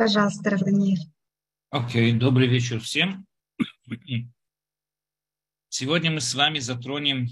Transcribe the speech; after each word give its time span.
Пожалуйста, 0.00 0.48
Равданиэль. 0.48 1.12
Окей, 1.68 2.14
okay, 2.14 2.18
добрый 2.18 2.46
вечер 2.46 2.80
всем. 2.80 3.26
Сегодня 5.68 6.10
мы 6.10 6.22
с 6.22 6.34
вами 6.34 6.58
затронем 6.58 7.28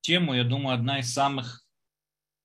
тему, 0.00 0.32
я 0.32 0.44
думаю, 0.44 0.76
одна 0.76 1.00
из 1.00 1.12
самых, 1.12 1.66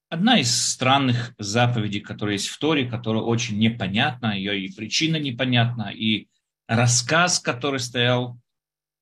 одна 0.10 0.40
из 0.40 0.50
странных 0.52 1.36
заповедей, 1.38 2.00
которая 2.00 2.34
есть 2.34 2.48
в 2.48 2.58
Торе, 2.58 2.90
которая 2.90 3.22
очень 3.22 3.60
непонятна, 3.60 4.36
ее 4.36 4.60
и 4.60 4.74
причина 4.74 5.18
непонятна, 5.18 5.92
и 5.94 6.30
рассказ, 6.68 7.40
который 7.40 7.80
стоял 7.80 8.40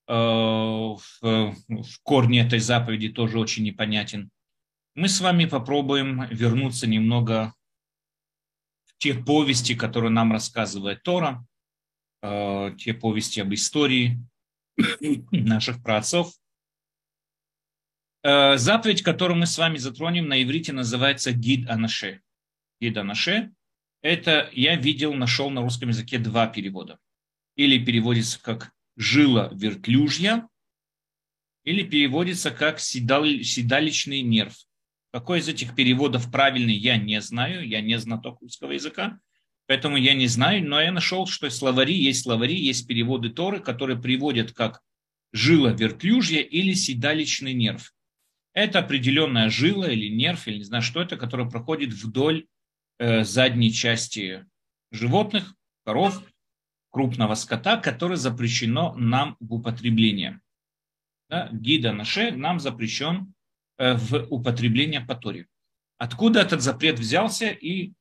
э, 0.09 0.13
в, 0.13 0.99
в 1.21 2.01
корне 2.03 2.41
этой 2.41 2.59
заповеди, 2.59 3.07
тоже 3.07 3.39
очень 3.39 3.63
непонятен. 3.63 4.29
Мы 4.95 5.07
с 5.07 5.21
вами 5.21 5.45
попробуем 5.45 6.27
вернуться 6.27 6.87
немного 6.87 7.53
те 8.97 9.13
повести, 9.13 9.75
которые 9.75 10.11
нам 10.11 10.31
рассказывает 10.31 11.03
Тора, 11.03 11.45
э, 12.21 12.75
те 12.77 12.93
повести 12.93 13.39
об 13.39 13.53
истории 13.53 14.19
наших 15.31 15.81
праотцов. 15.83 16.33
Э, 18.23 18.57
заповедь, 18.57 19.03
которую 19.03 19.37
мы 19.37 19.45
с 19.45 19.57
вами 19.57 19.77
затронем 19.77 20.27
на 20.27 20.41
иврите, 20.41 20.73
называется 20.73 21.31
Гид 21.31 21.69
Анаше. 21.69 22.21
Гид 22.81 22.97
Анаше– 22.97 23.51
это 24.01 24.49
я 24.53 24.75
видел, 24.75 25.13
нашел 25.13 25.49
на 25.49 25.61
русском 25.61 25.89
языке 25.89 26.17
два 26.17 26.47
перевода. 26.47 26.97
Или 27.55 27.83
переводится 27.83 28.41
как 28.41 28.71
«жила 28.97 29.49
вертлюжья», 29.53 30.49
или 31.63 31.83
переводится 31.83 32.51
как 32.51 32.79
«седалищный 32.79 34.21
нерв». 34.21 34.64
Какой 35.15 35.39
из 35.39 35.47
этих 35.47 35.75
переводов 35.75 36.29
правильный, 36.29 36.73
я 36.73 36.97
не 36.97 37.21
знаю, 37.21 37.65
я 37.65 37.79
не 37.79 37.97
знаток 37.97 38.41
русского 38.41 38.73
языка, 38.73 39.17
поэтому 39.65 39.95
я 39.95 40.13
не 40.13 40.27
знаю, 40.27 40.67
но 40.67 40.81
я 40.81 40.91
нашел, 40.91 41.25
что 41.25 41.49
словари 41.49 41.95
есть 41.95 42.23
словари, 42.23 42.59
есть 42.59 42.85
переводы 42.85 43.29
Торы, 43.29 43.61
которые 43.61 43.97
приводят 43.97 44.51
как 44.51 44.81
жила 45.31 45.71
вертлюжья 45.71 46.41
или 46.41 46.73
седалищный 46.73 47.53
нерв. 47.53 47.93
Это 48.51 48.79
определенная 48.79 49.49
жила 49.49 49.89
или 49.89 50.09
нерв, 50.09 50.49
или 50.49 50.57
не 50.57 50.63
знаю, 50.65 50.83
что 50.83 51.01
это, 51.01 51.15
которая 51.15 51.49
проходит 51.49 51.93
вдоль 51.93 52.47
э, 52.99 53.23
задней 53.23 53.71
части 53.71 54.45
животных, 54.91 55.55
коров, 55.85 56.21
крупного 56.89 57.35
скота, 57.35 57.77
которое 57.77 58.17
запрещено 58.17 58.93
нам 58.97 59.37
в 59.39 59.53
употреблении. 59.53 60.41
Да, 61.29 61.47
гида 61.53 61.93
наше 61.93 62.31
нам 62.31 62.59
запрещен 62.59 63.33
в 63.77 64.27
употребление 64.29 65.01
по. 65.01 65.47
Откуда 65.97 66.41
этот 66.41 66.61
запрет 66.61 66.99
взялся 66.99 67.49
и 67.49 67.93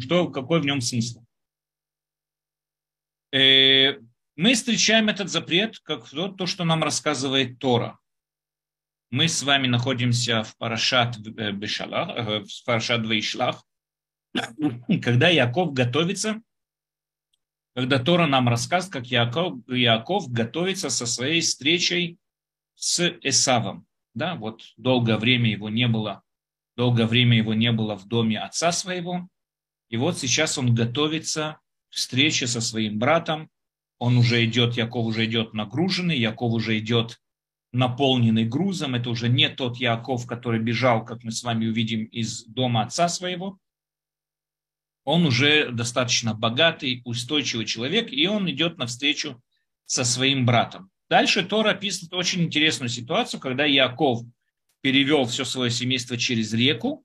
что, 0.00 0.28
какой 0.28 0.60
в 0.60 0.64
нем 0.64 0.80
смысл? 0.80 1.24
Э, 3.32 3.98
мы 4.36 4.54
встречаем 4.54 5.08
этот 5.08 5.28
запрет 5.28 5.78
как 5.80 6.08
то, 6.08 6.46
что 6.46 6.64
нам 6.64 6.82
рассказывает 6.82 7.58
Тора. 7.58 7.98
Мы 9.10 9.28
с 9.28 9.42
вами 9.42 9.66
находимся 9.66 10.42
в 10.42 10.56
Парашат 10.56 11.16
э, 11.16 11.52
Бешалах, 11.52 12.46
в 12.46 12.64
Парашат 12.64 13.06
Вейшлах, 13.06 13.64
когда 15.02 15.28
Яков 15.28 15.72
готовится, 15.72 16.40
когда 17.74 17.98
Тора 17.98 18.26
нам 18.26 18.48
рассказывает, 18.48 18.92
как 18.92 19.06
Яков, 19.06 19.68
Яков 19.68 20.30
готовится 20.30 20.88
со 20.88 21.06
своей 21.06 21.40
встречей 21.40 22.18
с 22.74 23.08
Эсавом 23.22 23.85
да, 24.16 24.34
вот 24.34 24.62
долгое 24.78 25.18
время 25.18 25.50
его 25.50 25.68
не 25.68 25.86
было, 25.86 26.22
долгое 26.74 27.06
время 27.06 27.36
его 27.36 27.54
не 27.54 27.70
было 27.70 27.96
в 27.96 28.08
доме 28.08 28.40
отца 28.40 28.72
своего, 28.72 29.28
и 29.90 29.96
вот 29.98 30.18
сейчас 30.18 30.56
он 30.58 30.74
готовится 30.74 31.58
к 31.90 31.94
встрече 31.94 32.46
со 32.46 32.60
своим 32.60 32.98
братом, 32.98 33.50
он 33.98 34.16
уже 34.16 34.44
идет, 34.44 34.74
Яков 34.74 35.06
уже 35.06 35.26
идет 35.26 35.52
нагруженный, 35.52 36.18
Яков 36.18 36.52
уже 36.52 36.78
идет 36.78 37.20
наполненный 37.72 38.46
грузом, 38.46 38.94
это 38.94 39.10
уже 39.10 39.28
не 39.28 39.50
тот 39.50 39.76
Яков, 39.76 40.26
который 40.26 40.60
бежал, 40.60 41.04
как 41.04 41.22
мы 41.22 41.30
с 41.30 41.42
вами 41.42 41.66
увидим, 41.66 42.04
из 42.06 42.44
дома 42.46 42.82
отца 42.82 43.08
своего, 43.08 43.58
он 45.04 45.26
уже 45.26 45.70
достаточно 45.70 46.34
богатый, 46.34 47.02
устойчивый 47.04 47.66
человек, 47.66 48.10
и 48.10 48.26
он 48.26 48.50
идет 48.50 48.78
навстречу 48.78 49.40
со 49.84 50.04
своим 50.04 50.46
братом. 50.46 50.90
Дальше 51.08 51.44
Тора 51.44 51.70
описывает 51.70 52.12
очень 52.14 52.42
интересную 52.42 52.88
ситуацию, 52.88 53.40
когда 53.40 53.64
Яков 53.64 54.22
перевел 54.80 55.24
все 55.26 55.44
свое 55.44 55.70
семейство 55.70 56.16
через 56.16 56.52
реку, 56.52 57.04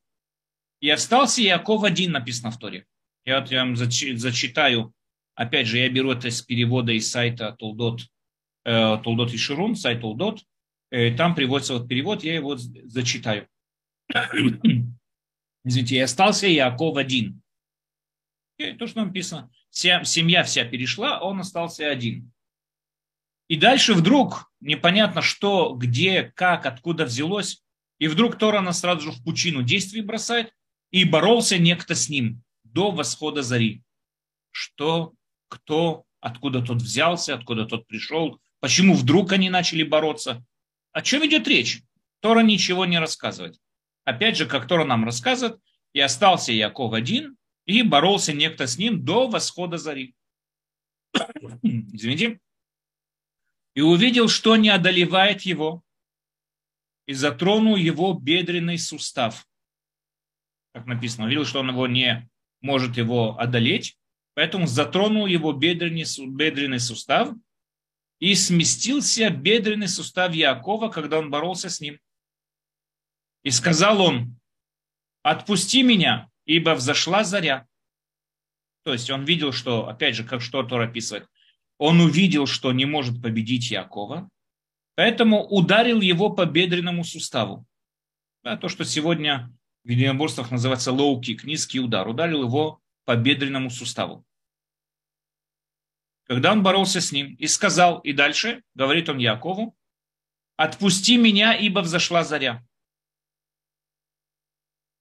и 0.79 0.89
остался 0.89 1.41
Яков 1.41 1.83
один, 1.83 2.11
написано 2.11 2.51
в 2.51 2.57
Торе. 2.57 2.85
Я, 3.23 3.39
вот, 3.39 3.51
я 3.51 3.59
вам 3.59 3.75
зачитаю, 3.75 4.93
опять 5.35 5.67
же, 5.67 5.77
я 5.77 5.89
беру 5.89 6.11
это 6.11 6.31
с 6.31 6.41
перевода 6.41 6.91
из 6.91 7.09
сайта 7.09 7.55
Толдот, 7.57 8.01
э, 8.65 8.97
Толдот 9.03 9.33
и 9.33 9.37
Ширун, 9.37 9.75
сайт 9.75 10.01
Толдот, 10.01 10.43
э, 10.89 11.15
там 11.15 11.35
приводится 11.35 11.73
вот 11.73 11.87
перевод, 11.87 12.23
я 12.23 12.33
его 12.33 12.57
зачитаю. 12.57 13.47
Извините, 15.63 15.95
и 15.95 15.99
остался 15.99 16.47
Яков 16.47 16.97
один. 16.97 17.41
И 18.57 18.73
то, 18.73 18.87
что 18.87 19.05
написано, 19.05 19.51
вся, 19.69 20.03
семья 20.03 20.43
вся 20.43 20.65
перешла, 20.65 21.19
он 21.19 21.39
остался 21.39 21.89
один. 21.89 22.31
И 23.51 23.57
дальше 23.57 23.93
вдруг 23.93 24.49
непонятно 24.61 25.21
что, 25.21 25.73
где, 25.73 26.23
как, 26.23 26.65
откуда 26.65 27.03
взялось. 27.03 27.61
И 27.99 28.07
вдруг 28.07 28.37
Тора 28.37 28.61
нас 28.61 28.79
сразу 28.79 29.01
же 29.01 29.11
в 29.11 29.21
пучину 29.25 29.61
действий 29.61 29.99
бросает. 29.99 30.53
И 30.89 31.03
боролся 31.03 31.57
некто 31.57 31.93
с 31.93 32.07
ним 32.07 32.43
до 32.63 32.91
восхода 32.91 33.41
зари. 33.43 33.83
Что, 34.51 35.11
кто, 35.49 36.05
откуда 36.21 36.61
тот 36.61 36.77
взялся, 36.77 37.33
откуда 37.33 37.65
тот 37.65 37.87
пришел, 37.87 38.39
почему 38.61 38.93
вдруг 38.93 39.33
они 39.33 39.49
начали 39.49 39.83
бороться. 39.83 40.41
О 40.93 41.01
чем 41.01 41.25
идет 41.25 41.45
речь? 41.45 41.81
Тора 42.21 42.43
ничего 42.43 42.85
не 42.85 42.99
рассказывает. 42.99 43.59
Опять 44.05 44.37
же, 44.37 44.45
как 44.45 44.65
Тора 44.65 44.85
нам 44.85 45.03
рассказывает, 45.03 45.59
и 45.91 45.99
остался 45.99 46.53
Яков 46.53 46.93
один, 46.93 47.35
и 47.65 47.81
боролся 47.81 48.31
некто 48.31 48.65
с 48.65 48.77
ним 48.77 49.03
до 49.03 49.27
восхода 49.27 49.77
зари. 49.77 50.15
Извините 51.63 52.39
и 53.73 53.81
увидел, 53.81 54.27
что 54.27 54.55
не 54.55 54.69
одолевает 54.69 55.41
его, 55.41 55.83
и 57.05 57.13
затронул 57.13 57.75
его 57.75 58.13
бедренный 58.13 58.77
сустав. 58.77 59.47
Как 60.73 60.85
написано, 60.85 61.25
увидел, 61.25 61.45
что 61.45 61.59
он 61.59 61.69
его 61.69 61.87
не 61.87 62.29
может 62.61 62.97
его 62.97 63.37
одолеть, 63.39 63.97
поэтому 64.33 64.67
затронул 64.67 65.25
его 65.25 65.51
бедренный, 65.51 66.05
бедренный 66.27 66.79
сустав 66.79 67.33
и 68.19 68.35
сместился 68.35 69.29
бедренный 69.29 69.87
сустав 69.87 70.33
Якова, 70.33 70.89
когда 70.89 71.19
он 71.19 71.31
боролся 71.31 71.69
с 71.69 71.81
ним. 71.81 71.99
И 73.43 73.49
сказал 73.49 73.99
он, 74.01 74.39
отпусти 75.23 75.81
меня, 75.83 76.29
ибо 76.45 76.75
взошла 76.75 77.23
заря. 77.23 77.67
То 78.83 78.93
есть 78.93 79.09
он 79.09 79.25
видел, 79.25 79.51
что, 79.51 79.87
опять 79.87 80.15
же, 80.15 80.23
как 80.23 80.41
что 80.41 80.63
Тора 80.63 80.81
описывает, 80.81 81.27
он 81.81 81.99
увидел, 81.99 82.45
что 82.45 82.71
не 82.73 82.85
может 82.85 83.23
победить 83.23 83.71
Якова, 83.71 84.29
поэтому 84.93 85.43
ударил 85.47 85.99
его 85.99 86.29
по 86.29 86.45
бедренному 86.45 87.03
суставу. 87.03 87.65
Да, 88.43 88.55
то, 88.55 88.69
что 88.69 88.85
сегодня 88.85 89.51
в 89.83 89.89
единоборствах 89.89 90.51
называется 90.51 90.91
лоу-кик, 90.91 91.43
низкий 91.43 91.79
удар, 91.79 92.07
ударил 92.07 92.43
его 92.43 92.79
по 93.05 93.15
бедренному 93.15 93.71
суставу. 93.71 94.23
Когда 96.27 96.51
он 96.51 96.61
боролся 96.61 97.01
с 97.01 97.11
ним 97.11 97.33
и 97.33 97.47
сказал, 97.47 97.97
и 98.01 98.13
дальше, 98.13 98.61
говорит 98.75 99.09
он 99.09 99.17
Якову, 99.17 99.75
«Отпусти 100.57 101.17
меня, 101.17 101.55
ибо 101.55 101.79
взошла 101.79 102.23
заря». 102.23 102.63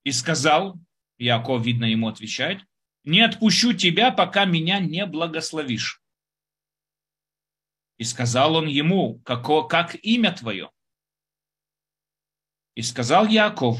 И 0.04 0.12
сказал, 0.12 0.78
Яков, 1.18 1.62
видно, 1.62 1.84
ему 1.84 2.08
отвечает, 2.08 2.64
«Не 3.04 3.20
отпущу 3.20 3.74
тебя, 3.74 4.10
пока 4.12 4.46
меня 4.46 4.78
не 4.78 5.04
благословишь». 5.04 5.99
И 8.00 8.04
сказал 8.04 8.56
он 8.56 8.66
ему, 8.66 9.18
како, 9.26 9.62
как 9.64 9.94
имя 10.02 10.32
твое? 10.32 10.70
И 12.74 12.80
сказал 12.80 13.26
Яков, 13.28 13.78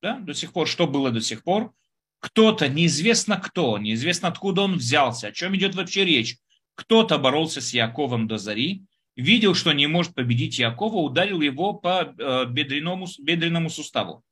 да, 0.00 0.20
до 0.20 0.34
сих 0.34 0.52
пор, 0.52 0.68
что 0.68 0.86
было 0.86 1.10
до 1.10 1.20
сих 1.20 1.42
пор? 1.42 1.74
Кто-то, 2.20 2.68
неизвестно 2.68 3.38
кто, 3.38 3.76
неизвестно 3.76 4.28
откуда 4.28 4.62
он 4.62 4.76
взялся, 4.76 5.26
о 5.26 5.32
чем 5.32 5.56
идет 5.56 5.74
вообще 5.74 6.04
речь. 6.04 6.36
Кто-то 6.76 7.18
боролся 7.18 7.60
с 7.60 7.74
Яковом 7.74 8.28
до 8.28 8.38
зари, 8.38 8.84
видел, 9.16 9.54
что 9.54 9.72
не 9.72 9.88
может 9.88 10.14
победить 10.14 10.60
Якова, 10.60 10.98
ударил 10.98 11.40
его 11.40 11.72
по 11.72 12.02
э, 12.04 12.44
бедренному, 12.44 13.08
бедренному 13.18 13.68
суставу. 13.68 14.22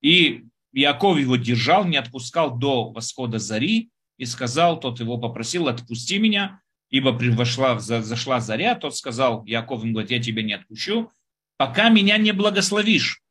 И 0.00 0.44
Яков 0.72 1.18
его 1.18 1.34
держал, 1.34 1.84
не 1.86 1.96
отпускал 1.96 2.56
до 2.56 2.92
восхода 2.92 3.40
зари, 3.40 3.90
и 4.16 4.26
сказал, 4.26 4.78
тот 4.78 5.00
его 5.00 5.18
попросил, 5.18 5.66
отпусти 5.66 6.20
меня, 6.20 6.62
ибо 6.90 7.10
вошла, 7.10 7.78
зашла 7.78 8.40
заря, 8.40 8.74
тот 8.74 8.96
сказал, 8.96 9.44
Яков 9.44 9.82
ему 9.82 9.92
говорит, 9.94 10.10
я 10.10 10.22
тебя 10.22 10.42
не 10.42 10.52
отпущу, 10.52 11.10
пока 11.56 11.88
меня 11.88 12.18
не 12.18 12.32
благословишь. 12.32 13.22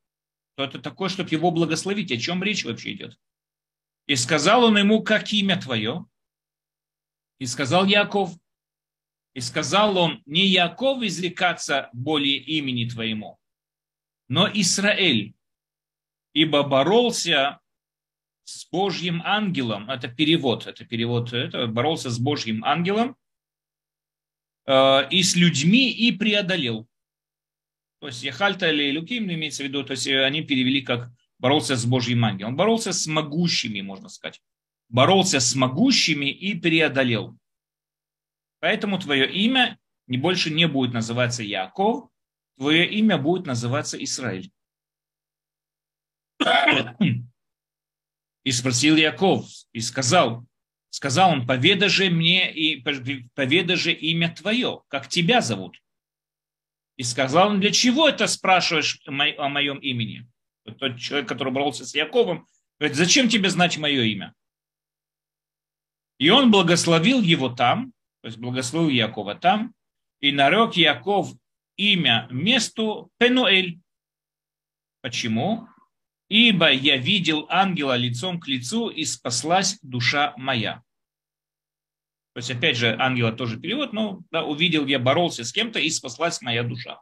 То 0.56 0.64
это 0.64 0.80
такое, 0.80 1.10
чтобы 1.10 1.30
его 1.30 1.52
благословить. 1.52 2.12
О 2.12 2.18
чем 2.18 2.44
речь 2.44 2.66
вообще 2.66 2.94
идет? 2.94 3.18
И 4.06 4.16
сказал 4.16 4.66
он 4.66 4.78
ему, 4.78 5.02
как 5.02 5.32
имя 5.32 5.60
твое? 5.60 6.06
И 7.40 7.46
сказал 7.46 7.86
Яков. 7.86 8.32
И 9.34 9.40
сказал 9.40 9.98
он, 9.98 10.22
не 10.26 10.46
Яков 10.46 11.02
изрекаться 11.02 11.90
более 11.92 12.38
имени 12.38 12.88
твоему, 12.88 13.40
но 14.28 14.48
Израиль, 14.54 15.34
ибо 16.34 16.62
боролся 16.62 17.60
с 18.44 18.70
Божьим 18.70 19.24
ангелом, 19.26 19.90
это 19.90 20.08
перевод, 20.08 20.68
это 20.68 20.86
перевод, 20.86 21.34
это 21.34 21.66
боролся 21.66 22.12
с 22.12 22.20
Божьим 22.20 22.64
ангелом 22.64 23.16
и 24.66 25.24
с 25.24 25.36
людьми 25.36 25.92
и 25.92 26.12
преодолел. 26.12 26.88
То 28.00 28.08
есть 28.08 28.24
Яхальта 28.24 28.70
или 28.70 28.92
Люким 28.92 29.32
имеется 29.32 29.64
в 29.64 29.68
виду, 29.68 29.84
то 29.84 29.92
есть 29.92 30.08
они 30.08 30.42
перевели 30.42 30.82
как 30.82 31.12
боролся 31.40 31.76
с 31.76 31.86
Божьим 31.86 32.24
ангелом. 32.24 32.56
Боролся 32.56 32.94
с 32.94 33.08
могущими, 33.08 33.82
можно 33.82 34.10
сказать. 34.10 34.42
Боролся 34.90 35.40
с 35.40 35.56
могущими 35.56 36.32
и 36.32 36.54
преодолел. 36.56 37.38
Поэтому 38.60 38.98
твое 39.00 39.30
имя 39.30 39.78
не 40.08 40.18
больше 40.18 40.50
не 40.50 40.68
будет 40.68 40.94
называться 40.94 41.44
Яков, 41.44 42.10
твое 42.58 42.90
имя 42.90 43.18
будет 43.18 43.46
называться 43.46 44.02
Израиль. 44.04 44.52
И 48.44 48.52
спросил 48.52 48.96
Яков, 48.98 49.46
и 49.72 49.80
сказал, 49.80 50.46
сказал 50.94 51.32
он, 51.32 51.48
поведа 51.48 51.90
же 51.90 52.12
мне 52.12 52.54
и 52.54 52.80
поведа 53.34 53.76
же 53.76 53.92
имя 53.92 54.30
твое, 54.30 54.84
как 54.90 55.10
тебя 55.10 55.42
зовут. 55.42 55.82
И 56.98 57.04
сказал 57.04 57.50
он, 57.50 57.60
для 57.60 57.72
чего 57.72 58.08
это 58.08 58.28
спрашиваешь 58.28 59.02
о 59.08 59.50
моем 59.50 59.80
имени? 59.80 60.28
тот 60.78 60.98
человек, 61.00 61.28
который 61.28 61.52
боролся 61.52 61.84
с 61.84 61.96
Яковом, 61.96 62.48
говорит, 62.80 62.96
зачем 62.96 63.28
тебе 63.28 63.50
знать 63.50 63.78
мое 63.80 64.04
имя? 64.04 64.36
И 66.20 66.30
он 66.30 66.52
благословил 66.52 67.22
его 67.22 67.50
там, 67.50 67.92
то 68.22 68.28
есть 68.28 68.38
благословил 68.38 68.90
Якова 68.90 69.34
там, 69.34 69.74
и 70.22 70.32
нарек 70.32 70.76
Яков 70.76 71.34
имя 71.76 72.28
месту 72.30 73.10
Пенуэль. 73.18 73.80
Почему? 75.02 75.68
Ибо 76.34 76.72
я 76.72 76.98
видел 76.98 77.46
ангела 77.48 77.96
лицом 77.96 78.40
к 78.40 78.48
лицу, 78.48 78.90
и 78.90 79.06
спаслась 79.06 79.78
душа 79.84 80.34
моя. 80.36 80.82
То 82.34 82.40
есть, 82.40 82.50
опять 82.50 82.76
же, 82.76 82.98
ангела 83.00 83.32
тоже 83.32 83.60
перевод, 83.60 83.94
но 83.94 84.24
да, 84.32 84.44
увидел 84.44 84.88
я, 84.88 84.98
боролся 84.98 85.44
с 85.44 85.52
кем-то, 85.52 85.78
и 85.78 85.92
спаслась 85.92 86.42
моя 86.42 86.64
душа. 86.64 87.00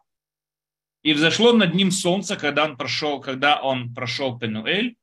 И 1.04 1.14
взошло 1.14 1.54
над 1.54 1.74
ним 1.74 1.92
солнце, 1.92 2.36
когда 2.36 2.66
он 2.66 2.76
прошел, 2.76 3.22
когда 3.22 3.62
он 3.62 3.94
прошел 3.94 4.38
Пенуэль, 4.38 4.98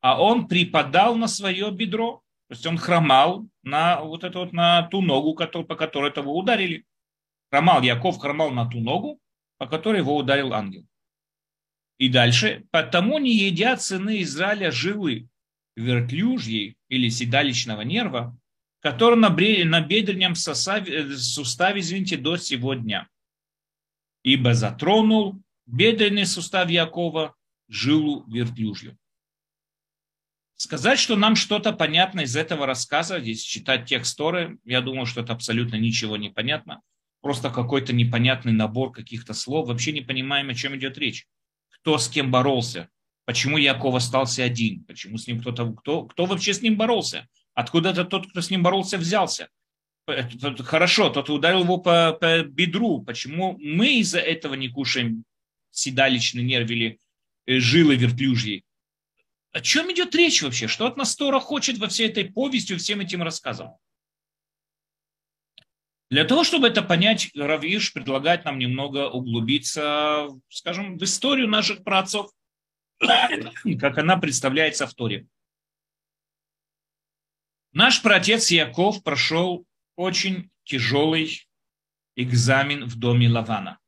а 0.00 0.20
он 0.20 0.48
припадал 0.48 1.14
на 1.14 1.28
свое 1.28 1.70
бедро, 1.70 2.20
то 2.48 2.54
есть 2.54 2.66
он 2.66 2.78
хромал 2.78 3.46
на 3.62 4.00
вот 4.00 4.24
это 4.24 4.40
вот 4.40 4.52
на 4.52 4.82
ту 4.88 5.02
ногу, 5.02 5.36
по 5.36 5.76
которой 5.76 6.12
его 6.12 6.36
ударили. 6.36 6.84
Хромал 7.52 7.80
Яков, 7.82 8.18
хромал 8.18 8.50
на 8.50 8.68
ту 8.68 8.80
ногу, 8.80 9.20
по 9.58 9.68
которой 9.68 9.98
его 9.98 10.16
ударил 10.16 10.52
ангел. 10.52 10.84
И 11.98 12.08
дальше, 12.08 12.64
потому 12.70 13.18
не 13.18 13.34
едят 13.34 13.82
сыны 13.82 14.22
Израиля 14.22 14.70
жилы 14.70 15.28
вертлюжьей 15.76 16.76
или 16.88 17.08
седалищного 17.08 17.82
нерва, 17.82 18.36
который 18.80 19.16
на, 19.16 19.80
бедренном 19.80 20.34
суставе, 20.34 21.16
суставе, 21.16 21.80
извините, 21.80 22.16
до 22.16 22.36
сего 22.36 22.74
дня 22.74 23.08
ибо 24.22 24.54
затронул 24.54 25.42
бедренный 25.66 26.26
сустав 26.26 26.70
Якова, 26.70 27.34
жилу 27.68 28.24
вертлюжью. 28.28 28.96
Сказать, 30.56 30.98
что 30.98 31.16
нам 31.16 31.34
что-то 31.34 31.72
понятно 31.72 32.20
из 32.20 32.36
этого 32.36 32.66
рассказа, 32.66 33.20
здесь 33.20 33.42
читать 33.42 33.86
текст 33.86 34.16
Торы, 34.16 34.58
я 34.64 34.80
думаю, 34.80 35.06
что 35.06 35.20
это 35.20 35.32
абсолютно 35.32 35.76
ничего 35.76 36.16
не 36.16 36.30
понятно. 36.30 36.82
Просто 37.20 37.50
какой-то 37.50 37.92
непонятный 37.92 38.52
набор 38.52 38.92
каких-то 38.92 39.34
слов. 39.34 39.68
Вообще 39.68 39.92
не 39.92 40.02
понимаем, 40.02 40.50
о 40.50 40.54
чем 40.54 40.76
идет 40.76 40.98
речь. 40.98 41.26
Кто 41.82 41.98
с 41.98 42.08
кем 42.08 42.30
боролся? 42.30 42.88
Почему 43.24 43.58
Яков 43.58 43.96
остался 43.96 44.44
один? 44.44 44.84
Почему 44.84 45.18
с 45.18 45.26
ним 45.26 45.40
кто-то... 45.40 45.72
Кто, 45.72 46.04
кто 46.04 46.26
вообще 46.26 46.54
с 46.54 46.62
ним 46.62 46.76
боролся? 46.76 47.28
Откуда-то 47.54 48.04
тот, 48.04 48.30
кто 48.30 48.40
с 48.40 48.50
ним 48.50 48.62
боролся, 48.62 48.98
взялся? 48.98 49.48
Хорошо, 50.06 51.10
тот 51.10 51.28
ударил 51.28 51.62
его 51.64 51.78
по, 51.78 52.12
по 52.12 52.42
бедру. 52.42 53.02
Почему 53.02 53.56
мы 53.58 53.98
из-за 53.98 54.20
этого 54.20 54.54
не 54.54 54.68
кушаем 54.68 55.24
седалищный 55.70 56.42
нерв 56.42 56.70
или 56.70 57.00
э, 57.46 57.58
жилы 57.58 57.96
вертлюжьи? 57.96 58.64
О 59.52 59.60
чем 59.60 59.92
идет 59.92 60.14
речь 60.14 60.42
вообще? 60.42 60.68
Что 60.68 60.86
от 60.86 60.96
нас 60.96 61.14
Тора 61.16 61.40
хочет 61.40 61.78
во 61.78 61.88
всей 61.88 62.08
этой 62.08 62.24
повестью, 62.24 62.78
всем 62.78 63.00
этим 63.00 63.22
рассказам? 63.22 63.72
Для 66.12 66.26
того, 66.26 66.44
чтобы 66.44 66.68
это 66.68 66.82
понять, 66.82 67.30
Равиш 67.34 67.94
предлагает 67.94 68.44
нам 68.44 68.58
немного 68.58 69.08
углубиться, 69.08 70.28
скажем, 70.50 70.98
в 70.98 71.02
историю 71.04 71.48
наших 71.48 71.84
праотцов, 71.84 72.30
как 73.80 73.96
она 73.96 74.18
представляется 74.18 74.86
в 74.86 74.92
Торе. 74.92 75.26
Наш 77.72 78.02
праотец 78.02 78.50
Яков 78.50 79.02
прошел 79.02 79.66
очень 79.96 80.50
тяжелый 80.64 81.48
экзамен 82.14 82.84
в 82.84 82.98
доме 82.98 83.30
Лавана, 83.30 83.78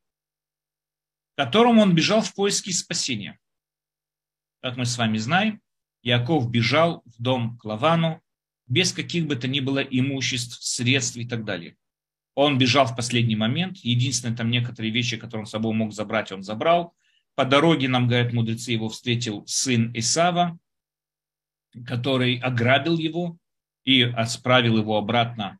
которому 1.37 1.83
он 1.83 1.93
бежал 1.93 2.21
в 2.21 2.33
поиске 2.33 2.71
спасения. 2.73 3.37
Как 4.63 4.77
мы 4.77 4.87
с 4.87 4.97
вами 4.97 5.19
знаем, 5.19 5.61
Яков 6.01 6.49
бежал 6.49 7.03
в 7.05 7.21
дом 7.21 7.55
к 7.59 7.65
Лавану 7.65 8.19
без 8.65 8.93
каких 8.93 9.27
бы 9.27 9.35
то 9.35 9.47
ни 9.47 9.59
было 9.59 9.77
имуществ, 9.77 10.63
средств 10.63 11.17
и 11.17 11.27
так 11.27 11.45
далее. 11.45 11.77
Он 12.35 12.57
бежал 12.57 12.85
в 12.85 12.95
последний 12.95 13.35
момент. 13.35 13.77
Единственное, 13.77 14.35
там 14.35 14.51
некоторые 14.51 14.91
вещи, 14.91 15.17
которые 15.17 15.41
он 15.41 15.47
с 15.47 15.51
собой 15.51 15.73
мог 15.73 15.93
забрать, 15.93 16.31
он 16.31 16.43
забрал. 16.43 16.93
По 17.35 17.45
дороге, 17.45 17.87
нам 17.87 18.07
говорят 18.07 18.33
мудрецы, 18.33 18.71
его 18.71 18.89
встретил 18.89 19.43
сын 19.47 19.91
Исава, 19.93 20.57
который 21.85 22.37
ограбил 22.37 22.97
его 22.97 23.37
и 23.83 24.01
отправил 24.01 24.77
его 24.77 24.97
обратно 24.97 25.59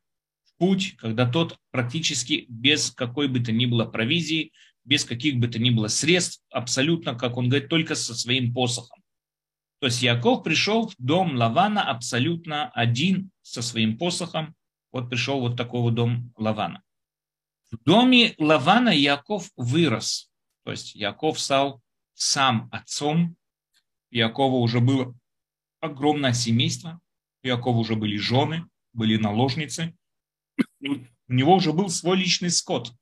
путь, 0.57 0.95
когда 0.97 1.29
тот 1.29 1.57
практически 1.71 2.45
без 2.47 2.91
какой 2.91 3.27
бы 3.27 3.39
то 3.39 3.51
ни 3.51 3.65
было 3.65 3.85
провизии, 3.85 4.51
без 4.83 5.03
каких 5.03 5.37
бы 5.37 5.47
то 5.47 5.59
ни 5.59 5.69
было 5.69 5.87
средств, 5.87 6.41
абсолютно, 6.49 7.15
как 7.15 7.37
он 7.37 7.49
говорит, 7.49 7.69
только 7.69 7.95
со 7.95 8.15
своим 8.15 8.53
посохом. 8.53 9.01
То 9.79 9.87
есть 9.87 10.01
Яков 10.01 10.43
пришел 10.43 10.87
в 10.87 10.95
дом 10.97 11.35
Лавана 11.35 11.83
абсолютно 11.83 12.69
один 12.69 13.31
со 13.41 13.61
своим 13.61 13.97
посохом. 13.97 14.55
Вот 14.95 15.09
пришел 15.09 15.41
вот 15.41 15.57
такой 15.57 15.81
вот 15.81 15.93
дом 15.93 16.33
Лавана. 16.37 16.81
В 17.69 17.77
доме 17.83 18.33
Лавана 18.37 18.95
Яков 18.95 19.51
вырос. 19.57 20.31
То 20.63 20.71
есть 20.71 20.95
Яков 20.95 21.37
стал 21.37 21.81
сам 22.13 22.69
отцом. 22.71 23.35
Якова 24.09 24.55
уже 24.55 24.79
было 24.79 25.13
огромное 25.81 26.31
семейство. 26.31 27.01
У 27.43 27.47
Якова 27.47 27.77
уже 27.77 27.97
были 27.97 28.15
жены, 28.15 28.69
были 28.93 29.17
наложницы 29.17 29.93
у 31.27 31.33
него 31.33 31.55
уже 31.55 31.73
был 31.73 31.89
свой 31.89 32.15
личный 32.17 32.49
скот. 32.49 32.93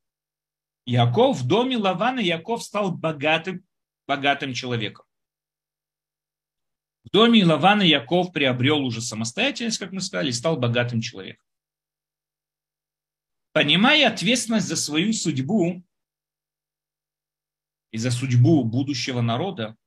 Яков 0.85 1.41
в 1.41 1.47
доме 1.47 1.77
Лавана, 1.77 2.21
Яков 2.21 2.63
стал 2.63 2.91
богатым, 2.91 3.63
богатым 4.07 4.55
человеком. 4.55 5.05
В 7.03 7.11
доме 7.11 7.45
Лавана 7.45 7.83
Яков 7.83 8.33
приобрел 8.33 8.83
уже 8.83 8.99
самостоятельность, 8.99 9.77
как 9.77 9.91
мы 9.91 10.01
сказали, 10.01 10.29
и 10.29 10.33
стал 10.33 10.57
богатым 10.57 10.99
человеком. 10.99 11.45
Понимая 13.53 14.07
ответственность 14.07 14.67
за 14.67 14.75
свою 14.75 15.13
судьбу 15.13 15.83
и 17.91 17.97
за 17.99 18.09
судьбу 18.09 18.63
будущего 18.63 19.21
народа, 19.21 19.77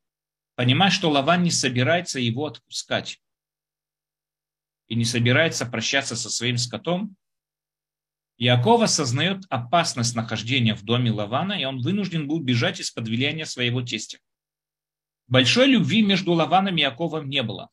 понимая, 0.55 0.91
что 0.91 1.11
Лаван 1.11 1.43
не 1.43 1.51
собирается 1.51 2.21
его 2.21 2.47
отпускать 2.47 3.21
и 4.87 4.95
не 4.95 5.05
собирается 5.05 5.67
прощаться 5.67 6.15
со 6.15 6.31
своим 6.31 6.59
скотом, 6.59 7.17
Яков 8.39 8.83
осознает 8.83 9.43
опасность 9.49 10.15
нахождения 10.15 10.75
в 10.75 10.85
доме 10.85 11.11
Лавана, 11.11 11.55
и 11.55 11.65
он 11.65 11.81
вынужден 11.81 12.29
был 12.29 12.39
бежать 12.39 12.79
из-под 12.79 13.09
влияния 13.09 13.47
своего 13.47 13.83
тестя. 13.83 14.19
Большой 15.27 15.67
любви 15.67 16.03
между 16.03 16.35
Лаваном 16.35 16.77
и 16.77 16.83
Яковом 16.83 17.29
не 17.29 17.43
было. 17.43 17.71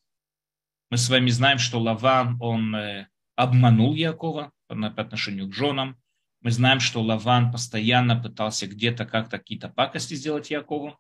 Мы 0.90 0.98
с 0.98 1.08
вами 1.08 1.30
знаем, 1.30 1.60
что 1.60 1.80
Лаван, 1.80 2.42
он 2.42 2.76
э, 2.76 3.08
обманул 3.36 3.94
Якова 3.94 4.52
по 4.76 5.02
отношению 5.02 5.50
к 5.50 5.54
женам. 5.54 5.98
Мы 6.42 6.52
знаем, 6.52 6.80
что 6.80 7.02
Лаван 7.02 7.52
постоянно 7.52 8.16
пытался 8.16 8.68
где-то 8.68 9.06
как-то 9.06 9.38
какие-то 9.38 9.70
пакости 9.70 10.16
сделать 10.16 10.52
Якову. 10.52 10.98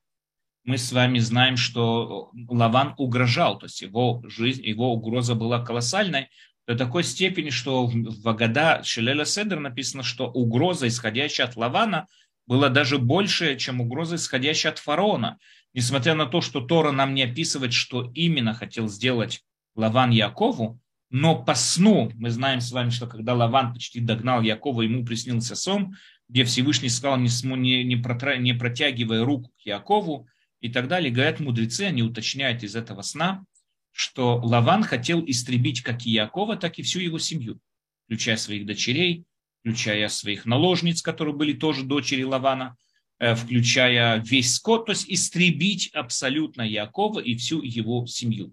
Мы 0.64 0.78
с 0.78 0.92
вами 0.94 1.20
знаем, 1.20 1.58
что 1.58 2.32
Лаван 2.48 2.96
угрожал, 2.98 3.60
то 3.60 3.66
есть 3.66 3.82
его 3.82 4.24
жизнь, 4.26 4.66
его 4.66 4.94
угроза 4.94 5.36
была 5.36 5.64
колоссальной, 5.64 6.30
до 6.66 6.78
такой 6.78 7.04
степени, 7.04 7.50
что 7.50 7.86
в 7.88 8.28
Агада 8.28 8.82
Шелеля 8.84 9.26
Седер 9.26 9.60
написано, 9.60 10.04
что 10.04 10.30
угроза, 10.30 10.88
исходящая 10.88 11.48
от 11.48 11.58
Лавана, 11.58 12.08
была 12.46 12.70
даже 12.70 12.98
больше, 12.98 13.58
чем 13.58 13.82
угроза, 13.82 14.16
исходящая 14.16 14.72
от 14.72 14.80
фараона. 14.80 15.40
Несмотря 15.74 16.16
на 16.16 16.26
то, 16.26 16.40
что 16.40 16.62
Тора 16.62 16.92
нам 16.92 17.14
не 17.14 17.24
описывает, 17.24 17.74
что 17.74 18.12
именно 18.14 18.54
хотел 18.54 18.88
сделать 18.88 19.42
Лаван 19.76 20.12
Якову, 20.12 20.80
но 21.16 21.36
по 21.36 21.54
сну, 21.54 22.12
мы 22.16 22.32
знаем 22.32 22.60
с 22.60 22.72
вами, 22.72 22.90
что 22.90 23.06
когда 23.06 23.36
Лаван 23.36 23.76
почти 23.76 24.00
догнал 24.00 24.42
Якова, 24.42 24.82
ему 24.82 25.06
приснился 25.06 25.54
сон, 25.54 25.96
где 26.28 26.44
Всевышний 26.44 26.90
сказал, 26.90 27.20
не, 27.20 27.30
не, 27.56 27.84
не, 27.84 27.96
протра, 27.96 28.38
не 28.38 28.54
протягивая 28.54 29.24
руку 29.24 29.52
к 29.52 29.62
Якову 29.62 30.28
и 30.60 30.70
так 30.70 30.88
далее. 30.88 31.12
Говорят 31.12 31.40
мудрецы, 31.40 31.82
они 31.82 32.02
уточняют 32.02 32.64
из 32.64 32.76
этого 32.76 33.04
сна, 33.04 33.46
что 33.92 34.38
Лаван 34.38 34.82
хотел 34.82 35.24
истребить 35.28 35.84
как 35.84 36.04
и 36.04 36.10
Якова, 36.10 36.56
так 36.56 36.80
и 36.80 36.82
всю 36.82 37.00
его 37.00 37.20
семью, 37.20 37.60
включая 38.06 38.36
своих 38.36 38.66
дочерей, 38.66 39.24
включая 39.60 40.08
своих 40.08 40.46
наложниц, 40.46 41.04
которые 41.04 41.36
были 41.36 41.54
тоже 41.54 41.84
дочери 41.84 42.24
Лавана, 42.24 42.76
э, 43.20 43.36
включая 43.36 44.20
весь 44.20 44.56
скот, 44.56 44.88
то 44.88 44.94
есть 44.94 45.08
истребить 45.08 45.92
абсолютно 45.94 46.64
Якова 46.64 47.20
и 47.20 47.36
всю 47.36 47.62
его 47.62 48.08
семью. 48.08 48.52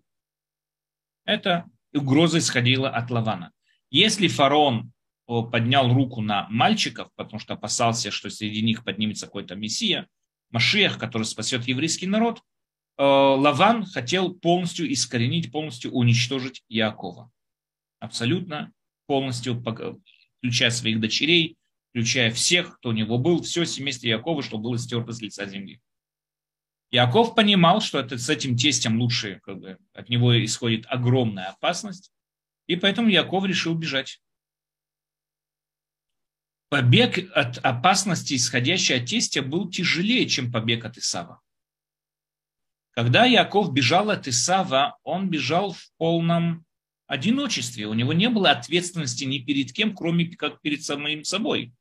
Это 1.24 1.64
угроза 1.92 2.38
исходила 2.38 2.90
от 2.90 3.10
Лавана. 3.10 3.52
Если 3.90 4.28
фараон 4.28 4.92
поднял 5.26 5.92
руку 5.92 6.20
на 6.20 6.48
мальчиков, 6.48 7.08
потому 7.14 7.38
что 7.38 7.54
опасался, 7.54 8.10
что 8.10 8.30
среди 8.30 8.62
них 8.62 8.84
поднимется 8.84 9.26
какой-то 9.26 9.54
мессия, 9.54 10.08
Машиах, 10.50 10.98
который 10.98 11.22
спасет 11.22 11.68
еврейский 11.68 12.06
народ, 12.06 12.40
э, 12.98 13.02
Лаван 13.02 13.84
хотел 13.84 14.34
полностью 14.34 14.92
искоренить, 14.92 15.52
полностью 15.52 15.92
уничтожить 15.92 16.64
Якова. 16.68 17.30
Абсолютно 18.00 18.72
полностью, 19.06 19.62
включая 20.38 20.70
своих 20.70 21.00
дочерей, 21.00 21.56
включая 21.90 22.32
всех, 22.32 22.78
кто 22.78 22.88
у 22.88 22.92
него 22.92 23.18
был, 23.18 23.42
все 23.42 23.64
семейство 23.64 24.06
Якова, 24.08 24.42
что 24.42 24.58
было 24.58 24.78
стерто 24.78 25.12
с 25.12 25.20
лица 25.20 25.46
земли. 25.46 25.80
Яков 26.90 27.34
понимал, 27.34 27.80
что 27.80 28.00
это, 28.00 28.18
с 28.18 28.28
этим 28.28 28.56
тестем 28.56 29.00
лучше, 29.00 29.40
как 29.44 29.58
бы, 29.60 29.78
от 29.92 30.08
него 30.08 30.44
исходит 30.44 30.86
огромная 30.88 31.50
опасность, 31.50 32.12
и 32.66 32.76
поэтому 32.76 33.08
Яков 33.08 33.44
решил 33.44 33.74
бежать. 33.74 34.20
Побег 36.68 37.30
от 37.34 37.58
опасности, 37.58 38.34
исходящей 38.34 38.96
от 38.96 39.06
тестя, 39.06 39.42
был 39.42 39.68
тяжелее, 39.70 40.28
чем 40.28 40.52
побег 40.52 40.84
от 40.84 40.98
Исава. 40.98 41.40
Когда 42.92 43.24
Яков 43.24 43.72
бежал 43.72 44.10
от 44.10 44.28
Исава, 44.28 44.98
он 45.02 45.28
бежал 45.30 45.72
в 45.72 45.90
полном 45.96 46.64
одиночестве. 47.06 47.86
У 47.86 47.94
него 47.94 48.12
не 48.12 48.28
было 48.28 48.50
ответственности 48.50 49.24
ни 49.24 49.38
перед 49.38 49.72
кем, 49.72 49.96
кроме 49.96 50.26
как 50.26 50.60
перед 50.60 50.84
самим 50.84 51.24
собой. 51.24 51.72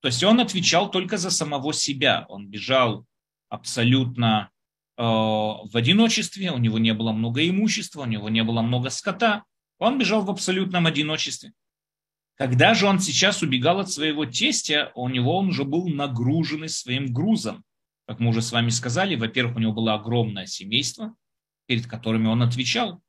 То 0.00 0.08
есть 0.08 0.22
он 0.24 0.40
отвечал 0.40 0.90
только 0.90 1.16
за 1.16 1.30
самого 1.30 1.72
себя. 1.72 2.26
Он 2.28 2.48
бежал 2.48 3.06
абсолютно 3.54 4.50
э, 4.96 5.02
в 5.02 5.70
одиночестве, 5.72 6.50
у 6.50 6.58
него 6.58 6.78
не 6.78 6.92
было 6.92 7.12
много 7.12 7.48
имущества, 7.48 8.02
у 8.02 8.06
него 8.06 8.28
не 8.28 8.42
было 8.42 8.62
много 8.62 8.90
скота. 8.90 9.44
Он 9.78 9.98
бежал 9.98 10.22
в 10.22 10.30
абсолютном 10.30 10.86
одиночестве. 10.86 11.52
Когда 12.36 12.74
же 12.74 12.86
он 12.86 12.98
сейчас 12.98 13.42
убегал 13.42 13.78
от 13.78 13.90
своего 13.90 14.26
тестя, 14.26 14.90
у 14.94 15.08
него 15.08 15.38
он 15.38 15.48
уже 15.48 15.64
был 15.64 15.88
нагруженный 15.88 16.68
своим 16.68 17.12
грузом. 17.12 17.62
Как 18.06 18.18
мы 18.18 18.30
уже 18.30 18.42
с 18.42 18.52
вами 18.52 18.70
сказали, 18.70 19.14
во-первых, 19.14 19.56
у 19.56 19.60
него 19.60 19.72
было 19.72 19.94
огромное 19.94 20.46
семейство, 20.46 21.14
перед 21.66 21.86
которыми 21.86 22.26
он 22.26 22.42
отвечал. 22.42 23.00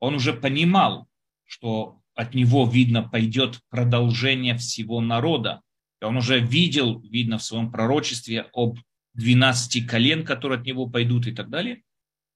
Он 0.00 0.14
уже 0.16 0.34
понимал, 0.34 1.08
что 1.44 2.00
от 2.14 2.34
него, 2.34 2.68
видно, 2.68 3.02
пойдет 3.02 3.60
продолжение 3.70 4.56
всего 4.56 5.00
народа. 5.00 5.62
И 6.00 6.04
он 6.04 6.18
уже 6.18 6.38
видел, 6.40 7.00
видно, 7.00 7.38
в 7.38 7.42
своем 7.42 7.72
пророчестве 7.72 8.46
об 8.52 8.76
12 9.14 9.86
колен, 9.86 10.24
которые 10.24 10.60
от 10.60 10.66
него 10.66 10.86
пойдут 10.86 11.26
и 11.26 11.32
так 11.32 11.48
далее. 11.48 11.82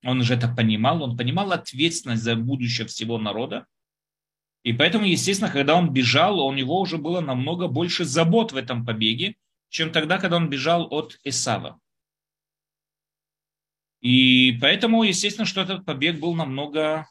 Он 0.05 0.21
уже 0.21 0.35
это 0.35 0.49
понимал, 0.49 1.03
он 1.03 1.17
понимал 1.17 1.53
ответственность 1.53 2.23
за 2.23 2.37
будущее 2.37 2.87
всего 2.87 3.19
народа. 3.19 3.67
И 4.63 4.73
поэтому, 4.73 5.05
естественно, 5.07 5.51
когда 5.51 5.75
он 5.75 5.93
бежал, 5.93 6.41
у 6.41 6.53
него 6.53 6.81
уже 6.81 6.99
было 6.99 7.21
намного 7.21 7.69
больше 7.69 8.05
забот 8.05 8.53
в 8.53 8.57
этом 8.57 8.85
побеге, 8.85 9.37
чем 9.69 9.93
тогда, 9.93 10.19
когда 10.19 10.37
он 10.37 10.49
бежал 10.49 10.87
от 10.91 11.19
Исава. 11.25 11.81
И 14.01 14.57
поэтому, 14.61 15.03
естественно, 15.03 15.47
что 15.47 15.61
этот 15.61 15.85
побег 15.85 16.21
был 16.21 16.35
намного, 16.35 17.09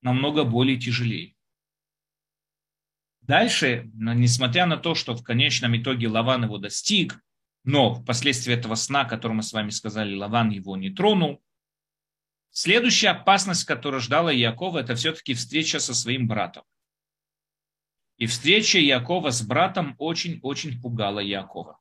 намного 0.00 0.44
более 0.44 0.78
тяжелее. 0.78 1.34
Дальше, 3.20 3.90
несмотря 3.94 4.66
на 4.66 4.76
то, 4.76 4.94
что 4.94 5.14
в 5.14 5.22
конечном 5.22 5.76
итоге 5.76 6.08
Лаван 6.08 6.44
его 6.44 6.58
достиг, 6.58 7.20
но 7.64 7.94
впоследствии 7.94 8.54
этого 8.54 8.74
сна, 8.74 9.04
который 9.04 9.32
мы 9.32 9.42
с 9.42 9.52
вами 9.52 9.70
сказали, 9.70 10.14
Лаван 10.14 10.50
его 10.50 10.76
не 10.76 10.90
тронул. 10.90 11.42
Следующая 12.50 13.10
опасность, 13.10 13.64
которая 13.64 14.00
ждала 14.00 14.32
Якова, 14.32 14.78
это 14.78 14.94
все-таки 14.94 15.34
встреча 15.34 15.78
со 15.78 15.94
своим 15.94 16.26
братом. 16.26 16.64
И 18.16 18.26
встреча 18.26 18.78
Якова 18.78 19.30
с 19.30 19.42
братом 19.42 19.94
очень-очень 19.98 20.80
пугала 20.80 21.20
Якова. 21.20 21.78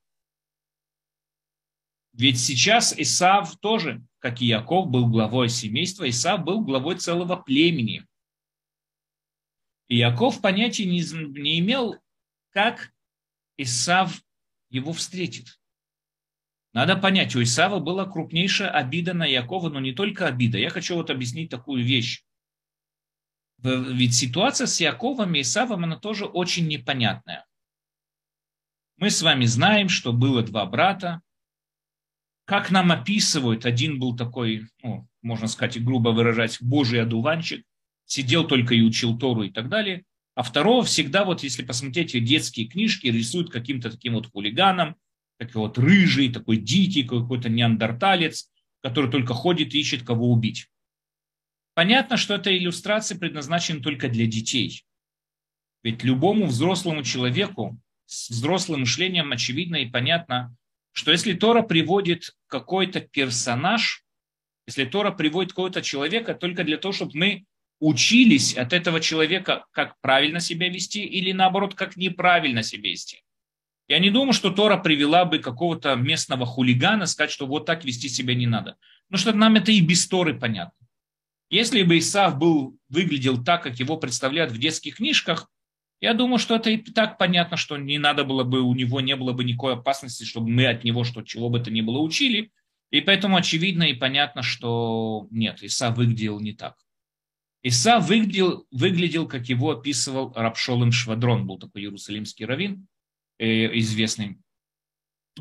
Ведь 2.14 2.40
сейчас 2.40 2.94
Исав 2.98 3.58
тоже, 3.60 4.02
как 4.20 4.42
и 4.42 4.46
Яков, 4.46 4.90
был 4.90 5.08
главой 5.08 5.50
семейства, 5.50 6.10
Исав 6.10 6.44
был 6.44 6.62
главой 6.62 6.98
целого 6.98 7.36
племени. 7.38 8.06
И 9.88 9.98
Яков 9.98 10.42
понятия 10.42 10.86
не, 10.86 11.02
не 11.40 11.60
имел, 11.60 11.96
как 12.52 12.94
Исав 13.58 14.22
его 14.70 14.94
встретит. 14.94 15.59
Надо 16.74 16.96
понять, 16.96 17.36
у 17.36 17.42
Исава 17.42 17.80
была 17.80 18.06
крупнейшая 18.06 18.70
обида 18.70 19.14
на 19.14 19.26
Якова, 19.26 19.70
но 19.70 19.80
не 19.80 19.94
только 19.94 20.28
обида. 20.28 20.58
Я 20.58 20.70
хочу 20.70 20.96
вот 20.96 21.10
объяснить 21.10 21.50
такую 21.50 21.84
вещь. 21.84 22.24
Ведь 23.58 24.16
ситуация 24.16 24.68
с 24.68 24.80
Яковом 24.80 25.36
и 25.36 25.42
Исавом, 25.42 25.84
она 25.84 25.98
тоже 25.98 26.26
очень 26.26 26.68
непонятная. 26.68 27.46
Мы 28.98 29.10
с 29.10 29.22
вами 29.22 29.46
знаем, 29.46 29.90
что 29.90 30.14
было 30.14 30.44
два 30.44 30.66
брата. 30.66 31.22
Как 32.46 32.72
нам 32.72 32.92
описывают, 32.92 33.66
один 33.66 34.00
был 34.00 34.16
такой, 34.16 34.68
ну, 34.82 35.08
можно 35.22 35.48
сказать, 35.48 35.84
грубо 35.84 36.10
выражать, 36.10 36.62
божий 36.62 37.02
одуванчик, 37.02 37.66
сидел 38.06 38.48
только 38.48 38.76
и 38.76 38.82
учил 38.82 39.18
Тору 39.18 39.44
и 39.44 39.52
так 39.52 39.70
далее. 39.70 40.04
А 40.36 40.44
второго 40.44 40.84
всегда, 40.84 41.26
вот 41.26 41.44
если 41.44 41.64
посмотреть 41.64 42.12
детские 42.24 42.68
книжки, 42.68 43.08
рисуют 43.08 43.52
каким-то 43.52 43.92
таким 43.92 44.14
вот 44.14 44.32
хулиганом, 44.32 44.96
такой 45.40 45.62
вот 45.62 45.78
рыжий, 45.78 46.32
такой 46.32 46.58
дикий, 46.58 47.04
какой-то 47.04 47.50
неандерталец, 47.50 48.52
который 48.82 49.10
только 49.10 49.34
ходит 49.34 49.74
и 49.74 49.80
ищет, 49.80 50.04
кого 50.04 50.32
убить. 50.32 50.68
Понятно, 51.74 52.18
что 52.18 52.36
эта 52.36 52.56
иллюстрация 52.56 53.18
предназначена 53.18 53.82
только 53.82 54.10
для 54.10 54.28
детей. 54.28 54.84
Ведь 55.82 56.04
любому 56.04 56.46
взрослому 56.46 57.04
человеку 57.04 57.80
с 58.06 58.30
взрослым 58.30 58.82
мышлением 58.82 59.32
очевидно 59.32 59.78
и 59.78 59.90
понятно, 59.90 60.56
что 60.92 61.12
если 61.12 61.34
Тора 61.34 61.62
приводит 61.62 62.36
какой-то 62.48 63.00
персонаж, 63.00 64.04
если 64.68 64.84
Тора 64.84 65.12
приводит 65.12 65.52
какого-то 65.52 65.82
человека 65.82 66.34
только 66.34 66.66
для 66.66 66.78
того, 66.78 66.92
чтобы 66.92 67.12
мы 67.14 67.46
учились 67.80 68.58
от 68.58 68.74
этого 68.74 69.00
человека, 69.00 69.66
как 69.72 69.96
правильно 70.02 70.42
себя 70.42 70.68
вести 70.68 71.06
или 71.06 71.32
наоборот, 71.32 71.76
как 71.76 71.96
неправильно 71.96 72.62
себя 72.62 72.90
вести. 72.90 73.24
Я 73.90 73.98
не 73.98 74.12
думаю, 74.12 74.34
что 74.34 74.52
Тора 74.52 74.78
привела 74.78 75.26
бы 75.26 75.40
какого-то 75.40 75.96
местного 75.96 76.46
хулигана 76.46 77.08
сказать, 77.08 77.32
что 77.32 77.48
вот 77.48 77.66
так 77.66 77.84
вести 77.84 78.08
себя 78.08 78.36
не 78.36 78.46
надо. 78.46 78.78
Потому 79.08 79.20
что 79.20 79.34
нам 79.34 79.56
это 79.56 79.72
и 79.72 79.82
без 79.82 80.08
Торы 80.08 80.40
понятно. 80.40 80.88
Если 81.50 81.82
бы 81.82 81.98
Исав 81.98 82.38
был, 82.38 82.78
выглядел 82.88 83.44
так, 83.44 83.64
как 83.64 83.80
его 83.80 83.98
представляют 83.98 84.52
в 84.52 84.60
детских 84.60 84.98
книжках, 84.98 85.50
я 86.02 86.14
думаю, 86.14 86.38
что 86.38 86.56
это 86.56 86.70
и 86.70 86.78
так 86.78 87.18
понятно, 87.18 87.58
что 87.58 87.78
не 87.78 87.98
надо 87.98 88.24
было 88.24 88.44
бы, 88.44 88.62
у 88.62 88.76
него 88.76 89.02
не 89.02 89.16
было 89.16 89.34
бы 89.34 89.44
никакой 89.44 89.74
опасности, 89.74 90.24
чтобы 90.24 90.50
мы 90.50 90.68
от 90.68 90.84
него 90.84 91.04
что, 91.04 91.24
чего 91.24 91.50
бы 91.50 91.60
то 91.60 91.72
ни 91.72 91.82
было 91.82 91.98
учили. 91.98 92.52
И 92.92 93.02
поэтому 93.02 93.38
очевидно 93.38 93.84
и 93.84 93.96
понятно, 93.96 94.44
что 94.44 95.28
нет, 95.32 95.64
Иса 95.64 95.90
выглядел 95.90 96.40
не 96.40 96.54
так. 96.54 96.76
Иса 97.64 98.00
выглядел, 98.00 98.68
выглядел 98.70 99.28
как 99.28 99.50
его 99.50 99.72
описывал 99.72 100.32
Рабшолым 100.36 100.92
Швадрон, 100.92 101.48
был 101.48 101.58
такой 101.58 101.82
иерусалимский 101.82 102.46
раввин, 102.46 102.88
известный, 103.40 104.38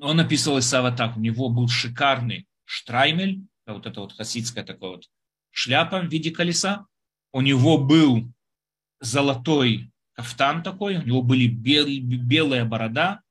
он 0.01 0.21
описывал 0.21 0.61
Исава 0.61 0.93
так, 0.93 1.17
у 1.17 1.21
него 1.21 1.49
был 1.49 1.69
шикарный 1.69 2.47
штраймель, 2.65 3.43
вот 3.67 3.87
это 3.87 4.01
вот 4.01 4.13
хасидская 4.13 4.65
такая 4.65 4.91
вот 4.91 5.11
шляпа 5.51 6.01
в 6.01 6.09
виде 6.09 6.31
колеса, 6.31 6.87
у 7.33 7.41
него 7.41 7.79
был 7.79 8.31
золотой 9.01 9.91
кафтан 10.13 10.63
такой, 10.63 10.97
у 10.97 11.03
него 11.03 11.23
были 11.23 11.47
бел, 11.47 11.87
белая 11.89 12.65
борода, 12.65 13.23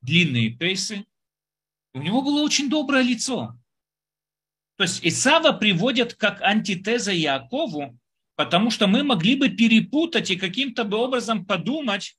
длинные 0.00 0.50
пейсы, 0.50 1.04
у 1.94 2.02
него 2.02 2.22
было 2.22 2.42
очень 2.42 2.68
доброе 2.68 3.02
лицо. 3.02 3.58
То 4.76 4.84
есть 4.84 5.04
Исава 5.04 5.52
приводят 5.52 6.14
как 6.14 6.42
антитеза 6.42 7.12
Якову, 7.12 7.98
потому 8.34 8.70
что 8.70 8.86
мы 8.86 9.02
могли 9.02 9.36
бы 9.36 9.48
перепутать 9.48 10.30
и 10.30 10.36
каким-то 10.36 10.84
образом 10.84 11.46
подумать, 11.46 12.18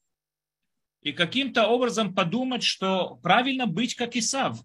и 1.01 1.11
каким-то 1.11 1.67
образом 1.67 2.13
подумать, 2.13 2.63
что 2.63 3.15
правильно 3.23 3.67
быть 3.67 3.95
как 3.95 4.15
Исав. 4.15 4.59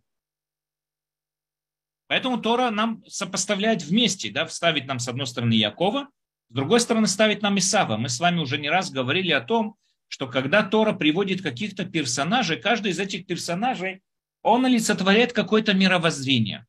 Поэтому 2.08 2.40
Тора 2.40 2.70
нам 2.70 3.02
сопоставляет 3.06 3.82
вместе, 3.82 4.30
да, 4.30 4.44
вставить 4.44 4.86
нам 4.86 4.98
с 4.98 5.08
одной 5.08 5.26
стороны 5.26 5.54
Якова, 5.54 6.08
С 6.50 6.54
другой 6.54 6.80
стороны, 6.80 7.06
ставит 7.06 7.40
нам 7.40 7.58
Исава. 7.58 7.96
Мы 7.96 8.08
с 8.08 8.20
вами 8.20 8.40
уже 8.40 8.58
не 8.58 8.68
раз 8.68 8.90
говорили 8.90 9.32
о 9.32 9.40
том, 9.40 9.76
что 10.08 10.26
когда 10.26 10.62
Тора 10.62 10.92
приводит 10.92 11.40
каких-то 11.40 11.86
персонажей, 11.86 12.60
каждый 12.60 12.92
из 12.92 12.98
этих 12.98 13.26
персонажей, 13.26 14.02
он 14.42 14.66
олицетворяет 14.66 15.32
какое-то 15.32 15.72
мировоззрение. 15.72 16.66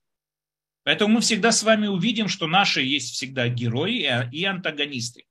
Поэтому 0.84 1.15
мы 1.15 1.22
всегда 1.22 1.51
с 1.51 1.63
вами 1.63 1.88
увидим, 1.88 2.29
что 2.29 2.48
наши 2.48 2.82
есть 2.82 3.13
всегда 3.13 3.50
герои 3.50 4.08
и 4.32 4.46
антагонисты. 4.46 5.25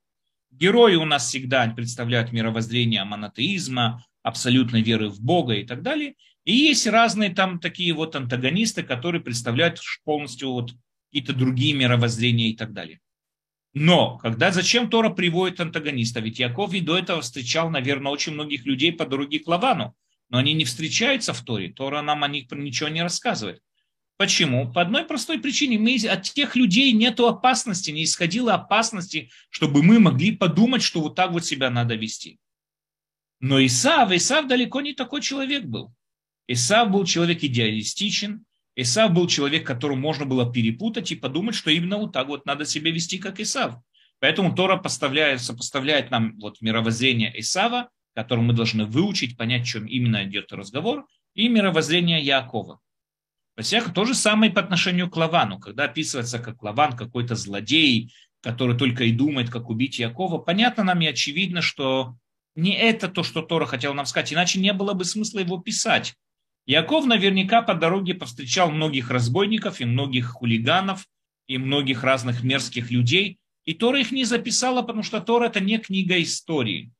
Герои 0.50 0.96
у 0.96 1.06
нас 1.06 1.28
всегда 1.28 1.66
представляют 1.68 2.32
мировоззрение 2.32 3.04
монотеизма, 3.04 4.04
абсолютной 4.22 4.82
веры 4.82 5.08
в 5.08 5.20
Бога 5.20 5.54
и 5.54 5.64
так 5.64 5.82
далее. 5.82 6.14
И 6.44 6.54
есть 6.54 6.86
разные 6.86 7.30
там 7.30 7.60
такие 7.60 7.92
вот 7.92 8.16
антагонисты, 8.16 8.82
которые 8.82 9.20
представляют 9.20 9.80
полностью 10.04 10.52
вот 10.52 10.72
какие-то 11.10 11.32
другие 11.32 11.74
мировоззрения 11.74 12.50
и 12.50 12.56
так 12.56 12.72
далее. 12.72 13.00
Но 13.74 14.18
когда 14.18 14.50
зачем 14.50 14.90
Тора 14.90 15.10
приводит 15.10 15.60
антагониста? 15.60 16.20
Ведь 16.20 16.38
Яков 16.38 16.74
и 16.74 16.80
до 16.80 16.98
этого 16.98 17.22
встречал, 17.22 17.70
наверное, 17.70 18.12
очень 18.12 18.34
многих 18.34 18.66
людей 18.66 18.92
по 18.92 19.06
дороге 19.06 19.38
к 19.38 19.48
Лавану, 19.48 19.94
но 20.28 20.38
они 20.38 20.52
не 20.52 20.64
встречаются 20.64 21.32
в 21.32 21.42
Торе. 21.42 21.72
Тора 21.72 22.02
нам 22.02 22.22
о 22.22 22.28
них 22.28 22.50
ничего 22.50 22.88
не 22.88 23.02
рассказывает. 23.02 23.60
Почему? 24.18 24.70
По 24.70 24.82
одной 24.82 25.04
простой 25.04 25.38
причине. 25.38 25.78
Мы, 25.78 25.96
от 26.06 26.22
тех 26.22 26.54
людей 26.54 26.92
нет 26.92 27.18
опасности, 27.18 27.90
не 27.90 28.04
исходило 28.04 28.54
опасности, 28.54 29.30
чтобы 29.48 29.82
мы 29.82 29.98
могли 29.98 30.36
подумать, 30.36 30.82
что 30.82 31.00
вот 31.00 31.14
так 31.14 31.32
вот 31.32 31.44
себя 31.44 31.70
надо 31.70 31.94
вести. 31.94 32.38
Но 33.42 33.58
Исав, 33.66 34.12
Исав 34.12 34.46
далеко 34.46 34.80
не 34.80 34.94
такой 34.94 35.20
человек 35.20 35.64
был. 35.64 35.92
Исав 36.46 36.90
был 36.92 37.04
человек 37.04 37.42
идеалистичен, 37.42 38.44
Исав 38.76 39.12
был 39.12 39.26
человек, 39.26 39.66
которого 39.66 39.96
можно 39.96 40.24
было 40.24 40.50
перепутать 40.50 41.10
и 41.10 41.16
подумать, 41.16 41.56
что 41.56 41.70
именно 41.70 41.98
вот 41.98 42.12
так 42.12 42.28
вот 42.28 42.46
надо 42.46 42.64
себя 42.64 42.92
вести, 42.92 43.18
как 43.18 43.40
Исав. 43.40 43.74
Поэтому 44.20 44.54
Тора 44.54 44.76
поставляет, 44.76 45.42
сопоставляет 45.42 46.12
нам 46.12 46.38
вот 46.38 46.60
мировоззрение 46.60 47.32
Исава, 47.40 47.90
которое 48.14 48.42
мы 48.42 48.52
должны 48.52 48.86
выучить, 48.86 49.36
понять, 49.36 49.66
чем 49.66 49.86
именно 49.86 50.24
идет 50.24 50.52
разговор, 50.52 51.06
и 51.34 51.48
мировоззрение 51.48 52.22
Якова. 52.22 52.78
Всяко 53.60 53.90
то 53.90 54.04
же 54.04 54.14
самое 54.14 54.52
по 54.52 54.60
отношению 54.60 55.10
к 55.10 55.16
Лавану. 55.16 55.58
Когда 55.58 55.84
описывается 55.84 56.38
как 56.38 56.62
Лаван 56.62 56.96
какой-то 56.96 57.34
злодей, 57.34 58.14
который 58.40 58.78
только 58.78 59.02
и 59.02 59.12
думает, 59.12 59.50
как 59.50 59.68
убить 59.68 59.98
Якова, 59.98 60.38
понятно 60.38 60.84
нам 60.84 61.00
и 61.00 61.06
очевидно, 61.06 61.60
что 61.60 62.16
не 62.54 62.74
это 62.74 63.08
то, 63.08 63.22
что 63.22 63.42
Тора 63.42 63.66
хотел 63.66 63.94
нам 63.94 64.06
сказать, 64.06 64.32
иначе 64.32 64.60
не 64.60 64.72
было 64.72 64.92
бы 64.92 65.04
смысла 65.04 65.40
его 65.40 65.58
писать. 65.58 66.14
Яков 66.66 67.06
наверняка 67.06 67.62
по 67.62 67.74
дороге 67.74 68.14
повстречал 68.14 68.70
многих 68.70 69.10
разбойников 69.10 69.80
и 69.80 69.84
многих 69.84 70.28
хулиганов 70.28 71.06
и 71.48 71.58
многих 71.58 72.04
разных 72.04 72.42
мерзких 72.44 72.90
людей, 72.90 73.38
и 73.64 73.74
Тора 73.74 74.00
их 74.00 74.12
не 74.12 74.24
записала, 74.24 74.82
потому 74.82 75.02
что 75.02 75.20
Тора– 75.20 75.46
это 75.46 75.60
не 75.60 75.78
книга 75.78 76.20
истории. 76.20 76.92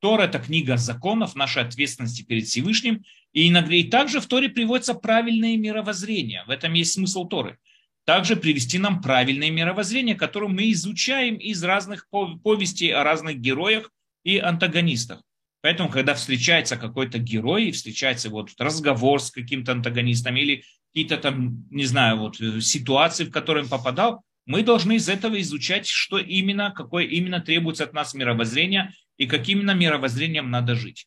Тора– 0.00 0.22
это 0.24 0.38
книга 0.38 0.76
законов, 0.76 1.34
нашей 1.34 1.62
ответственности 1.62 2.22
перед 2.22 2.46
Всевышним, 2.46 3.04
и 3.32 3.48
иногда 3.48 3.74
и 3.74 3.84
также 3.84 4.20
в 4.20 4.26
Торе 4.26 4.48
приводится 4.48 4.94
правильное 4.94 5.56
мировоззрение. 5.56 6.44
В 6.46 6.50
этом 6.50 6.72
есть 6.74 6.92
смысл 6.92 7.26
Торы. 7.26 7.58
Также 8.04 8.36
привести 8.36 8.78
нам 8.78 9.00
правильное 9.00 9.50
мировоззрение, 9.50 10.14
которое 10.14 10.48
мы 10.48 10.70
изучаем 10.72 11.36
из 11.36 11.62
разных 11.64 12.06
повестей 12.10 12.92
о 12.92 13.02
разных 13.02 13.38
героях 13.40 13.90
и 14.24 14.38
антагонистах. 14.38 15.22
Поэтому, 15.62 15.88
когда 15.88 16.14
встречается 16.14 16.76
какой-то 16.76 17.18
герой, 17.18 17.70
встречается 17.70 18.28
вот 18.28 18.50
разговор 18.58 19.20
с 19.20 19.30
каким-то 19.30 19.72
антагонистом 19.72 20.36
или 20.36 20.64
какие-то 20.92 21.16
там, 21.16 21.66
не 21.70 21.84
знаю, 21.86 22.18
вот 22.18 22.40
э, 22.40 22.60
ситуации, 22.60 23.24
в 23.24 23.30
которые 23.30 23.64
он 23.64 23.70
попадал, 23.70 24.22
мы 24.46 24.62
должны 24.62 24.96
из 24.96 25.08
этого 25.08 25.40
изучать, 25.40 25.86
что 25.86 26.18
именно, 26.18 26.70
какое 26.70 27.04
именно 27.04 27.40
требуется 27.40 27.84
от 27.84 27.94
нас 27.94 28.12
мировоззрение 28.14 28.92
и 29.16 29.26
каким 29.26 29.60
именно 29.60 29.72
мировоззрением 29.72 30.50
надо 30.50 30.74
жить. 30.74 31.06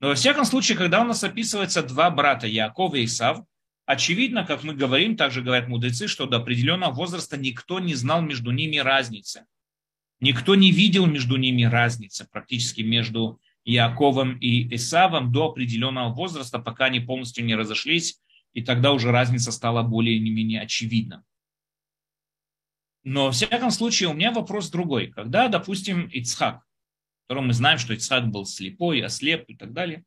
Но 0.00 0.08
во 0.08 0.14
всяком 0.14 0.44
случае, 0.44 0.78
когда 0.78 1.02
у 1.02 1.04
нас 1.04 1.22
описывается 1.22 1.82
два 1.82 2.10
брата, 2.10 2.46
Яков 2.46 2.94
и 2.94 3.04
Исав, 3.04 3.40
очевидно, 3.84 4.46
как 4.46 4.62
мы 4.62 4.74
говорим, 4.74 5.16
также 5.16 5.42
говорят 5.42 5.68
мудрецы, 5.68 6.08
что 6.08 6.26
до 6.26 6.38
определенного 6.38 6.92
возраста 6.92 7.36
никто 7.36 7.80
не 7.80 7.94
знал 7.94 8.22
между 8.22 8.52
ними 8.52 8.78
разницы. 8.78 9.44
Никто 10.20 10.54
не 10.54 10.72
видел 10.72 11.06
между 11.06 11.36
ними 11.36 11.62
разницы, 11.62 12.26
практически 12.30 12.82
между 12.82 13.40
Яковом 13.64 14.38
и 14.38 14.74
Исавом 14.74 15.32
до 15.32 15.50
определенного 15.50 16.12
возраста, 16.12 16.58
пока 16.58 16.86
они 16.86 17.00
полностью 17.00 17.44
не 17.44 17.54
разошлись, 17.54 18.20
и 18.52 18.62
тогда 18.62 18.92
уже 18.92 19.12
разница 19.12 19.52
стала 19.52 19.82
более-менее 19.82 20.62
очевидна. 20.62 21.24
Но, 23.04 23.26
во 23.26 23.32
всяком 23.32 23.70
случае, 23.70 24.08
у 24.08 24.14
меня 24.14 24.32
вопрос 24.32 24.70
другой. 24.70 25.08
Когда, 25.08 25.48
допустим, 25.48 26.06
Ицхак, 26.06 26.62
котором 27.28 27.48
мы 27.48 27.52
знаем, 27.52 27.78
что 27.78 27.92
Ицхак 27.92 28.28
был 28.28 28.46
слепой, 28.46 29.02
ослеп 29.02 29.44
и 29.48 29.54
так 29.54 29.74
далее. 29.74 30.02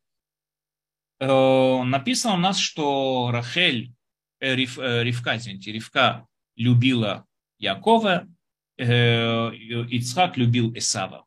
Э, 1.20 1.82
написано 1.84 2.34
у 2.34 2.38
нас, 2.38 2.58
что 2.58 3.30
Рахель, 3.32 3.94
э, 4.40 4.56
Рив, 4.56 4.78
э, 4.78 5.04
Ривка, 5.04 5.36
извините, 5.36 5.70
Ривка 5.70 6.26
любила 6.56 7.24
Якова, 7.58 8.26
Ицхак 8.82 10.36
любил 10.36 10.72
Исава. 10.74 11.26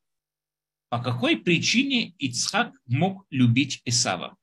По 0.90 1.02
какой 1.02 1.38
причине 1.38 2.14
Ицхак 2.20 2.74
мог 2.86 3.26
любить 3.30 3.82
Исава? 3.86 4.36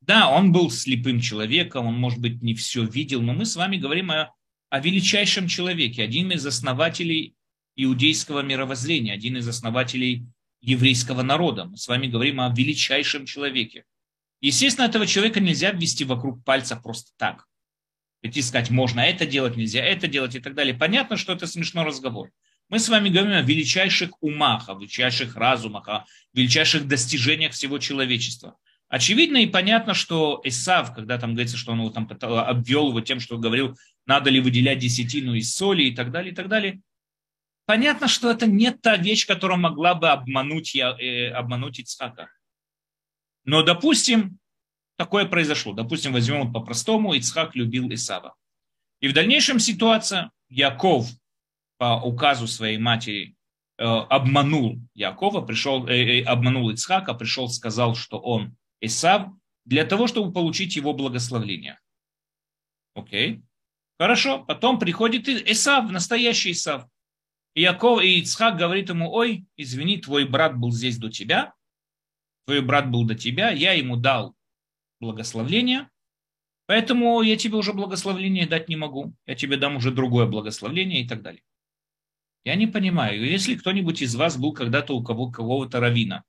Да, 0.00 0.28
он 0.30 0.52
был 0.52 0.70
слепым 0.70 1.20
человеком, 1.20 1.86
он, 1.86 1.98
может 1.98 2.20
быть, 2.20 2.42
не 2.42 2.54
все 2.54 2.84
видел, 2.84 3.22
но 3.22 3.32
мы 3.32 3.44
с 3.44 3.56
вами 3.56 3.76
говорим 3.76 4.10
о, 4.10 4.32
о 4.70 4.80
величайшем 4.80 5.48
человеке, 5.48 6.02
один 6.02 6.30
из 6.30 6.46
основателей 6.46 7.34
иудейского 7.74 8.40
мировоззрения, 8.40 9.12
один 9.12 9.36
из 9.36 9.48
основателей 9.48 10.26
еврейского 10.60 11.22
народа. 11.22 11.64
Мы 11.64 11.76
с 11.76 11.88
вами 11.88 12.06
говорим 12.06 12.40
о 12.40 12.52
величайшем 12.54 13.26
человеке. 13.26 13.84
Естественно, 14.40 14.86
этого 14.86 15.06
человека 15.06 15.40
нельзя 15.40 15.72
ввести 15.72 16.04
вокруг 16.04 16.44
пальца 16.44 16.76
просто 16.76 17.10
так. 17.16 17.46
Идти 18.22 18.42
сказать, 18.42 18.70
можно 18.70 19.00
это 19.00 19.26
делать, 19.26 19.56
нельзя 19.56 19.84
это 19.84 20.08
делать 20.08 20.34
и 20.34 20.40
так 20.40 20.54
далее. 20.54 20.74
Понятно, 20.74 21.16
что 21.16 21.32
это 21.32 21.46
смешной 21.46 21.84
разговор. 21.84 22.30
Мы 22.68 22.78
с 22.78 22.88
вами 22.88 23.08
говорим 23.08 23.36
о 23.36 23.42
величайших 23.42 24.10
умах, 24.20 24.68
о 24.68 24.74
величайших 24.74 25.36
разумах, 25.36 25.88
о 25.88 26.06
величайших 26.32 26.88
достижениях 26.88 27.52
всего 27.52 27.78
человечества. 27.78 28.56
Очевидно 28.88 29.38
и 29.38 29.46
понятно, 29.46 29.94
что 29.94 30.40
Исав, 30.44 30.94
когда 30.94 31.18
там 31.18 31.34
говорится, 31.34 31.56
что 31.56 31.72
он 31.72 31.80
его 31.80 31.90
там 31.90 32.08
обвел 32.20 32.88
его 32.88 33.00
тем, 33.00 33.20
что 33.20 33.38
говорил, 33.38 33.76
надо 34.06 34.30
ли 34.30 34.40
выделять 34.40 34.78
десятину 34.78 35.34
из 35.34 35.54
соли 35.54 35.84
и 35.84 35.94
так 35.94 36.10
далее, 36.10 36.32
и 36.32 36.34
так 36.34 36.48
далее, 36.48 36.80
Понятно, 37.66 38.06
что 38.06 38.30
это 38.30 38.46
не 38.46 38.70
та 38.70 38.96
вещь, 38.96 39.26
которая 39.26 39.58
могла 39.58 39.94
бы 39.94 40.08
обмануть, 40.08 40.74
я, 40.74 40.96
э, 40.98 41.30
обмануть 41.30 41.80
Ицхака. 41.80 42.30
Но, 43.44 43.62
допустим, 43.62 44.38
такое 44.96 45.26
произошло. 45.26 45.72
Допустим, 45.72 46.12
возьмем 46.12 46.52
по-простому, 46.52 47.14
Ицхак 47.14 47.54
любил 47.54 47.92
Исава. 47.92 48.34
И 49.00 49.08
в 49.08 49.12
дальнейшем 49.12 49.58
ситуация, 49.58 50.30
Яков 50.48 51.06
по 51.78 52.00
указу 52.02 52.46
своей 52.46 52.78
матери 52.78 53.36
э, 53.78 53.84
обманул 53.84 54.80
Якова, 54.94 55.42
пришел, 55.42 55.86
э, 55.86 56.20
э, 56.20 56.22
обманул 56.24 56.70
Ицхака, 56.70 57.14
пришел, 57.14 57.48
сказал, 57.48 57.94
что 57.94 58.18
он 58.18 58.56
Исав, 58.80 59.28
для 59.64 59.84
того, 59.84 60.06
чтобы 60.06 60.32
получить 60.32 60.76
его 60.76 60.94
благословление. 60.94 61.78
Окей. 62.94 63.42
Хорошо. 63.98 64.44
Потом 64.44 64.78
приходит 64.78 65.28
Исав, 65.28 65.90
настоящий 65.90 66.52
Исав. 66.52 66.86
И 67.54 67.62
Яков 67.62 68.02
и 68.02 68.20
Ицхак 68.20 68.56
говорит 68.56 68.88
ему, 68.90 69.10
ой, 69.10 69.46
извини, 69.56 69.98
твой 69.98 70.26
брат 70.26 70.56
был 70.56 70.70
здесь 70.72 70.98
до 70.98 71.10
тебя, 71.10 71.54
твой 72.46 72.60
брат 72.60 72.90
был 72.90 73.04
до 73.04 73.14
тебя, 73.14 73.50
я 73.50 73.72
ему 73.72 73.96
дал 73.96 74.35
благословление, 75.00 75.88
поэтому 76.66 77.22
я 77.22 77.36
тебе 77.36 77.56
уже 77.56 77.72
благословление 77.72 78.46
дать 78.46 78.68
не 78.68 78.76
могу, 78.76 79.14
я 79.26 79.34
тебе 79.34 79.56
дам 79.56 79.76
уже 79.76 79.90
другое 79.90 80.26
благословление 80.26 81.02
и 81.02 81.08
так 81.08 81.22
далее. 81.22 81.42
Я 82.44 82.54
не 82.54 82.66
понимаю, 82.66 83.28
если 83.28 83.56
кто-нибудь 83.56 84.02
из 84.02 84.14
вас 84.14 84.36
был 84.36 84.52
когда-то 84.52 84.94
у 84.94 85.02
кого, 85.02 85.30
кого-то 85.30 85.80
равина, 85.80 86.22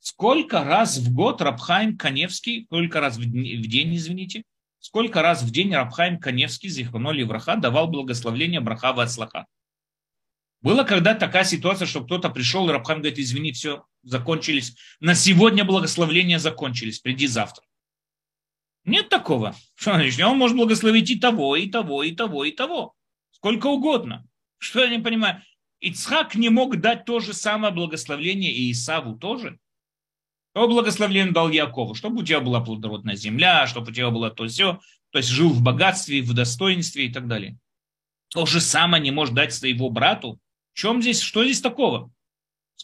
сколько 0.00 0.64
раз 0.64 0.98
в 0.98 1.12
год 1.12 1.42
Рабхайм 1.42 1.98
Каневский, 1.98 2.64
сколько 2.64 3.00
раз 3.00 3.16
в 3.16 3.24
день, 3.24 3.94
извините, 3.94 4.44
сколько 4.80 5.22
раз 5.22 5.42
в 5.42 5.50
день 5.50 5.74
Рабхайм 5.74 6.18
Каневский, 6.18 6.68
Зихваноли 6.68 7.22
Враха, 7.24 7.56
давал 7.56 7.88
благословление 7.88 8.60
Брахава 8.60 9.02
от 9.02 9.10
Слаха? 9.10 9.46
Была 10.64 10.84
когда 10.84 11.14
такая 11.14 11.44
ситуация, 11.44 11.84
что 11.86 12.02
кто-то 12.02 12.30
пришел, 12.30 12.66
и 12.68 12.72
Рабхан 12.72 13.00
говорит, 13.00 13.18
извини, 13.18 13.52
все, 13.52 13.84
закончились. 14.02 14.74
На 14.98 15.14
сегодня 15.14 15.62
благословления 15.62 16.38
закончились, 16.38 17.00
приди 17.00 17.26
завтра. 17.26 17.64
Нет 18.84 19.08
такого. 19.08 19.54
Что 19.74 19.94
значит? 19.94 20.20
Он 20.20 20.36
может 20.36 20.56
благословить 20.56 21.10
и 21.10 21.18
того, 21.18 21.56
и 21.56 21.68
того, 21.68 22.02
и 22.02 22.12
того, 22.12 22.44
и 22.44 22.52
того. 22.52 22.94
Сколько 23.30 23.68
угодно. 23.68 24.26
Что 24.58 24.80
я 24.80 24.88
не 24.88 25.02
понимаю? 25.02 25.42
Ицхак 25.80 26.34
не 26.34 26.48
мог 26.48 26.80
дать 26.80 27.04
то 27.04 27.20
же 27.20 27.32
самое 27.32 27.72
благословление 27.72 28.52
и 28.52 28.72
Исаву 28.72 29.18
тоже. 29.18 29.58
То 30.54 30.68
благословление 30.68 31.32
дал 31.32 31.50
Якову, 31.50 31.94
чтобы 31.94 32.20
у 32.20 32.24
тебя 32.24 32.40
была 32.40 32.60
плодородная 32.60 33.16
земля, 33.16 33.66
чтобы 33.66 33.90
у 33.90 33.94
тебя 33.94 34.10
было 34.10 34.30
то 34.30 34.46
все, 34.46 34.80
то 35.10 35.18
есть 35.18 35.28
жил 35.28 35.50
в 35.50 35.62
богатстве, 35.62 36.22
в 36.22 36.32
достоинстве 36.32 37.06
и 37.06 37.12
так 37.12 37.26
далее. 37.26 37.58
То 38.28 38.46
же 38.46 38.60
самое 38.60 39.02
не 39.02 39.10
может 39.10 39.34
дать 39.34 39.52
своего 39.52 39.90
брату, 39.90 40.38
В 40.72 40.78
чем 40.78 41.02
здесь, 41.02 41.20
что 41.20 41.44
здесь 41.44 41.60
такого? 41.60 42.10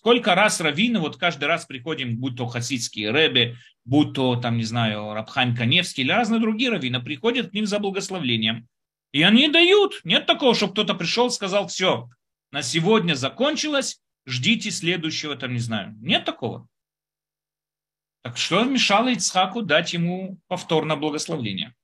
Сколько 0.00 0.34
раз 0.34 0.62
раввины, 0.62 0.98
вот 0.98 1.18
каждый 1.18 1.44
раз 1.44 1.66
приходим, 1.66 2.16
будь 2.16 2.34
то 2.34 2.46
хасидские 2.46 3.10
рэбе, 3.10 3.58
будь 3.84 4.14
то, 4.14 4.34
там, 4.36 4.56
не 4.56 4.64
знаю, 4.64 5.12
Рабхань 5.12 5.54
Каневский 5.54 6.02
или 6.02 6.10
разные 6.10 6.40
другие 6.40 6.70
раввины, 6.70 7.02
приходят 7.02 7.50
к 7.50 7.52
ним 7.52 7.66
за 7.66 7.78
благословлением. 7.80 8.66
И 9.12 9.22
они 9.22 9.48
дают. 9.48 10.00
Нет 10.04 10.24
такого, 10.24 10.54
чтобы 10.54 10.72
кто-то 10.72 10.94
пришел 10.94 11.26
и 11.26 11.30
сказал, 11.30 11.68
все, 11.68 12.08
на 12.50 12.62
сегодня 12.62 13.12
закончилось, 13.12 14.00
ждите 14.24 14.70
следующего, 14.70 15.36
там, 15.36 15.52
не 15.52 15.58
знаю. 15.58 15.94
Нет 16.00 16.24
такого. 16.24 16.66
Так 18.22 18.38
что 18.38 18.64
мешало 18.64 19.08
Ицхаку 19.08 19.60
дать 19.60 19.92
ему 19.92 20.38
повторное 20.48 20.96
благословление? 20.96 21.74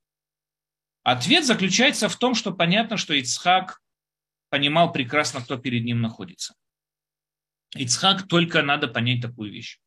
Ответ 1.02 1.44
заключается 1.44 2.09
в 2.09 2.16
том, 2.16 2.35
что 2.35 2.50
понятно, 2.50 2.96
что 2.96 3.12
Ицхак 3.12 3.83
понимал 4.48 4.90
прекрасно, 4.90 5.42
кто 5.42 5.59
перед 5.59 5.85
ним 5.85 6.00
находится. 6.00 6.55
Ицхак 7.78 8.26
только 8.28 8.62
надо 8.62 8.88
понять 8.88 9.20
такую 9.20 9.52
вещь. 9.52 9.78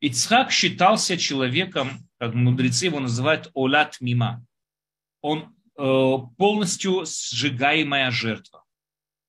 Ицхак 0.00 0.52
считался 0.52 1.16
человеком, 1.16 2.08
как 2.18 2.34
мудрецы 2.34 2.86
его 2.86 3.00
называют, 3.00 3.50
олат 3.54 4.00
мима. 4.00 4.44
Он 5.22 5.56
э, 5.76 6.14
полностью 6.36 7.04
сжигаемая 7.04 8.10
жертва. 8.10 8.64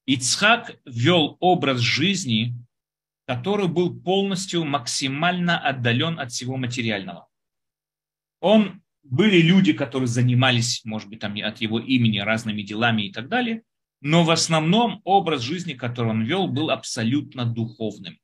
Ицхак 0.06 0.80
вел 0.86 1.38
образ 1.39 1.80
жизни, 1.80 2.56
который 3.25 3.67
был 3.67 3.99
полностью 3.99 4.65
максимально 4.65 5.60
отдален 5.60 6.19
от 6.19 6.32
всего 6.32 6.58
материального. 6.58 7.28
Он 8.39 8.82
были 9.04 9.41
люди, 9.41 9.73
которые 9.73 10.08
занимались, 10.08 10.84
может 10.86 11.10
быть, 11.10 11.19
там 11.19 11.36
от 11.41 11.62
его 11.62 11.80
имени 11.80 12.19
разными 12.19 12.62
делами 12.62 13.04
и 13.04 13.12
так 13.12 13.28
далее, 13.28 13.63
но 14.02 14.24
в 14.24 14.32
основном 14.32 15.02
образ 15.04 15.42
жизни, 15.42 15.74
который 15.74 16.12
он 16.12 16.24
вел, 16.24 16.48
был 16.48 16.70
абсолютно 16.70 17.46
духовным. 17.46 18.20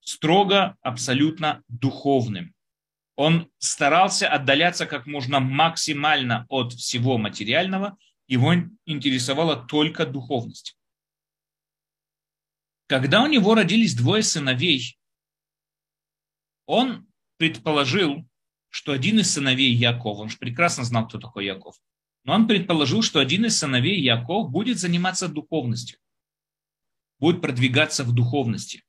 Строго, 0.00 0.76
абсолютно 0.80 1.62
духовным. 1.68 2.54
Он 3.16 3.50
старался 3.58 4.28
отдаляться 4.28 4.86
как 4.86 5.06
можно 5.06 5.40
максимально 5.40 6.46
от 6.48 6.72
всего 6.72 7.18
материального, 7.18 7.98
его 8.26 8.54
интересовала 8.86 9.56
только 9.56 10.06
духовность. 10.06 10.78
Когда 12.86 13.22
у 13.22 13.26
него 13.26 13.54
родились 13.54 13.94
двое 13.94 14.22
сыновей, 14.22 14.98
он 16.64 17.06
предположил, 17.36 18.26
что 18.68 18.92
один 18.92 19.18
из 19.18 19.30
сыновей 19.30 19.74
Якова, 19.74 20.22
он 20.22 20.30
же 20.30 20.38
прекрасно 20.38 20.84
знал, 20.84 21.08
кто 21.08 21.18
такой 21.18 21.44
Яков, 21.44 21.76
но 22.24 22.34
он 22.34 22.46
предположил, 22.46 23.02
что 23.02 23.20
один 23.20 23.46
из 23.46 23.58
сыновей 23.58 24.00
Яков 24.00 24.50
будет 24.50 24.78
заниматься 24.78 25.28
духовностью, 25.28 25.98
будет 27.18 27.40
продвигаться 27.40 28.04
в 28.04 28.12
духовности. 28.12 28.82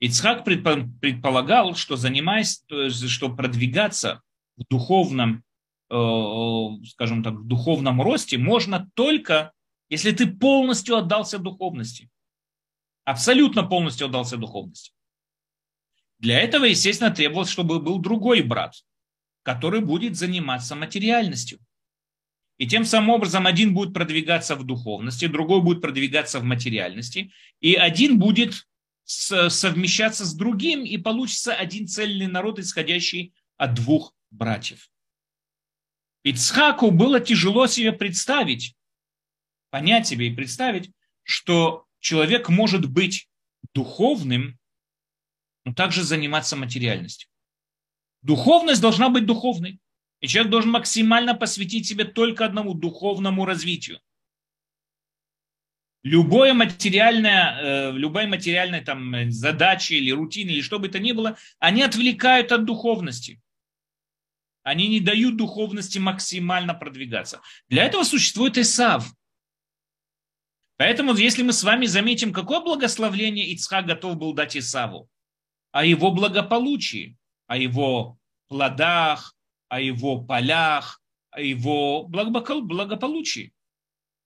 Ицхак 0.00 0.44
предполагал, 0.44 1.74
что 1.74 1.96
занимаясь, 1.96 2.64
что 2.88 3.34
продвигаться 3.34 4.22
в 4.56 4.64
духовном, 4.70 5.44
э, 5.90 6.84
скажем 6.86 7.22
так, 7.22 7.34
в 7.34 7.46
духовном 7.46 8.00
росте 8.00 8.38
можно 8.38 8.90
только, 8.94 9.52
если 9.90 10.12
ты 10.12 10.26
полностью 10.26 10.96
отдался 10.96 11.38
духовности 11.38 12.08
абсолютно 13.10 13.64
полностью 13.64 14.06
отдался 14.06 14.36
духовности. 14.36 14.92
Для 16.18 16.40
этого, 16.40 16.64
естественно, 16.64 17.10
требовалось, 17.10 17.50
чтобы 17.50 17.80
был 17.80 17.98
другой 17.98 18.42
брат, 18.42 18.74
который 19.42 19.80
будет 19.80 20.16
заниматься 20.16 20.74
материальностью. 20.76 21.58
И 22.60 22.66
тем 22.66 22.84
самым 22.84 23.08
образом 23.08 23.46
один 23.46 23.72
будет 23.72 23.94
продвигаться 23.94 24.54
в 24.54 24.64
духовности, 24.64 25.26
другой 25.26 25.62
будет 25.62 25.80
продвигаться 25.80 26.40
в 26.40 26.44
материальности, 26.44 27.32
и 27.60 27.74
один 27.74 28.18
будет 28.18 28.68
совмещаться 29.04 30.26
с 30.26 30.34
другим, 30.34 30.84
и 30.84 30.98
получится 30.98 31.54
один 31.54 31.88
цельный 31.88 32.26
народ, 32.26 32.58
исходящий 32.58 33.32
от 33.56 33.72
двух 33.76 34.14
братьев. 34.30 34.90
Ицхаку 36.22 36.90
было 36.90 37.18
тяжело 37.18 37.66
себе 37.66 37.92
представить, 37.92 38.76
понять 39.70 40.06
себе 40.06 40.26
и 40.26 40.34
представить, 40.34 40.90
что 41.22 41.86
человек 41.98 42.50
может 42.50 42.84
быть 42.84 43.26
духовным, 43.72 44.58
но 45.64 45.72
также 45.72 46.02
заниматься 46.02 46.56
материальностью. 46.56 47.30
Духовность 48.20 48.82
должна 48.82 49.08
быть 49.08 49.24
духовной. 49.24 49.80
И 50.20 50.28
человек 50.28 50.50
должен 50.50 50.70
максимально 50.70 51.34
посвятить 51.34 51.86
себе 51.86 52.04
только 52.04 52.44
одному 52.44 52.74
духовному 52.74 53.44
развитию. 53.44 54.00
Любое 56.02 56.54
материальное, 56.54 57.58
э, 57.60 57.92
любая 57.92 58.26
материальная 58.26 58.82
там, 58.82 59.30
задача 59.30 59.94
или 59.94 60.10
рутина, 60.10 60.50
или 60.50 60.62
что 60.62 60.78
бы 60.78 60.88
то 60.88 60.98
ни 60.98 61.12
было, 61.12 61.36
они 61.58 61.82
отвлекают 61.82 62.52
от 62.52 62.64
духовности. 62.64 63.40
Они 64.62 64.88
не 64.88 65.00
дают 65.00 65.36
духовности 65.36 65.98
максимально 65.98 66.74
продвигаться. 66.74 67.40
Для 67.68 67.84
этого 67.84 68.04
существует 68.04 68.56
Исав. 68.58 69.10
Поэтому, 70.76 71.14
если 71.14 71.42
мы 71.42 71.52
с 71.52 71.62
вами 71.62 71.84
заметим, 71.84 72.32
какое 72.32 72.60
благословление 72.60 73.46
Ицхак 73.52 73.86
готов 73.86 74.16
был 74.16 74.32
дать 74.32 74.56
Исаву, 74.56 75.08
о 75.72 75.84
его 75.84 76.10
благополучии, 76.10 77.16
о 77.46 77.58
его 77.58 78.18
плодах, 78.48 79.34
о 79.70 79.80
его 79.80 80.20
полях, 80.20 81.00
о 81.30 81.40
его 81.40 82.04
благополучии. 82.04 83.54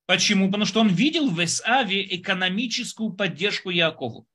Почему? 0.06 0.46
Потому 0.46 0.64
что 0.64 0.80
он 0.80 0.88
видел 0.88 1.30
в 1.30 1.42
Исаве 1.44 2.04
экономическую 2.16 3.10
поддержку 3.12 3.70
Якову. 3.70 4.26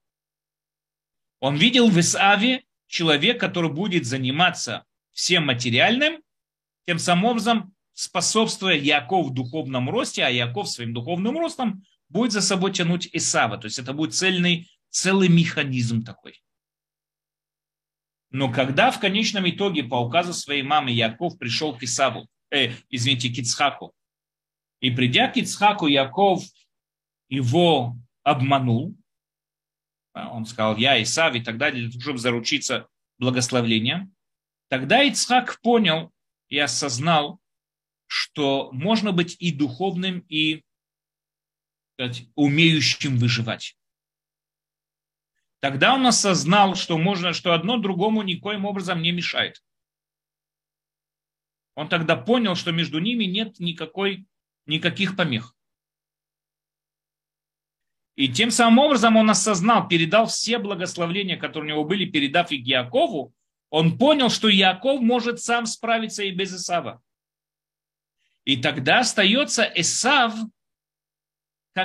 Он 1.39 1.57
видел 1.57 1.89
в 1.89 1.99
Исаве 1.99 2.63
человек, 2.87 3.39
который 3.39 3.71
будет 3.71 4.05
заниматься 4.05 4.85
всем 5.11 5.47
материальным, 5.47 6.21
тем 6.85 6.99
самым 6.99 7.25
образом 7.25 7.73
способствуя 7.93 8.75
Яков 8.75 9.27
в 9.27 9.33
духовном 9.33 9.89
росте, 9.89 10.23
а 10.23 10.29
Яков 10.29 10.69
своим 10.69 10.93
духовным 10.93 11.37
ростом 11.37 11.83
будет 12.07 12.31
за 12.31 12.41
собой 12.41 12.71
тянуть 12.71 13.09
Исава. 13.13 13.57
То 13.57 13.65
есть 13.65 13.79
это 13.79 13.93
будет 13.93 14.13
цельный, 14.13 14.69
целый 14.89 15.27
механизм 15.27 16.03
такой. 16.03 16.41
Но 18.31 18.51
когда 18.51 18.91
в 18.91 18.99
конечном 18.99 19.49
итоге 19.49 19.83
по 19.83 19.95
указу 19.95 20.33
своей 20.33 20.61
мамы 20.61 20.91
Яков 20.91 21.37
пришел 21.37 21.75
к 21.75 21.83
Исаву, 21.83 22.27
э, 22.51 22.73
извините, 22.89 23.29
к 23.29 23.37
Ицхаку, 23.37 23.93
и 24.81 24.91
придя 24.91 25.27
к 25.27 25.37
Ицхаку, 25.37 25.87
Яков 25.87 26.43
его 27.27 27.97
обманул, 28.23 28.95
а, 30.13 30.29
он 30.29 30.45
сказал, 30.45 30.77
я 30.77 31.01
Исав 31.01 31.35
и 31.35 31.41
так 31.41 31.57
далее, 31.57 31.89
чтобы 31.91 32.19
заручиться 32.19 32.87
благословлением, 33.17 34.13
тогда 34.69 35.03
Ицхак 35.03 35.59
понял 35.61 36.11
и 36.49 36.57
осознал, 36.57 37.39
что 38.07 38.69
можно 38.71 39.11
быть 39.11 39.35
и 39.39 39.51
духовным, 39.51 40.19
и 40.29 40.63
сказать, 41.93 42.27
умеющим 42.35 43.17
выживать. 43.17 43.75
Тогда 45.59 45.93
он 45.93 46.07
осознал, 46.07 46.75
что 46.75 46.97
можно, 46.97 47.33
что 47.33 47.53
одно 47.53 47.77
другому 47.77 48.21
никоим 48.21 48.65
образом 48.65 49.01
не 49.01 49.11
мешает. 49.11 49.61
Он 51.75 51.87
тогда 51.89 52.15
понял, 52.15 52.55
что 52.55 52.71
между 52.71 52.99
ними 52.99 53.25
нет 53.25 53.59
никакой, 53.59 54.25
никаких 54.65 55.15
помех. 55.15 55.55
И 58.15 58.27
тем 58.27 58.51
самым 58.51 58.79
образом 58.79 59.15
он 59.15 59.29
осознал, 59.29 59.87
передал 59.87 60.27
все 60.27 60.57
благословления, 60.57 61.37
которые 61.37 61.71
у 61.71 61.75
него 61.75 61.85
были, 61.85 62.03
передав 62.03 62.51
их 62.51 62.65
Якову, 62.65 63.33
он 63.69 63.97
понял, 63.97 64.29
что 64.29 64.49
Яков 64.49 64.99
может 64.99 65.41
сам 65.41 65.65
справиться 65.65 66.23
и 66.23 66.31
без 66.31 66.53
Исава. 66.53 67.01
И 68.43 68.57
тогда 68.57 68.99
остается 68.99 69.63
Исав 69.63 70.33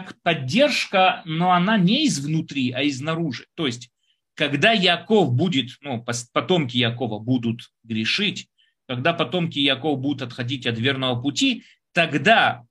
как 0.03 0.21
поддержка, 0.23 1.23
но 1.25 1.53
она 1.53 1.79
не 1.79 2.07
изнутри, 2.07 2.73
а 2.73 2.87
изнаружи. 2.87 3.47
То 3.55 3.67
есть, 3.67 3.91
когда 4.35 4.73
Яков 4.73 5.33
будет, 5.33 5.71
ну, 5.81 6.05
потомки 6.33 6.77
Якова 6.77 7.19
будут 7.19 7.73
грешить, 7.83 8.49
когда 8.87 9.13
потомки 9.13 9.59
Якова 9.59 9.97
будут 9.97 10.23
отходить 10.23 10.67
от 10.67 10.79
верного 10.79 11.21
пути, 11.21 11.65
тогда 11.93 12.65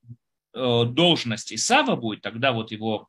э, 0.53 0.83
должность 0.85 1.53
Исава 1.53 1.95
будет, 1.95 2.21
тогда 2.21 2.51
вот 2.51 2.71
его, 2.71 3.07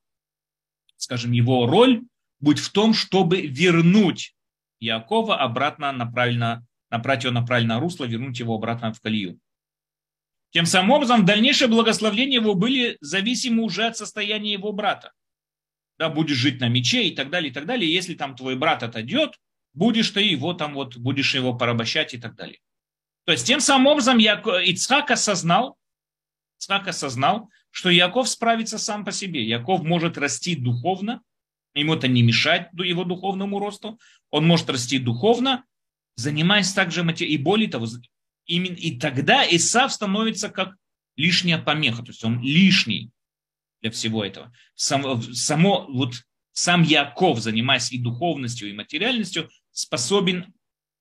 скажем, 0.96 1.33
его 1.33 1.66
роль 1.66 2.03
будет 2.40 2.61
в 2.61 2.70
том, 2.72 2.94
чтобы 2.94 3.40
вернуть 3.42 4.35
Якова 4.81 5.38
обратно 5.38 5.92
на 5.92 6.07
правильно, 6.07 6.66
направить 6.90 7.24
его 7.24 7.33
на 7.33 7.44
правильное 7.44 7.81
русло, 7.81 8.05
вернуть 8.05 8.38
его 8.38 8.55
обратно 8.55 8.92
в 8.92 9.00
колею. 9.00 9.38
Тем 10.54 10.66
самым 10.66 10.92
образом, 10.92 11.24
дальнейшее 11.24 11.66
благословление 11.66 12.40
его 12.40 12.54
были 12.54 12.96
зависимы 13.00 13.64
уже 13.64 13.86
от 13.86 13.96
состояния 13.96 14.52
его 14.52 14.72
брата. 14.72 15.10
Да, 15.98 16.08
будешь 16.08 16.36
жить 16.36 16.60
на 16.60 16.68
мече 16.68 17.08
и 17.08 17.14
так 17.14 17.28
далее, 17.28 17.50
и 17.50 17.52
так 17.52 17.66
далее. 17.66 17.92
Если 17.92 18.14
там 18.14 18.36
твой 18.36 18.54
брат 18.54 18.84
отойдет, 18.84 19.32
будешь 19.72 20.10
ты 20.10 20.20
его 20.22 20.54
там 20.54 20.74
вот, 20.74 20.96
будешь 20.96 21.34
его 21.34 21.54
порабощать 21.54 22.14
и 22.14 22.18
так 22.18 22.36
далее. 22.36 22.60
То 23.24 23.32
есть, 23.32 23.44
тем 23.44 23.58
самым 23.58 23.88
образом 23.88 24.18
Ицхак 24.18 25.10
осознал, 25.10 25.76
Ицхак 26.60 26.86
осознал, 26.86 27.50
что 27.72 27.90
Яков 27.90 28.28
справится 28.28 28.78
сам 28.78 29.04
по 29.04 29.10
себе. 29.10 29.44
Яков 29.44 29.82
может 29.82 30.16
расти 30.18 30.54
духовно, 30.54 31.20
ему 31.74 31.94
это 31.94 32.06
не 32.06 32.22
мешает 32.22 32.68
его 32.74 33.02
духовному 33.02 33.58
росту. 33.58 33.98
Он 34.30 34.46
может 34.46 34.70
расти 34.70 35.00
духовно, 35.00 35.64
занимаясь 36.14 36.72
также 36.72 37.02
материей. 37.02 37.34
И 37.34 37.42
более 37.42 37.68
того, 37.68 37.86
именно 38.46 38.76
и 38.76 38.98
тогда 38.98 39.44
Исав 39.48 39.92
становится 39.92 40.48
как 40.48 40.74
лишняя 41.16 41.59
помеха, 41.59 42.02
то 42.02 42.11
есть 42.11 42.24
он 42.24 42.40
лишний 42.42 43.11
для 43.80 43.90
всего 43.90 44.24
этого. 44.24 44.52
Само, 44.74 45.20
само 45.20 45.87
вот 45.88 46.14
сам 46.52 46.83
Яков, 46.83 47.40
занимаясь 47.40 47.92
и 47.92 47.98
духовностью, 47.98 48.70
и 48.70 48.72
материальностью, 48.72 49.50
способен, 49.70 50.54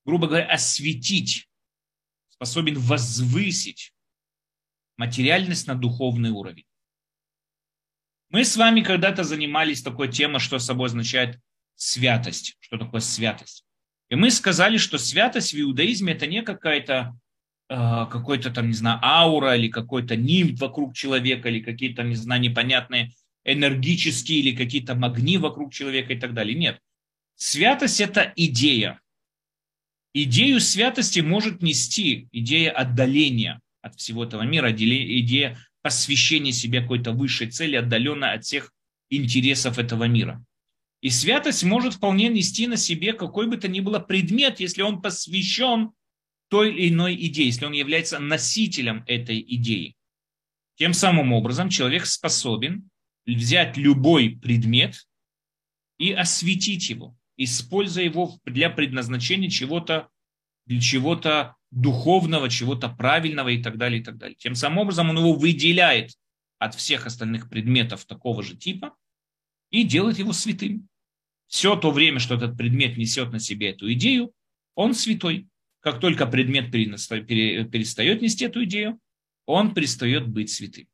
грубо 0.06 0.27
говоря, 0.27 0.45
осветить, 0.47 1.47
способен 2.29 2.77
возвысить 2.77 3.93
материальность 4.97 5.67
на 5.67 5.75
духовный 5.75 6.32
уровень. 6.32 6.65
Мы 8.29 8.45
с 8.45 8.58
вами 8.58 8.82
когда-то 8.82 9.23
занимались 9.23 9.84
такой 9.84 10.12
темой, 10.12 10.39
что 10.39 10.58
собой 10.58 10.88
означает 10.88 11.39
святость. 11.75 12.58
Что 12.60 12.77
такое 12.77 12.99
святость? 12.99 13.63
И 14.10 14.15
мы 14.15 14.32
сказали, 14.32 14.77
что 14.77 14.97
святость 14.97 15.53
в 15.53 15.62
иудаизме 15.62 16.13
это 16.13 16.25
не 16.25 16.41
какая-то 16.41 17.15
какой-то 17.67 18.52
там, 18.52 18.67
не 18.67 18.73
знаю, 18.73 18.99
аура 19.02 19.56
или 19.56 19.67
какой-то 19.67 20.15
нимб 20.15 20.60
вокруг 20.60 20.93
человека 20.93 21.49
или 21.49 21.60
какие-то, 21.60 22.04
не 22.04 22.15
знаю, 22.15 22.41
непонятные 22.41 23.12
энергические 23.45 24.39
или 24.39 24.56
какие-то 24.56 24.95
магни 24.95 25.38
вокруг 25.38 25.73
человека 25.73 26.13
и 26.13 26.19
так 26.19 26.34
далее. 26.34 26.56
Нет. 26.58 26.80
Святость– 27.36 27.99
это 28.02 28.32
идея. 28.36 28.99
Идею 30.13 30.60
святости 30.60 31.21
может 31.21 31.62
нести 31.62 32.28
идея 32.32 32.71
отдаления 32.71 33.60
от 33.82 33.95
всего 33.95 34.23
этого 34.23 34.43
мира, 34.43 34.71
идея 34.71 35.58
посвящения 35.82 36.52
себе 36.52 36.82
какой-то 36.82 37.12
высшей 37.12 37.49
цели, 37.49 37.76
отдаленно 37.76 38.32
от 38.32 38.45
всех 38.45 38.71
интересов 39.10 39.80
этого 39.80 40.06
мира. 40.06 40.43
И 41.02 41.10
святость 41.10 41.63
может 41.63 41.95
вполне 41.95 42.30
нести 42.30 42.67
на 42.67 42.78
себе 42.78 43.12
какой 43.12 43.47
бы 43.47 43.58
то 43.58 43.67
ни 43.67 43.82
было 43.82 43.99
предмет, 43.99 44.60
если 44.60 44.84
он 44.84 45.02
посвящен 45.02 45.91
той 46.53 46.69
или 46.71 46.89
иной 46.89 47.15
идее, 47.15 47.47
если 47.47 47.65
он 47.65 47.71
является 47.71 48.19
носителем 48.19 49.03
этой 49.07 49.41
идеи. 49.41 49.95
Тем 50.75 50.93
самым 50.93 51.33
образом 51.33 51.69
человек 51.69 52.05
способен 52.05 52.91
взять 53.25 53.75
любой 53.75 54.37
предмет 54.39 55.07
и 55.97 56.11
осветить 56.11 56.91
его, 56.91 57.17
используя 57.37 58.03
его 58.03 58.37
для 58.45 58.69
предназначения 58.69 59.49
чего-то, 59.49 60.09
для 60.67 60.79
чего-то 60.79 61.55
духовного, 61.71 62.51
чего-то 62.51 62.87
правильного 62.87 63.49
и 63.49 63.63
так 63.63 63.79
далее, 63.79 64.01
и 64.01 64.03
так 64.03 64.17
далее. 64.17 64.35
Тем 64.35 64.53
самым 64.53 64.77
образом 64.77 65.09
он 65.09 65.17
его 65.17 65.33
выделяет 65.33 66.11
от 66.59 66.75
всех 66.75 67.07
остальных 67.07 67.49
предметов 67.49 68.05
такого 68.05 68.43
же 68.43 68.55
типа 68.55 68.95
и 69.71 69.83
делает 69.83 70.19
его 70.19 70.33
святым. 70.33 70.87
Все 71.47 71.75
то 71.75 71.89
время, 71.89 72.19
что 72.19 72.35
этот 72.35 72.55
предмет 72.55 72.95
несет 72.95 73.31
на 73.31 73.39
себе 73.39 73.71
эту 73.71 73.91
идею, 73.93 74.31
он 74.75 74.93
святой. 74.93 75.47
Как 75.84 76.00
только 76.00 76.26
предмет 76.26 76.72
перестает 76.72 78.22
нести 78.22 78.46
эту 78.46 78.63
идею, 78.63 79.00
он 79.46 79.74
перестает 79.74 80.26
быть 80.26 80.50
святым. 80.50 80.88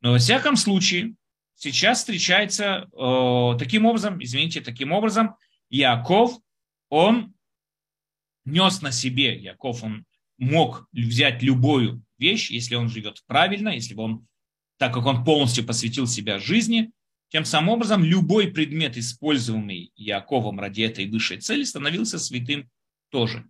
Но 0.00 0.12
во 0.12 0.18
всяком 0.18 0.54
случае, 0.54 1.16
сейчас 1.56 1.98
встречается 1.98 2.88
э, 2.92 3.58
таким 3.58 3.86
образом, 3.86 4.22
извините, 4.22 4.60
таким 4.60 4.92
образом, 4.92 5.34
Яков, 5.68 6.38
он 6.88 7.34
нес 8.44 8.82
на 8.82 8.92
себе, 8.92 9.36
Яков, 9.36 9.82
он 9.82 10.04
мог 10.38 10.86
взять 10.92 11.42
любую 11.42 12.00
вещь, 12.18 12.52
если 12.52 12.76
он 12.76 12.88
живет 12.88 13.24
правильно, 13.26 13.70
если 13.70 13.94
бы 13.94 14.04
он, 14.04 14.28
так 14.78 14.94
как 14.94 15.06
он 15.06 15.24
полностью 15.24 15.66
посвятил 15.66 16.06
себя 16.06 16.38
жизни, 16.38 16.92
тем 17.30 17.44
самым 17.44 17.70
образом 17.70 18.04
любой 18.04 18.52
предмет, 18.52 18.96
используемый 18.96 19.90
Яковом 19.96 20.60
ради 20.60 20.82
этой 20.82 21.10
высшей 21.10 21.40
цели, 21.40 21.64
становился 21.64 22.20
святым 22.20 22.70
тоже. 23.10 23.44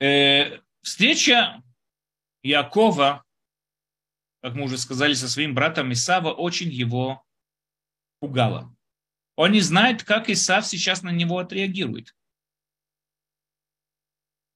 Э, 0.00 0.60
встреча 0.82 1.62
Якова 2.42 3.24
как 4.40 4.54
мы 4.54 4.64
уже 4.64 4.78
сказали, 4.78 5.14
со 5.14 5.28
своим 5.28 5.54
братом 5.54 5.92
Исава, 5.92 6.32
очень 6.32 6.70
его 6.70 7.24
пугало. 8.20 8.74
Он 9.36 9.52
не 9.52 9.60
знает, 9.60 10.02
как 10.02 10.28
Исав 10.28 10.66
сейчас 10.66 11.02
на 11.02 11.10
него 11.10 11.38
отреагирует. 11.38 12.14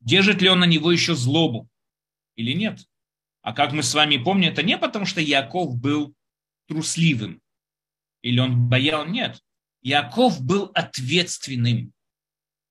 Держит 0.00 0.42
ли 0.42 0.48
он 0.48 0.60
на 0.60 0.64
него 0.64 0.90
еще 0.92 1.14
злобу 1.14 1.68
или 2.36 2.52
нет? 2.52 2.86
А 3.42 3.52
как 3.52 3.72
мы 3.72 3.82
с 3.82 3.94
вами 3.94 4.16
помним, 4.16 4.52
это 4.52 4.62
не 4.62 4.76
потому, 4.78 5.06
что 5.06 5.20
Яков 5.20 5.76
был 5.76 6.14
трусливым 6.66 7.42
или 8.22 8.40
он 8.40 8.68
боял, 8.68 9.06
нет. 9.06 9.42
Яков 9.82 10.42
был 10.42 10.70
ответственным. 10.74 11.92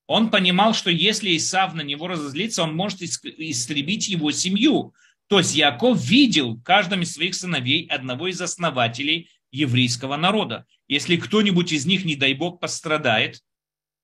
Он 0.08 0.30
понимал, 0.30 0.74
что 0.74 0.90
если 0.90 1.36
Исав 1.36 1.74
на 1.74 1.82
него 1.82 2.08
разозлится, 2.08 2.64
он 2.64 2.76
может 2.76 3.02
истребить 3.02 4.10
его 4.10 4.32
семью. 4.32 4.94
То 5.28 5.40
есть 5.40 5.56
Яков 5.56 6.04
видел 6.04 6.56
в 6.56 6.64
каждом 6.64 7.02
из 7.02 7.14
своих 7.14 7.36
сыновей 7.36 7.88
одного 7.88 8.28
из 8.28 8.42
основателей 8.42 9.30
еврейского 9.52 10.18
народа. 10.18 10.66
Если 10.88 11.16
кто-нибудь 11.16 11.72
из 11.72 11.86
них, 11.86 12.04
не 12.04 12.16
дай 12.16 12.34
бог, 12.34 12.60
пострадает, 12.60 13.42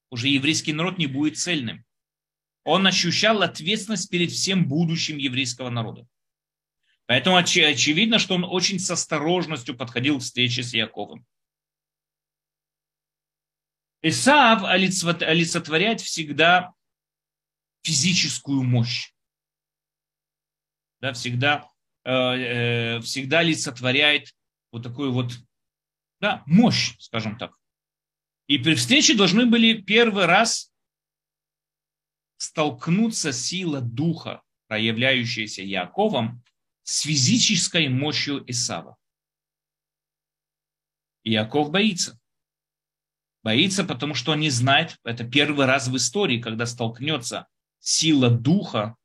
уже 0.09 0.29
еврейский 0.29 0.73
народ 0.73 0.97
не 0.97 1.07
будет 1.07 1.37
цельным. 1.37 1.83
Он 2.63 2.87
ощущал 2.87 3.41
ответственность 3.41 4.09
перед 4.09 4.31
всем 4.31 4.67
будущим 4.67 5.17
еврейского 5.17 5.69
народа. 5.69 6.07
Поэтому 7.05 7.37
оч- 7.37 7.63
очевидно, 7.63 8.19
что 8.19 8.35
он 8.35 8.43
очень 8.43 8.79
с 8.79 8.89
осторожностью 8.91 9.75
подходил 9.75 10.19
к 10.19 10.21
встрече 10.21 10.63
с 10.63 10.73
Яковом. 10.73 11.25
Исаав 14.01 14.63
олицетворяет 14.63 16.01
всегда 16.01 16.73
физическую 17.83 18.63
мощь 18.63 19.11
да, 21.01 21.13
всегда, 21.13 21.69
э, 22.03 22.11
э, 22.11 22.99
всегда 23.01 23.39
олицетворяет 23.39 24.35
вот 24.71 24.83
такую 24.83 25.11
вот 25.11 25.31
да, 26.19 26.43
мощь, 26.45 26.95
скажем 26.99 27.37
так. 27.37 27.57
И 28.47 28.57
при 28.57 28.75
встрече 28.75 29.15
должны 29.15 29.45
были 29.45 29.81
первый 29.81 30.25
раз 30.25 30.71
столкнуться 32.37 33.31
сила 33.31 33.79
духа, 33.81 34.41
проявляющаяся 34.67 35.61
Яковом, 35.61 36.43
с 36.83 37.01
физической 37.01 37.87
мощью 37.89 38.43
Исава. 38.49 38.97
И 41.23 41.31
Яков 41.31 41.69
боится. 41.69 42.19
Боится, 43.43 43.83
потому 43.83 44.15
что 44.15 44.33
он 44.33 44.41
не 44.41 44.49
знает, 44.49 44.97
это 45.03 45.23
первый 45.23 45.65
раз 45.65 45.87
в 45.87 45.95
истории, 45.95 46.41
когда 46.41 46.65
столкнется 46.65 47.47
сила 47.79 48.29
духа 48.29 48.95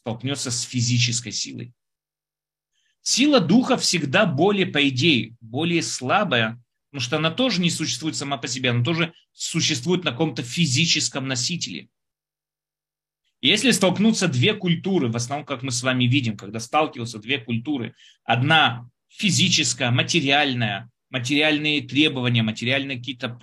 столкнется 0.00 0.50
с 0.50 0.62
физической 0.62 1.30
силой. 1.30 1.72
Сила 3.02 3.40
духа 3.40 3.76
всегда 3.76 4.26
более, 4.26 4.66
по 4.66 4.88
идее, 4.88 5.36
более 5.40 5.82
слабая, 5.82 6.62
потому 6.90 7.02
что 7.02 7.16
она 7.16 7.30
тоже 7.30 7.60
не 7.60 7.70
существует 7.70 8.16
сама 8.16 8.36
по 8.36 8.48
себе, 8.48 8.70
она 8.70 8.82
тоже 8.82 9.12
существует 9.32 10.04
на 10.04 10.10
каком-то 10.10 10.42
физическом 10.42 11.28
носителе. 11.28 11.88
если 13.42 13.70
столкнутся 13.70 14.28
две 14.28 14.52
культуры, 14.54 15.10
в 15.10 15.16
основном, 15.16 15.46
как 15.46 15.62
мы 15.62 15.70
с 15.70 15.82
вами 15.82 16.04
видим, 16.04 16.36
когда 16.36 16.60
сталкиваются 16.60 17.18
две 17.18 17.38
культуры, 17.38 17.94
одна 18.24 18.88
физическая, 19.08 19.90
материальная, 19.90 20.90
материальные 21.08 21.82
требования, 21.82 22.42
материальные 22.42 22.98
какие-то 22.98 23.38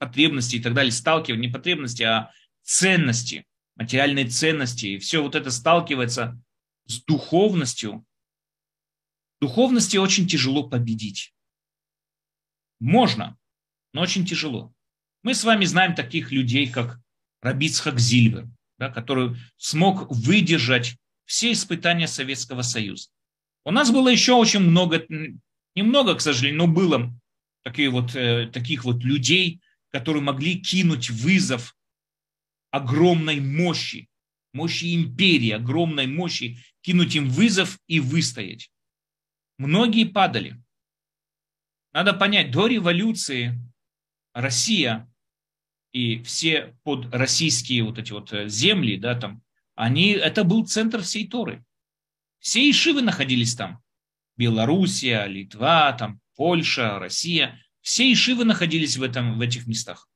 потребности 0.00 0.56
и 0.56 0.60
так 0.60 0.74
далее, 0.74 0.90
сталкивание, 0.90 1.46
не 1.46 1.52
потребности, 1.52 2.02
а 2.02 2.32
ценности, 2.62 3.46
материальные 3.76 4.28
ценности, 4.28 4.86
и 4.86 4.98
все 4.98 5.22
вот 5.22 5.34
это 5.34 5.50
сталкивается 5.50 6.42
с 6.86 7.04
духовностью, 7.04 8.04
духовности 9.40 9.98
очень 9.98 10.26
тяжело 10.26 10.68
победить. 10.68 11.34
Можно, 12.80 13.36
но 13.92 14.00
очень 14.00 14.24
тяжело. 14.24 14.72
Мы 15.22 15.34
с 15.34 15.44
вами 15.44 15.66
знаем 15.66 15.94
таких 15.94 16.32
людей, 16.32 16.66
как 16.66 16.98
Рабицхак 17.42 17.98
Зильбер, 17.98 18.48
да, 18.78 18.88
который 18.88 19.36
смог 19.58 20.10
выдержать 20.10 20.96
все 21.26 21.52
испытания 21.52 22.08
Советского 22.08 22.62
Союза. 22.62 23.10
У 23.66 23.70
нас 23.70 23.90
было 23.90 24.08
еще 24.08 24.32
очень 24.32 24.60
много, 24.60 25.04
немного, 25.74 26.14
к 26.14 26.22
сожалению, 26.22 26.58
но 26.58 26.66
было 26.66 27.12
такие 27.62 27.90
вот, 27.90 28.16
э, 28.16 28.48
таких 28.50 28.84
вот 28.84 29.04
людей, 29.04 29.60
которые 29.90 30.22
могли 30.22 30.58
кинуть 30.60 31.10
вызов 31.10 31.76
огромной 32.70 33.40
мощи, 33.40 34.08
мощи 34.52 34.94
империи, 34.94 35.50
огромной 35.50 36.06
мощи, 36.06 36.58
кинуть 36.80 37.14
им 37.14 37.28
вызов 37.28 37.78
и 37.86 38.00
выстоять. 38.00 38.70
Многие 39.58 40.04
падали. 40.04 40.62
Надо 41.92 42.14
понять, 42.14 42.50
до 42.50 42.66
революции 42.66 43.58
Россия 44.32 45.12
и 45.92 46.22
все 46.22 46.76
под 46.84 47.12
российские 47.12 47.82
вот 47.82 47.98
эти 47.98 48.12
вот 48.12 48.32
э, 48.32 48.48
земли, 48.48 48.96
да, 48.96 49.18
там, 49.18 49.42
они, 49.74 50.10
это 50.10 50.44
был 50.44 50.66
центр 50.66 51.02
всей 51.02 51.26
Торы. 51.26 51.64
Все 52.38 52.70
Ишивы 52.70 53.02
находились 53.02 53.54
там. 53.54 53.82
Белоруссия, 54.36 55.26
Литва, 55.26 55.92
там, 55.92 56.20
Польша, 56.36 56.98
Россия. 56.98 57.60
Все 57.80 58.12
ишивы 58.12 58.44
находились 58.44 58.96
в, 58.96 59.02
этом, 59.02 59.38
в 59.38 59.40
этих 59.40 59.66
местах. 59.66 60.08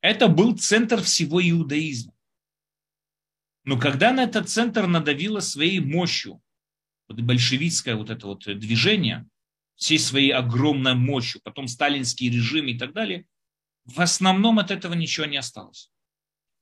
Это 0.00 0.28
был 0.28 0.56
центр 0.56 1.02
всего 1.02 1.40
иудаизма. 1.40 2.12
Но 3.64 3.78
когда 3.78 4.12
на 4.12 4.24
этот 4.24 4.48
центр 4.48 4.86
надавило 4.86 5.40
своей 5.40 5.80
мощью, 5.80 6.40
вот 7.08 7.20
большевистское 7.20 7.96
вот 7.96 8.10
это 8.10 8.26
вот 8.26 8.44
движение, 8.44 9.26
всей 9.76 9.98
своей 9.98 10.30
огромной 10.30 10.94
мощью, 10.94 11.40
потом 11.42 11.68
сталинский 11.68 12.30
режим 12.30 12.66
и 12.66 12.78
так 12.78 12.92
далее, 12.92 13.26
в 13.84 14.00
основном 14.00 14.58
от 14.58 14.70
этого 14.70 14.94
ничего 14.94 15.26
не 15.26 15.36
осталось. 15.36 15.90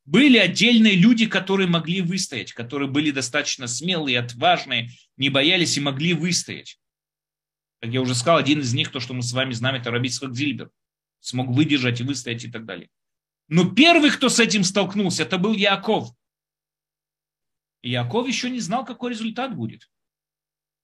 Были 0.04 0.37
отдельные 0.37 0.94
люди, 0.94 1.26
которые 1.26 1.66
могли 1.66 2.02
выстоять, 2.02 2.52
которые 2.52 2.90
были 2.90 3.11
достаточно 3.11 3.66
смелые, 3.66 4.18
отважные, 4.18 4.90
не 5.16 5.30
боялись 5.30 5.78
и 5.78 5.80
могли 5.80 6.12
выстоять. 6.12 6.78
Как 7.84 7.92
я 7.92 8.00
уже 8.00 8.14
сказал, 8.14 8.38
один 8.38 8.60
из 8.60 8.72
них, 8.72 8.90
то, 8.90 8.98
что 8.98 9.12
мы 9.12 9.22
с 9.22 9.34
вами 9.34 9.52
знаем, 9.52 9.76
это 9.76 9.90
Раби 9.90 10.08
Зильбер. 10.08 10.70
Смог 11.20 11.48
выдержать 11.48 12.00
и 12.00 12.02
выстоять 12.02 12.42
и 12.42 12.50
так 12.50 12.64
далее. 12.64 12.88
Но 13.48 13.74
первый, 13.74 14.10
кто 14.10 14.30
с 14.30 14.40
этим 14.40 14.64
столкнулся, 14.64 15.24
это 15.24 15.36
был 15.36 15.52
Яков. 15.52 16.08
И 17.82 17.90
Яков 17.90 18.26
еще 18.26 18.48
не 18.48 18.60
знал, 18.60 18.86
какой 18.86 19.10
результат 19.10 19.54
будет. 19.54 19.90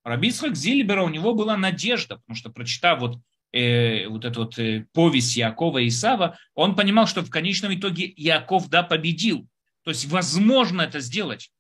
Рабицхак 0.05 0.55
Зильбера, 0.55 1.03
у 1.03 1.09
него 1.09 1.35
была 1.35 1.57
надежда, 1.57 2.17
потому 2.17 2.37
что, 2.37 2.51
прочитав 2.51 3.01
вот 3.01 3.19
э, 3.53 4.07
вот 4.07 4.27
эту 4.27 4.41
вот 4.41 4.59
э, 4.59 4.87
повесть 4.93 5.39
Якова 5.39 5.79
и 5.79 5.89
Исава, 5.89 6.37
он 6.53 6.77
понимал, 6.77 7.07
что 7.07 7.23
в 7.23 7.31
конечном 7.31 7.75
итоге 7.75 8.13
Яков, 8.15 8.69
да, 8.69 8.83
победил. 8.83 9.49
То 9.85 9.91
есть 9.91 10.05
возможно 10.05 10.83
это 10.83 11.01
сделать. 11.01 11.51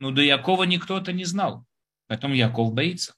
Но 0.00 0.10
до 0.10 0.20
Якова 0.20 0.64
никто 0.64 0.98
это 0.98 1.14
не 1.14 1.24
знал. 1.24 1.64
Поэтому 2.08 2.34
Яков 2.34 2.74
боится. 2.74 3.14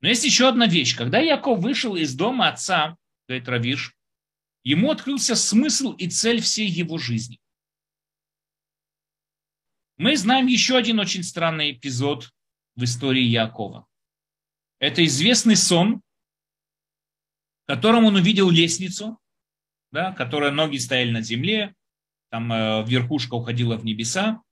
Но 0.00 0.08
есть 0.08 0.24
еще 0.24 0.48
одна 0.48 0.66
вещь. 0.66 0.96
Когда 0.96 1.18
Яков 1.18 1.60
вышел 1.60 1.96
из 1.96 2.14
дома 2.14 2.48
отца, 2.48 2.96
говорит 3.28 3.48
Равиш, 3.48 3.94
ему 4.64 4.90
открылся 4.90 5.34
смысл 5.34 5.92
и 5.92 6.08
цель 6.08 6.40
всей 6.40 6.68
его 6.68 6.98
жизни. 6.98 7.38
Мы 9.98 10.16
знаем 10.16 10.46
еще 10.46 10.76
один 10.76 10.98
очень 10.98 11.22
странный 11.22 11.72
эпизод 11.72 12.30
в 12.76 12.84
истории 12.84 13.22
Якова. 13.22 13.86
Это 14.78 15.04
известный 15.04 15.56
сон, 15.56 16.00
в 17.64 17.66
котором 17.66 18.06
он 18.06 18.16
увидел 18.16 18.48
лестницу, 18.48 19.18
да, 19.92 20.12
которая 20.12 20.50
ноги 20.50 20.78
стояли 20.78 21.10
на 21.10 21.20
земле, 21.20 21.74
там 22.30 22.50
э, 22.50 22.84
верхушка 22.86 23.34
уходила 23.34 23.76
в 23.76 23.84
небеса, 23.84 24.42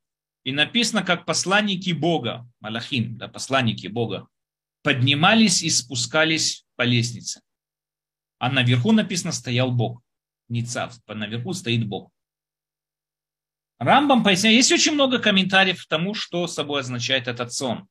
и 0.45 0.53
написано, 0.53 1.03
как 1.03 1.25
посланники 1.25 1.93
Бога, 1.93 2.47
Малахим, 2.61 3.17
да, 3.17 3.29
посланники 3.29 3.87
Бога, 3.87 4.29
поднимались 4.83 5.63
и 5.63 5.71
спускались 5.71 6.65
по 6.77 6.83
лестнице. 6.83 7.43
А 8.39 8.51
наверху 8.51 8.93
написано 8.93 9.33
стоял 9.33 9.73
Бог. 9.73 10.03
Не 10.49 10.63
цав, 10.65 10.97
наверху 11.07 11.53
стоит 11.53 11.87
Бог. 11.87 12.11
Рамбам 13.79 14.25
поясняет, 14.25 14.57
есть 14.57 14.73
очень 14.73 14.93
много 14.93 15.19
комментариев 15.19 15.85
к 15.85 15.89
тому, 15.89 16.15
что 16.15 16.47
собой 16.47 16.81
означает 16.81 17.29
этот 17.29 17.53
сон. 17.53 17.89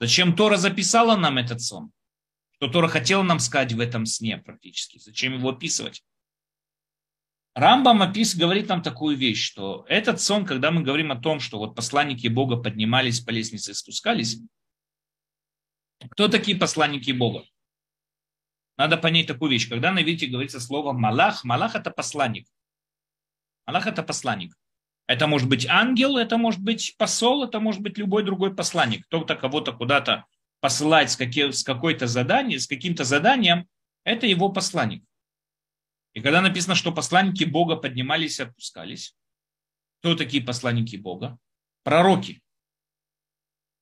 Зачем 0.00 0.36
Тора 0.36 0.56
записала 0.56 1.16
нам 1.16 1.38
этот 1.38 1.60
сон? 1.60 1.90
Что 2.52 2.68
Тора 2.68 2.88
хотела 2.88 3.22
нам 3.22 3.40
сказать 3.40 3.72
в 3.72 3.80
этом 3.80 4.06
сне 4.06 4.38
практически? 4.38 4.98
Зачем 4.98 5.34
его 5.34 5.50
описывать? 5.50 6.04
Рамбам 7.54 8.00
опис, 8.00 8.34
говорит 8.34 8.68
нам 8.68 8.82
такую 8.82 9.16
вещь, 9.16 9.44
что 9.44 9.84
этот 9.88 10.20
сон, 10.20 10.44
когда 10.44 10.72
мы 10.72 10.82
говорим 10.82 11.12
о 11.12 11.20
том, 11.20 11.38
что 11.38 11.58
вот 11.58 11.76
посланники 11.76 12.26
Бога 12.26 12.56
поднимались 12.56 13.20
по 13.20 13.30
лестнице 13.30 13.70
и 13.70 13.74
спускались, 13.74 14.38
кто 16.10 16.28
такие 16.28 16.56
посланники 16.56 17.12
Бога? 17.12 17.44
Надо 18.76 18.96
понять 18.96 19.26
такую 19.26 19.50
вещь. 19.50 19.68
Когда 19.68 19.92
на 19.92 20.02
иврите 20.02 20.26
говорится 20.26 20.60
слово 20.60 20.92
«малах», 20.92 21.44
«малах»– 21.44 21.74
это 21.76 21.90
посланник. 21.90 22.48
«Малах»– 23.66 23.86
это 23.88 24.02
посланник. 24.02 24.54
Это 25.06 25.26
может 25.26 25.48
быть 25.48 25.66
ангел, 25.66 26.16
это 26.16 26.38
может 26.38 26.60
быть 26.60 26.94
посол, 26.96 27.44
это 27.44 27.60
может 27.60 27.82
быть 27.82 27.98
любой 27.98 28.24
другой 28.24 28.54
посланник. 28.54 29.04
Кто-то 29.06 29.36
кого-то 29.36 29.72
куда-то 29.72 30.24
посылать 30.60 31.10
с, 31.10 31.18
с 31.18 31.62
какой-то 31.62 32.06
заданием, 32.06 32.58
с 32.58 32.66
каким-то 32.66 33.04
заданием, 33.04 33.68
это 34.02 34.26
его 34.26 34.48
посланник. 34.48 35.04
И 36.14 36.20
когда 36.20 36.40
написано, 36.40 36.74
что 36.74 36.92
посланники 36.92 37.44
Бога 37.44 37.76
поднимались 37.76 38.38
и 38.38 38.44
опускались, 38.44 39.14
кто 40.00 40.14
такие 40.14 40.42
посланники 40.42 40.96
Бога? 40.96 41.38
Пророки. 41.82 42.40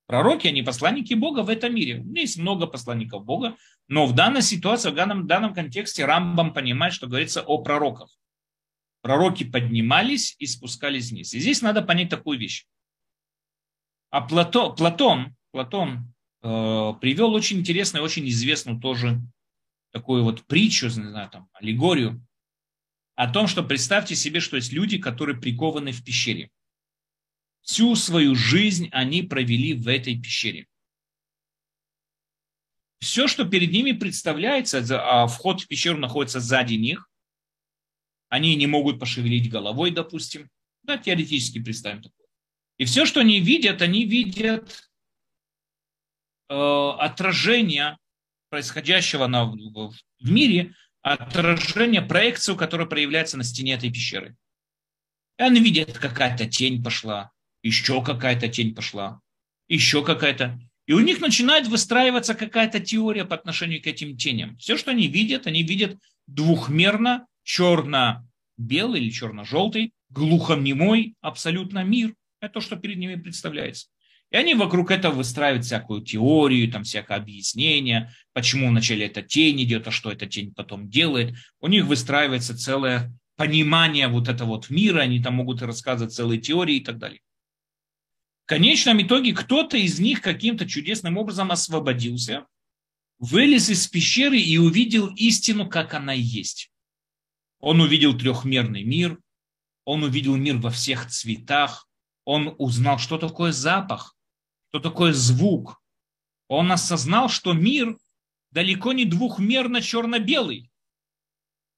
Пророки, 0.07 0.47
они 0.49 0.62
посланники 0.62 1.15
Бога 1.15 1.41
в 1.41 1.49
этом 1.49 1.75
мире. 1.75 2.05
Есть 2.15 2.38
много 2.38 2.67
посланников 2.67 3.25
Бога, 3.25 3.57
но 3.88 4.07
в 4.07 4.15
данной 4.15 4.43
ситуации, 4.43 4.91
в 4.91 4.95
данном, 4.95 5.23
в 5.23 5.27
данном 5.27 5.55
контексте 5.55 6.05
Рамбам 6.05 6.53
понимает, 6.53 6.93
что 6.93 7.07
говорится 7.07 7.43
о 7.43 7.59
пророках 7.59 8.11
пророки 9.03 9.45
поднимались 9.45 10.37
и 10.38 10.47
спускались 10.47 11.11
вниз. 11.11 11.35
И 11.35 11.41
здесь 11.41 11.61
надо 11.61 11.83
понять 11.83 12.09
такую 12.09 12.38
вещь. 12.38 12.67
А 14.11 14.23
Плато, 14.23 14.73
Платон, 14.75 15.35
Платон 15.51 16.15
э, 16.43 16.93
привел 17.01 17.35
очень 17.35 17.59
интересную, 17.59 18.05
очень 18.05 18.27
известную 18.29 18.81
тоже 18.81 19.21
такую 19.91 20.23
вот 20.23 20.45
притчу, 20.45 20.87
не 20.87 21.09
знаю, 21.09 21.29
там, 21.31 21.49
аллегорию 21.53 22.25
о 23.15 23.31
том, 23.31 23.47
что 23.47 23.62
представьте 23.62 24.15
себе, 24.15 24.41
что 24.41 24.57
есть 24.57 24.73
люди, 24.73 24.99
которые 24.99 25.38
прикованы 25.38 25.93
в 25.93 26.03
пещере. 26.03 26.51
Всю 27.62 27.94
свою 27.96 28.35
жизнь 28.35 28.88
они 28.92 29.22
провели 29.22 29.75
в 29.75 29.88
этой 29.88 30.20
пещере. 30.20 30.66
Все, 33.01 33.27
что 33.27 33.44
перед 33.44 33.72
ними 33.72 33.92
представляется, 33.92 34.85
а 34.92 35.27
вход 35.27 35.61
в 35.61 35.66
пещеру 35.66 35.98
находится 35.98 36.38
сзади 36.38 36.75
них, 36.75 37.11
они 38.29 38.55
не 38.55 38.68
могут 38.68 39.01
пошевелить 39.01 39.51
головой, 39.51 39.90
допустим. 39.90 40.48
Да, 40.85 40.96
теоретически 40.96 41.61
представим 41.61 42.03
такое. 42.03 42.27
И 42.79 42.85
все, 42.85 43.05
что 43.05 43.20
они 43.20 43.40
видят, 43.40 43.83
они 43.83 44.05
видят 44.05 44.90
э, 46.48 46.55
отражение 46.55 47.98
происходящего 48.51 49.27
на, 49.27 49.46
в, 49.46 49.57
в 50.20 50.31
мире, 50.31 50.75
отражение, 51.01 52.03
проекцию, 52.03 52.57
которая 52.57 52.87
проявляется 52.87 53.37
на 53.37 53.44
стене 53.44 53.75
этой 53.75 53.90
пещеры. 53.90 54.37
И 55.38 55.42
они 55.42 55.61
видят, 55.61 55.98
какая-то 55.98 56.48
тень 56.48 56.83
пошла, 56.85 57.32
еще 57.62 58.03
какая-то 58.03 58.48
тень 58.48 58.75
пошла, 58.75 59.20
еще 59.68 60.05
какая-то. 60.05 60.59
И 60.87 60.92
у 60.92 61.01
них 61.01 61.20
начинает 61.20 61.68
выстраиваться 61.68 62.35
какая-то 62.35 62.81
теория 62.81 63.25
по 63.25 63.37
отношению 63.37 63.83
к 63.83 63.87
этим 63.87 64.16
теням. 64.16 64.57
Все, 64.57 64.77
что 64.77 64.90
они 64.90 65.07
видят, 65.07 65.46
они 65.46 65.62
видят 65.62 65.96
двухмерно 66.27 67.27
черно-белый 67.44 69.01
или 69.01 69.11
черно-желтый, 69.11 69.92
глухонемой 70.11 71.14
абсолютно 71.20 71.85
мир. 71.85 72.14
Это 72.40 72.55
то, 72.55 72.61
что 72.61 72.77
перед 72.77 72.98
ними 72.98 73.14
представляется. 73.14 73.87
И 74.31 74.37
они 74.37 74.55
вокруг 74.55 74.90
этого 74.90 75.16
выстраивают 75.16 75.66
всякую 75.66 76.01
теорию, 76.01 76.70
там 76.72 76.85
всякое 76.85 77.18
объяснение, 77.18 78.11
почему 78.33 78.68
вначале 78.68 79.07
эта 79.07 79.22
тень 79.22 79.62
идет, 79.62 79.87
а 79.87 79.90
что 79.90 80.11
эта 80.11 80.27
тень 80.27 80.55
потом 80.55 80.88
делает. 80.88 81.37
У 81.61 81.68
них 81.68 81.85
выстраивается 81.85 82.57
целое 82.57 83.12
понимание 83.37 84.09
вот 84.09 84.29
этого 84.29 84.48
вот 84.48 84.70
мира, 84.70 85.01
они 85.01 85.22
там 85.22 85.35
могут 85.35 85.61
рассказывать 85.61 86.14
целые 86.14 86.40
теории 86.40 86.77
и 86.77 86.85
так 86.85 86.98
далее. 86.98 87.20
Конечном 88.53 89.01
итоге 89.01 89.33
кто-то 89.33 89.79
из 89.79 89.99
них 89.99 90.21
каким-то 90.21 90.69
чудесным 90.69 91.17
образом 91.17 91.51
освободился, 91.51 92.47
вылез 93.19 93.71
из 93.71 93.88
пещеры 93.88 94.38
и 94.38 94.59
увидел 94.59 95.07
истину, 95.15 95.67
как 95.71 95.95
она 95.95 96.12
есть. 96.12 96.71
Он 97.61 97.81
увидел 97.81 98.12
трехмерный 98.15 98.85
мир, 98.85 99.19
он 99.87 100.03
увидел 100.03 100.37
мир 100.37 100.59
во 100.59 100.69
всех 100.69 101.09
цветах, 101.09 101.88
он 102.27 102.55
узнал, 102.59 102.99
что 102.99 103.17
такое 103.17 103.53
запах, 103.53 104.15
что 104.69 104.81
такое 104.81 105.15
звук. 105.15 105.83
Он 106.47 106.72
осознал, 106.72 107.31
что 107.31 107.55
мир 107.55 107.97
далеко 108.51 108.93
не 108.93 109.07
двухмерно 109.07 109.81
черно-белый, 109.81 110.70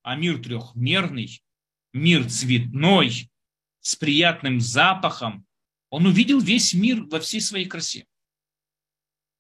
а 0.03 0.16
мир 0.16 0.42
трехмерный, 0.42 1.40
мир 1.92 2.28
цветной, 2.28 3.30
с 3.78 3.94
приятным 3.94 4.59
запахом. 4.59 5.46
Он 5.95 6.07
увидел 6.07 6.40
весь 6.40 6.74
мир 6.74 7.05
во 7.05 7.20
всей 7.20 7.40
своей 7.40 7.66
красе. 7.66 8.05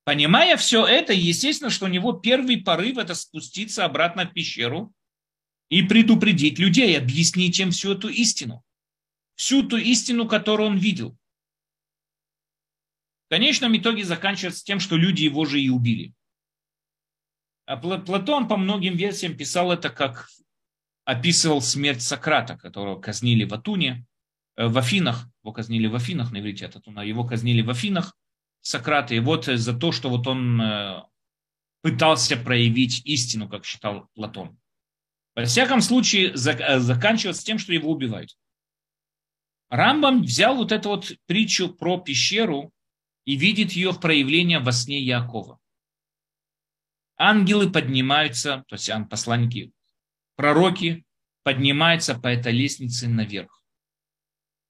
Понимая 0.04 0.56
все 0.56 0.86
это, 0.86 1.12
естественно, 1.12 1.68
что 1.68 1.86
у 1.86 1.88
него 1.88 2.12
первый 2.12 2.62
порыв– 2.62 2.96
это 2.98 3.16
спуститься 3.16 3.84
обратно 3.84 4.24
в 4.24 4.32
пещеру 4.32 4.94
и 5.68 5.82
предупредить 5.82 6.60
людей, 6.60 6.96
объяснить 6.96 7.58
им 7.58 7.72
всю 7.72 7.94
эту 7.94 8.08
истину. 8.08 8.62
Всю 9.34 9.64
ту 9.64 9.78
истину, 9.78 10.28
которую 10.28 10.68
он 10.68 10.78
видел. 10.78 11.18
В 13.26 13.30
конечном 13.30 13.76
итоге 13.76 14.04
заканчивается 14.04 14.64
тем, 14.64 14.78
что 14.78 14.96
люди 14.96 15.24
его 15.24 15.44
же 15.46 15.60
и 15.60 15.70
убили. 15.70 16.14
А 17.66 17.76
Платон 17.76 18.46
по 18.46 18.56
многим 18.56 18.94
версиям 18.94 19.36
писал 19.36 19.72
это 19.72 19.90
как 19.90 20.30
описывал 21.04 21.60
смерть 21.60 22.02
Сократа, 22.02 22.56
которого 22.56 23.00
казнили 23.00 23.42
в 23.42 23.52
Атуне, 23.52 24.06
э, 24.54 24.68
в 24.68 24.78
Афинах, 24.78 25.26
его 25.44 25.52
казнили 25.52 25.86
в 25.86 25.94
Афинах, 25.94 26.32
на 26.32 26.40
иврите 26.40 26.66
Атуна, 26.66 27.00
его 27.00 27.24
казнили 27.24 27.60
в 27.60 27.68
Афинах, 27.68 28.16
Сократа, 28.62 29.14
и 29.14 29.20
вот 29.20 29.44
за 29.44 29.78
то, 29.78 29.92
что 29.92 30.08
вот 30.08 30.26
он 30.26 30.60
э, 30.60 31.02
пытался 31.82 32.38
проявить 32.38 33.02
истину, 33.04 33.46
как 33.46 33.66
считал 33.66 34.08
Платон. 34.14 34.58
Во 35.36 35.44
всяком 35.44 35.82
случае, 35.82 36.32
э, 36.32 36.78
заканчивается 36.78 37.44
тем, 37.44 37.58
что 37.58 37.74
его 37.74 37.90
убивают. 37.90 38.38
Рамбам 39.68 40.22
взял 40.22 40.56
вот 40.56 40.72
эту 40.72 40.88
вот 40.90 41.12
притчу 41.26 41.68
про 41.68 41.98
пещеру 41.98 42.72
и 43.26 43.36
видит 43.36 43.72
ее 43.72 43.90
в 43.90 44.00
проявлении 44.00 44.56
во 44.56 44.72
сне 44.72 44.98
Якова. 45.00 45.58
Ангелы 47.18 47.70
поднимаются, 47.70 48.64
то 48.66 48.76
есть 48.76 48.90
посланники, 49.10 49.72
пророки 50.36 51.04
поднимаются 51.42 52.14
по 52.14 52.28
этой 52.28 52.52
лестнице 52.52 53.08
наверх. 53.08 53.63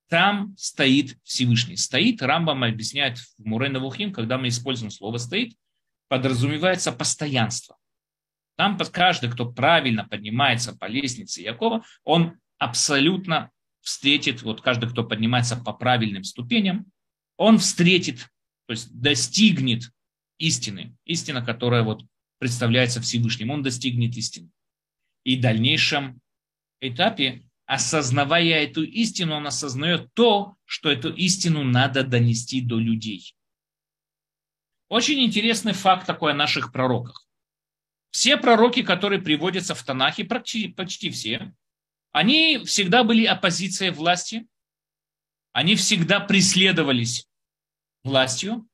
Там 0.09 0.55
стоит 0.59 1.19
Всевышний. 1.25 1.77
Стоит, 1.77 2.23
Рамбам 2.23 2.63
объясняет 2.63 3.19
в 3.19 3.45
Мурена 3.45 3.81
Вухим, 3.81 4.13
когда 4.13 4.39
мы 4.39 4.49
используем 4.49 4.91
слово 4.91 5.19
«стоит», 5.19 5.57
подразумевается 6.09 6.93
постоянство. 6.93 7.77
Там 8.57 8.79
каждый, 8.79 9.31
кто 9.31 9.51
правильно 9.51 10.05
поднимается 10.05 10.77
по 10.77 10.85
лестнице 10.87 11.43
Якова, 11.43 11.85
он 12.05 12.39
абсолютно 12.59 13.51
встретит, 13.81 14.43
вот 14.43 14.61
каждый, 14.61 14.89
кто 14.89 15.05
поднимается 15.05 15.57
по 15.57 15.73
правильным 15.73 16.25
ступеням, 16.25 16.87
он 17.37 17.59
встретит, 17.59 18.29
то 18.67 18.73
есть 18.73 18.93
достигнет 18.93 19.91
истины, 20.39 20.97
истина, 21.05 21.45
которая 21.45 21.83
вот 21.83 22.05
представляется 22.39 23.01
Всевышним, 23.01 23.51
он 23.51 23.63
достигнет 23.63 24.17
истины. 24.17 24.51
И 25.25 25.37
в 25.37 25.41
дальнейшем 25.41 26.21
этапе, 26.81 27.43
осознавая 27.67 28.65
эту 28.65 28.83
истину, 28.85 29.35
он 29.35 29.47
осознает 29.47 30.13
то, 30.15 30.57
что 30.65 30.91
эту 30.91 31.13
истину 31.15 31.65
надо 31.65 32.05
донести 32.05 32.61
до 32.61 32.79
людей. 32.79 33.35
Очень 34.89 35.25
интересный 35.25 35.73
факт 35.73 36.07
такой 36.07 36.33
о 36.33 36.37
наших 36.37 36.73
пророках. 36.73 37.27
Все 38.11 38.37
пророки, 38.37 38.83
которые 38.83 39.21
приводятся 39.21 39.75
в 39.75 39.83
Танахе, 39.83 40.25
почти, 40.25 40.69
почти 40.69 41.11
все, 41.11 41.53
они 42.13 42.59
всегда 42.65 43.03
были 43.03 43.25
оппозицией 43.25 43.91
власти, 43.91 44.47
они 45.53 45.75
всегда 45.75 46.21
преследовались 46.21 47.27
властью, 48.05 48.69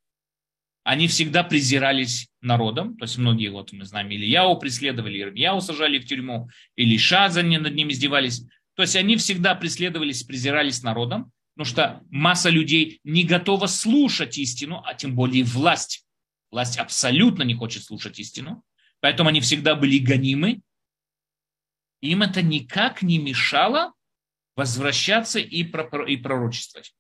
они 0.83 1.09
всегда 1.09 1.43
презирались 1.43 2.29
народом, 2.41 2.97
то 2.97 3.05
есть 3.05 3.17
многие, 3.17 3.49
вот 3.49 3.73
мы 3.73 3.85
знаем, 3.85 4.11
Ильяу 4.11 4.59
преследовали, 4.59 5.21
Ирмияу 5.21 5.61
сажали 5.61 5.99
в 5.99 6.07
тюрьму, 6.07 6.51
или 6.77 6.99
Шаза 6.99 7.43
над 7.43 7.75
ним 7.75 7.91
издевались. 7.91 8.43
То 8.81 8.85
есть 8.85 8.97
они 8.97 9.19
всегда 9.19 9.55
преследовались, 9.55 10.23
презирались 10.23 10.83
народом, 10.83 11.33
потому 11.55 11.67
что 11.67 12.03
масса 12.09 12.49
людей 12.49 12.99
не 13.05 13.25
готова 13.25 13.67
слушать 13.67 14.39
истину, 14.39 14.83
а 14.87 14.95
тем 14.95 15.15
более 15.15 15.45
власть. 15.45 16.07
Власть 16.51 16.79
абсолютно 16.79 17.43
не 17.43 17.55
хочет 17.55 17.85
слушать 17.85 18.19
истину, 18.19 18.65
поэтому 19.01 19.29
они 19.29 19.43
всегда 19.43 19.75
были 19.75 19.99
гонимы, 19.99 20.63
им 22.01 22.23
это 22.23 22.41
никак 22.41 23.03
не 23.03 23.19
мешало 23.19 23.93
возвращаться 24.57 25.39
и, 25.39 25.63
пророчествовать. 25.63 26.95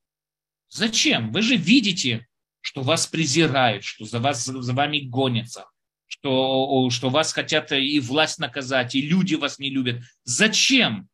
Зачем? 0.68 1.32
Вы 1.32 1.40
же 1.40 1.56
видите, 1.56 2.26
что 2.60 2.82
вас 2.82 3.06
презирают, 3.06 3.84
что 3.84 4.04
за, 4.04 4.20
вас, 4.20 4.44
за 4.44 4.74
вами 4.74 4.98
гонятся, 4.98 5.64
что, 6.08 6.90
что 6.90 7.08
вас 7.08 7.32
хотят 7.32 7.72
и 7.72 7.98
власть 8.00 8.38
наказать, 8.38 8.94
и 8.94 9.00
люди 9.00 9.34
вас 9.34 9.58
не 9.58 9.70
любят. 9.70 10.02
Зачем? 10.24 11.08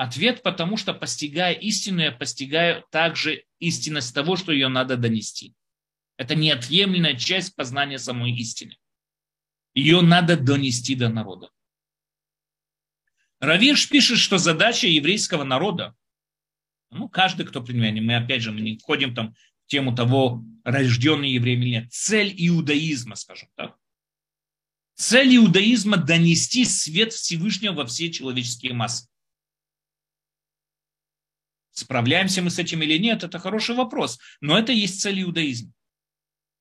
Ответ, 0.00 0.42
потому 0.42 0.78
что 0.78 0.94
постигая 0.94 1.52
истину, 1.52 2.00
я 2.00 2.10
постигаю 2.10 2.82
также 2.90 3.44
истинность 3.58 4.14
того, 4.14 4.34
что 4.36 4.50
ее 4.50 4.68
надо 4.68 4.96
донести. 4.96 5.54
Это 6.16 6.34
неотъемлемая 6.34 7.18
часть 7.18 7.54
познания 7.54 7.98
самой 7.98 8.32
истины. 8.32 8.78
Ее 9.74 10.00
надо 10.00 10.38
донести 10.38 10.94
до 10.94 11.10
народа. 11.10 11.50
Равирш 13.40 13.90
пишет, 13.90 14.16
что 14.16 14.38
задача 14.38 14.86
еврейского 14.86 15.44
народа, 15.44 15.94
ну, 16.90 17.10
каждый, 17.10 17.44
кто 17.44 17.62
принимает, 17.62 18.02
мы 18.02 18.16
опять 18.16 18.40
же, 18.40 18.52
мы 18.52 18.62
не 18.62 18.78
входим 18.78 19.14
там 19.14 19.34
в 19.66 19.66
тему 19.66 19.94
того, 19.94 20.42
рожденный 20.64 21.32
еврей 21.32 21.56
или 21.56 21.68
нет, 21.68 21.92
цель 21.92 22.34
иудаизма, 22.38 23.16
скажем 23.16 23.50
так. 23.54 23.76
Цель 24.94 25.36
иудаизма– 25.36 25.96
донести 25.98 26.64
свет 26.64 27.12
Всевышнего 27.12 27.74
во 27.74 27.84
все 27.84 28.10
человеческие 28.10 28.72
массы. 28.72 29.10
Справляемся 31.80 32.42
мы 32.42 32.50
с 32.50 32.58
этим 32.58 32.82
или 32.82 32.98
нет, 32.98 33.24
это 33.24 33.38
хороший 33.38 33.74
вопрос. 33.74 34.18
Но 34.42 34.58
это 34.58 34.70
есть 34.70 35.00
цель 35.00 35.22
иудаизма. 35.22 35.72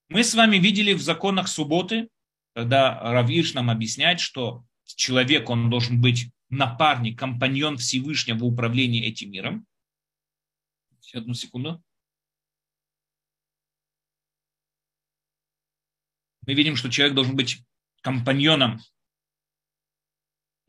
Мы 0.07 0.23
с 0.23 0.33
вами 0.33 0.55
видели 0.55 0.93
в 0.93 1.01
законах 1.01 1.49
субботы, 1.49 2.07
когда 2.55 2.97
Равиш 3.01 3.53
нам 3.53 3.69
объясняет, 3.69 4.21
что 4.21 4.63
человек, 4.85 5.49
он 5.49 5.69
должен 5.69 5.99
быть 5.99 6.31
напарник, 6.49 7.19
компаньон 7.19 7.75
Всевышнего 7.75 8.37
в 8.37 8.45
управлении 8.45 9.05
этим 9.05 9.31
миром. 9.31 9.67
Одну 11.13 11.33
секунду. 11.33 11.83
Мы 16.47 16.53
видим, 16.53 16.77
что 16.77 16.89
человек 16.89 17.13
должен 17.13 17.35
быть 17.35 17.61
компаньоном, 18.01 18.79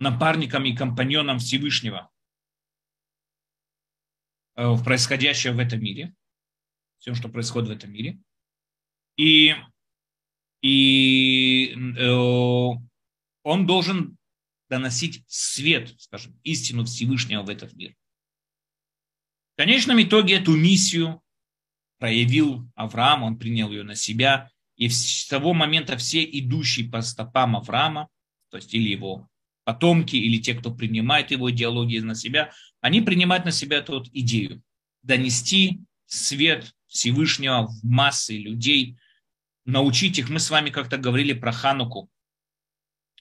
напарником 0.01 0.65
и 0.65 0.75
компаньоном 0.75 1.39
Всевышнего 1.39 2.11
в 4.69 4.85
происходящее 4.85 5.53
в 5.53 5.59
этом 5.59 5.83
мире, 5.83 6.15
всем, 6.99 7.15
что 7.15 7.29
происходит 7.29 7.69
в 7.69 7.73
этом 7.73 7.93
мире. 7.93 8.19
И, 9.17 9.55
и 10.63 11.75
э, 11.75 12.11
он 13.43 13.67
должен 13.67 14.17
доносить 14.69 15.25
свет, 15.27 15.95
скажем, 15.99 16.39
истину 16.45 16.85
Всевышнего 16.85 17.43
в 17.43 17.49
этот 17.49 17.73
мир. 17.75 17.95
В 19.55 19.57
конечном 19.57 20.03
итоге 20.03 20.37
эту 20.37 20.57
миссию 20.57 21.21
проявил 21.99 22.71
Авраам, 22.75 23.23
он 23.25 23.39
принял 23.39 23.71
ее 23.71 23.83
на 23.83 23.95
себя, 23.95 24.51
и 24.77 24.89
с 24.89 25.27
того 25.27 25.53
момента 25.53 25.97
все 25.97 26.25
идущие 26.25 26.89
по 26.89 27.03
стопам 27.03 27.57
Авраама, 27.57 28.09
то 28.51 28.57
есть 28.57 28.73
или 28.73 28.89
его 28.89 29.29
потомки, 29.73 30.17
или 30.17 30.39
те, 30.39 30.55
кто 30.55 30.75
принимает 30.75 31.31
его 31.31 31.51
идеологии 31.51 32.01
на 32.01 32.15
себя, 32.15 32.53
они 32.81 33.01
принимают 33.01 33.45
на 33.45 33.51
себя 33.51 33.79
эту 33.79 33.95
вот 33.95 34.09
идею 34.13 34.63
донести 35.03 35.81
свет 36.07 36.73
Всевышнего 36.87 37.67
в 37.67 37.85
массы 37.85 38.37
людей, 38.37 38.97
научить 39.65 40.19
их. 40.19 40.29
Мы 40.29 40.41
с 40.41 40.51
вами 40.51 40.71
как-то 40.71 40.99
говорили 40.99 41.33
про 41.33 41.53
Хануку, 41.53 42.11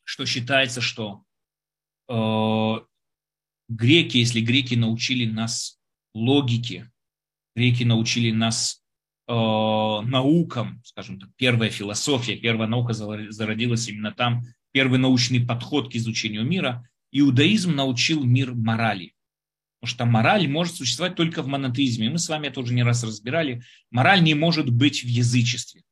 что 0.04 0.26
считается, 0.26 0.82
что 0.82 1.24
Э, 2.10 2.80
греки, 3.70 4.18
если 4.18 4.42
греки 4.42 4.74
научили 4.76 5.30
нас 5.30 5.80
логике, 6.14 6.92
греки 7.56 7.84
научили 7.84 8.32
нас 8.32 8.84
э, 9.28 9.32
наукам, 9.32 10.82
скажем 10.84 11.20
так, 11.20 11.30
первая 11.36 11.70
философия, 11.70 12.36
первая 12.36 12.68
наука 12.68 12.94
зародилась 12.94 13.88
именно 13.88 14.12
там, 14.12 14.42
первый 14.72 15.00
научный 15.00 15.46
подход 15.46 15.92
к 15.92 15.96
изучению 15.96 16.46
мира, 16.46 16.88
иудаизм 17.12 17.76
научил 17.76 18.24
мир 18.24 18.54
морали. 18.54 19.14
Потому 19.80 19.96
что 19.96 20.06
мораль 20.06 20.48
может 20.48 20.76
существовать 20.76 21.16
только 21.16 21.42
в 21.42 21.48
монотеизме. 21.48 22.10
Мы 22.10 22.18
с 22.18 22.28
вами 22.28 22.48
это 22.48 22.60
уже 22.60 22.74
не 22.74 22.84
раз 22.84 23.04
разбирали. 23.04 23.64
Мораль 23.92 24.22
не 24.22 24.34
может 24.34 24.70
быть 24.70 25.04
в 25.04 25.08
язычестве. 25.08 25.84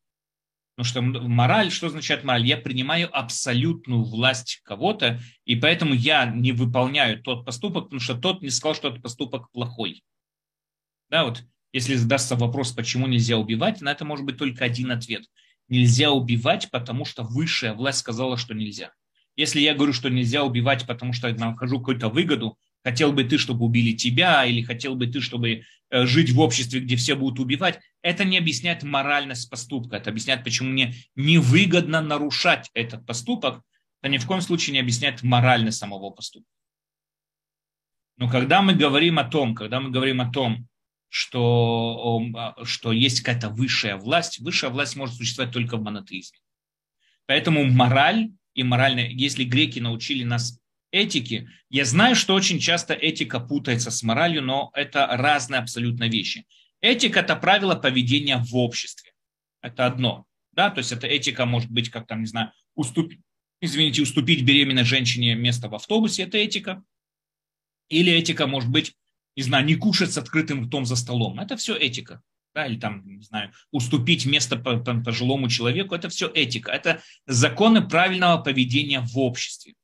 Потому 0.76 1.12
что 1.12 1.28
мораль, 1.28 1.72
что 1.72 1.88
означает 1.88 2.24
мораль? 2.24 2.46
Я 2.46 2.58
принимаю 2.58 3.10
абсолютную 3.18 4.04
власть 4.04 4.62
кого-то, 4.64 5.20
и 5.46 5.56
поэтому 5.56 5.96
я 5.96 6.26
не 6.26 6.52
выполняю 6.52 7.24
тот 7.24 7.46
поступок, 7.46 7.86
потому 7.86 8.00
что 8.00 8.16
тот 8.16 8.42
не 8.42 8.50
сказал, 8.50 8.76
что 8.76 8.90
этот 8.90 9.02
поступок 9.02 9.50
плохой. 9.52 10.04
Да, 11.10 11.24
вот 11.26 11.44
если 11.72 11.96
задастся 11.96 12.36
вопрос, 12.36 12.74
почему 12.74 13.08
нельзя 13.08 13.38
убивать, 13.38 13.82
на 13.82 13.92
это 13.92 14.06
может 14.06 14.26
быть 14.26 14.38
только 14.38 14.66
один 14.66 14.92
ответ. 14.92 15.24
Нельзя 15.68 16.12
убивать, 16.12 16.70
потому 16.72 17.06
что 17.06 17.24
высшая 17.24 17.74
власть 17.74 18.00
сказала, 18.00 18.38
что 18.38 18.54
нельзя. 18.54 18.92
Если 19.36 19.60
я 19.60 19.76
говорю, 19.76 19.94
что 19.94 20.10
нельзя 20.10 20.44
убивать, 20.44 20.88
потому 20.88 21.14
что 21.14 21.28
я 21.28 21.36
нахожу 21.36 21.80
какую-то 21.80 22.10
выгоду, 22.10 22.58
хотел 22.84 23.12
бы 23.12 23.24
ты, 23.24 23.38
чтобы 23.38 23.66
убили 23.66 23.96
тебя, 23.96 24.46
или 24.46 24.62
хотел 24.64 24.96
бы 24.96 25.08
ты, 25.08 25.22
чтобы 25.22 25.64
э, 25.90 26.06
жить 26.06 26.32
в 26.32 26.40
обществе, 26.40 26.80
где 26.80 26.96
все 26.96 27.16
будут 27.16 27.40
убивать, 27.40 27.80
это 28.02 28.24
не 28.26 28.38
объясняет 28.38 28.84
моральность 28.84 29.50
поступка, 29.50 29.98
это 29.98 30.10
объясняет, 30.10 30.44
почему 30.44 30.70
мне 30.70 30.96
невыгодно 31.16 32.02
нарушать 32.02 32.70
этот 32.74 33.06
поступок, 33.06 33.62
это 34.02 34.12
ни 34.12 34.18
в 34.18 34.26
коем 34.26 34.42
случае 34.42 34.74
не 34.74 34.80
объясняет 34.80 35.22
моральность 35.22 35.78
самого 35.78 36.10
поступка. 36.10 36.50
Но 38.18 38.30
когда 38.30 38.62
мы 38.62 38.74
говорим 38.74 39.20
о 39.20 39.24
том, 39.24 39.54
когда 39.54 39.80
мы 39.80 39.92
говорим 39.92 40.22
о 40.22 40.32
том, 40.32 40.68
что, 41.10 42.22
а, 42.36 42.66
что 42.66 42.92
есть 42.92 43.22
какая-то 43.22 43.50
высшая 43.50 43.96
власть, 43.96 44.40
высшая 44.40 44.70
власть 44.70 44.96
может 44.96 45.16
существовать 45.16 45.54
только 45.54 45.78
в 45.78 45.84
монотеизме. 45.84 46.40
Поэтому 47.26 47.66
мораль 47.66 48.32
и 48.54 48.64
моральная, 48.64 49.10
если 49.10 49.44
греки 49.44 49.80
научили 49.80 50.24
нас 50.24 50.60
этики. 50.92 51.50
Я 51.70 51.86
знаю, 51.86 52.16
что 52.16 52.34
очень 52.34 52.60
часто 52.60 52.94
этика 52.94 53.40
путается 53.40 53.92
с 53.92 54.04
моралью, 54.04 54.42
но 54.42 54.72
это 54.74 55.08
разные 55.08 55.60
абсолютно 55.60 56.08
вещи. 56.08 56.46
Этика– 56.82 57.20
это 57.22 57.36
правило 57.36 57.76
поведения 57.76 58.38
в 58.38 58.56
обществе. 58.56 59.12
Это 59.62 59.86
одно. 59.86 60.26
Да? 60.54 60.70
То 60.70 60.80
есть 60.80 60.92
это 60.92 61.08
этика 61.08 61.46
может 61.46 61.70
быть, 61.70 61.90
как 61.90 62.08
там, 62.08 62.22
не 62.22 62.28
знаю, 62.28 62.52
уступить, 62.76 63.20
извините, 63.62 64.02
уступить 64.02 64.44
беременной 64.44 64.86
женщине 64.86 65.36
место 65.36 65.70
в 65.70 65.76
автобусе– 65.76 66.24
это 66.24 66.38
этика. 66.38 66.84
Или 67.90 68.12
этика 68.12 68.48
может 68.48 68.70
быть, 68.70 68.96
не 69.38 69.44
знаю, 69.44 69.66
не 69.66 69.76
кушать 69.76 70.12
с 70.12 70.18
открытым 70.18 70.66
ртом 70.66 70.86
за 70.86 70.96
столом. 70.96 71.40
Это 71.40 71.56
все 71.56 71.78
этика. 71.78 72.22
Да, 72.56 72.66
или 72.66 72.80
там, 72.80 73.06
не 73.06 73.22
знаю, 73.22 73.52
уступить 73.72 74.26
место 74.26 74.58
пожилому 74.58 75.48
человеку, 75.48 75.94
это 75.94 76.10
все 76.10 76.28
этика. 76.28 76.72
Это 76.72 77.04
законы 77.28 77.88
правильного 77.88 78.42
поведения 78.42 79.00
в 79.00 79.18
обществе 79.20 79.76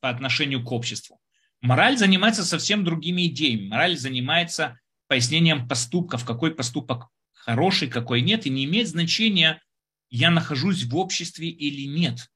по 0.00 0.10
отношению 0.10 0.64
к 0.64 0.72
обществу. 0.72 1.20
Мораль 1.60 1.96
занимается 1.96 2.44
совсем 2.44 2.82
другими 2.82 3.26
идеями. 3.28 3.68
Мораль 3.68 3.96
занимается 3.96 4.80
пояснением 5.06 5.68
поступков, 5.68 6.24
какой 6.24 6.52
поступок 6.52 7.10
хороший, 7.32 7.86
какой 7.86 8.22
нет, 8.22 8.44
и 8.46 8.50
не 8.50 8.64
имеет 8.64 8.88
значения, 8.88 9.62
я 10.10 10.32
нахожусь 10.32 10.82
в 10.82 10.96
обществе 10.96 11.48
или 11.48 11.86
нет. 11.86 12.28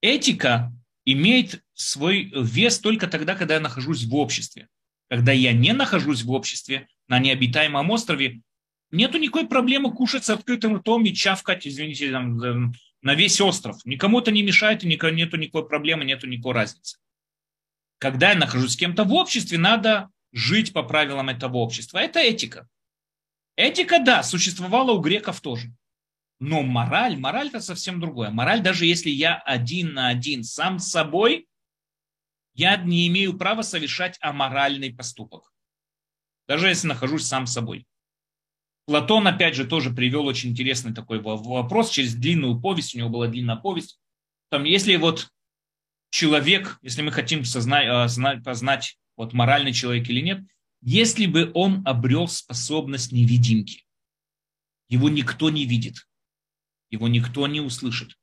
Этика 0.00 0.72
имеет 1.04 1.64
свой 1.72 2.32
вес 2.32 2.78
только 2.78 3.08
тогда, 3.08 3.34
когда 3.34 3.54
я 3.54 3.60
нахожусь 3.60 4.04
в 4.04 4.14
обществе. 4.14 4.68
Когда 5.08 5.32
я 5.32 5.52
не 5.52 5.72
нахожусь 5.72 6.22
в 6.22 6.30
обществе 6.30 6.88
на 7.08 7.18
необитаемом 7.18 7.90
острове, 7.90 8.40
нету 8.90 9.18
никакой 9.18 9.46
проблемы 9.46 9.92
кушать 9.92 10.24
с 10.24 10.30
открытым 10.30 10.76
ртом 10.76 11.04
и 11.04 11.14
чавкать, 11.14 11.66
извините, 11.66 12.10
там, 12.10 12.72
на 13.02 13.14
весь 13.14 13.40
остров. 13.40 13.84
Никому 13.84 14.20
это 14.20 14.30
не 14.30 14.42
мешает, 14.42 14.82
и 14.82 14.86
нету 14.86 15.36
никакой 15.36 15.68
проблемы, 15.68 16.04
нету 16.04 16.26
никакой 16.26 16.54
разницы. 16.54 16.98
Когда 17.98 18.30
я 18.30 18.38
нахожусь 18.38 18.72
с 18.72 18.76
кем-то 18.76 19.04
в 19.04 19.12
обществе, 19.12 19.58
надо 19.58 20.10
жить 20.32 20.72
по 20.72 20.82
правилам 20.82 21.28
этого 21.28 21.58
общества. 21.58 21.98
Это 21.98 22.18
этика. 22.18 22.68
Этика, 23.56 24.00
да, 24.00 24.22
существовала 24.22 24.92
у 24.92 25.00
греков 25.00 25.40
тоже. 25.40 25.72
Но 26.40 26.62
мораль, 26.62 27.16
мораль 27.16 27.48
это 27.48 27.60
совсем 27.60 28.00
другое. 28.00 28.30
Мораль, 28.30 28.60
даже 28.60 28.86
если 28.86 29.10
я 29.10 29.36
один 29.36 29.94
на 29.94 30.08
один 30.08 30.42
сам 30.42 30.78
с 30.78 30.90
собой, 30.90 31.46
я 32.54 32.76
не 32.76 33.06
имею 33.08 33.36
права 33.36 33.62
совершать 33.62 34.16
аморальный 34.20 34.92
поступок. 34.92 35.52
Даже 36.46 36.68
если 36.68 36.88
нахожусь 36.88 37.26
сам 37.26 37.46
собой. 37.46 37.86
Платон, 38.86 39.26
опять 39.26 39.54
же, 39.54 39.64
тоже 39.66 39.90
привел 39.90 40.26
очень 40.26 40.50
интересный 40.50 40.94
такой 40.94 41.20
вопрос 41.20 41.90
через 41.90 42.14
длинную 42.14 42.60
повесть. 42.60 42.94
У 42.94 42.98
него 42.98 43.08
была 43.08 43.28
длинная 43.28 43.56
повесть. 43.56 43.98
Там, 44.50 44.64
если 44.64 44.96
вот 44.96 45.30
человек, 46.10 46.78
если 46.82 47.02
мы 47.02 47.10
хотим 47.10 47.44
сознать, 47.44 47.86
э, 47.86 48.42
познать, 48.42 48.98
вот 49.16 49.32
моральный 49.32 49.72
человек 49.72 50.08
или 50.08 50.20
нет, 50.20 50.42
если 50.82 51.24
бы 51.26 51.50
он 51.54 51.82
обрел 51.86 52.28
способность 52.28 53.10
невидимки, 53.10 53.86
его 54.90 55.08
никто 55.08 55.48
не 55.48 55.64
видит, 55.64 56.06
его 56.90 57.08
никто 57.08 57.46
не 57.46 57.60
услышит. 57.60 58.18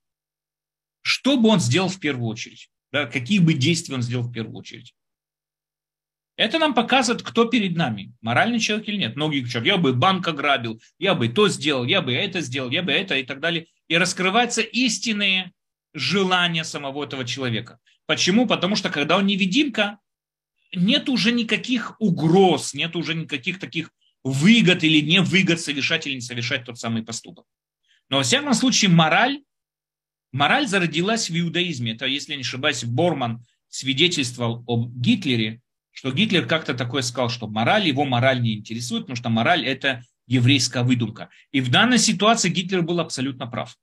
Что 1.02 1.38
бы 1.38 1.50
он 1.50 1.60
сделал 1.60 1.90
в 1.90 2.00
первую 2.00 2.28
очередь? 2.28 2.70
Да, 2.92 3.06
какие 3.06 3.40
бы 3.40 3.54
действия 3.54 3.96
он 3.96 4.02
сделал 4.02 4.24
в 4.24 4.32
первую 4.32 4.58
очередь? 4.58 4.94
Это 6.38 6.60
нам 6.60 6.74
показывает, 6.74 7.22
кто 7.22 7.46
перед 7.46 7.76
нами, 7.76 8.14
моральный 8.22 8.60
человек 8.60 8.88
или 8.88 8.98
нет. 8.98 9.16
Многие 9.16 9.42
говорят, 9.42 9.66
я 9.66 9.78
бы 9.78 9.94
банк 9.94 10.28
ограбил, 10.28 10.82
я 10.98 11.14
бы 11.14 11.28
то 11.30 11.48
сделал, 11.50 11.86
я 11.86 12.02
бы 12.02 12.14
это 12.14 12.42
сделал, 12.42 12.70
я 12.72 12.82
бы 12.82 12.92
это 12.92 13.16
и 13.16 13.24
так 13.24 13.40
далее. 13.40 13.68
И 13.88 13.98
раскрываются 13.98 14.62
истинные 14.62 15.52
желания 15.94 16.64
самого 16.64 17.04
этого 17.04 17.26
человека. 17.26 17.80
Почему? 18.06 18.48
Потому 18.48 18.76
что 18.76 18.90
когда 18.90 19.18
он 19.18 19.26
невидимка, 19.26 20.00
нет 20.74 21.10
уже 21.10 21.32
никаких 21.32 21.96
угроз, 22.00 22.74
нет 22.74 22.96
уже 22.96 23.14
никаких 23.14 23.60
таких 23.60 23.92
выгод 24.24 24.84
или 24.84 25.02
не 25.02 25.22
выгод 25.22 25.60
совершать 25.60 26.08
или 26.08 26.16
не 26.16 26.22
совершать 26.22 26.66
тот 26.66 26.80
самый 26.80 27.04
поступок. 27.04 27.46
Но 28.10 28.18
во 28.18 28.24
всяком 28.24 28.54
случае 28.54 28.90
мораль, 28.90 29.42
мораль 30.32 30.68
зародилась 30.68 31.30
в 31.30 31.38
иудаизме. 31.38 31.94
Это, 31.94 32.06
если 32.06 32.36
не 32.36 32.42
ошибаюсь, 32.42 32.84
Борман 32.84 33.44
свидетельствовал 33.70 34.64
об 34.68 34.94
Гитлере, 34.96 35.62
что 35.92 36.12
Гитлер 36.12 36.46
как-то 36.46 36.74
такое 36.74 37.02
сказал, 37.02 37.30
что 37.30 37.48
мораль, 37.48 37.88
его 37.88 38.06
мораль 38.06 38.42
не 38.42 38.56
интересует, 38.56 39.04
потому 39.04 39.16
что 39.16 39.30
мораль– 39.30 39.66
это 39.68 40.04
еврейская 40.28 40.84
выдумка. 40.84 41.30
И 41.52 41.62
в 41.62 41.70
данной 41.70 41.98
ситуации 41.98 42.50
Гитлер 42.50 42.82
был 42.82 43.00
абсолютно 43.00 43.48
прав. 43.48 43.78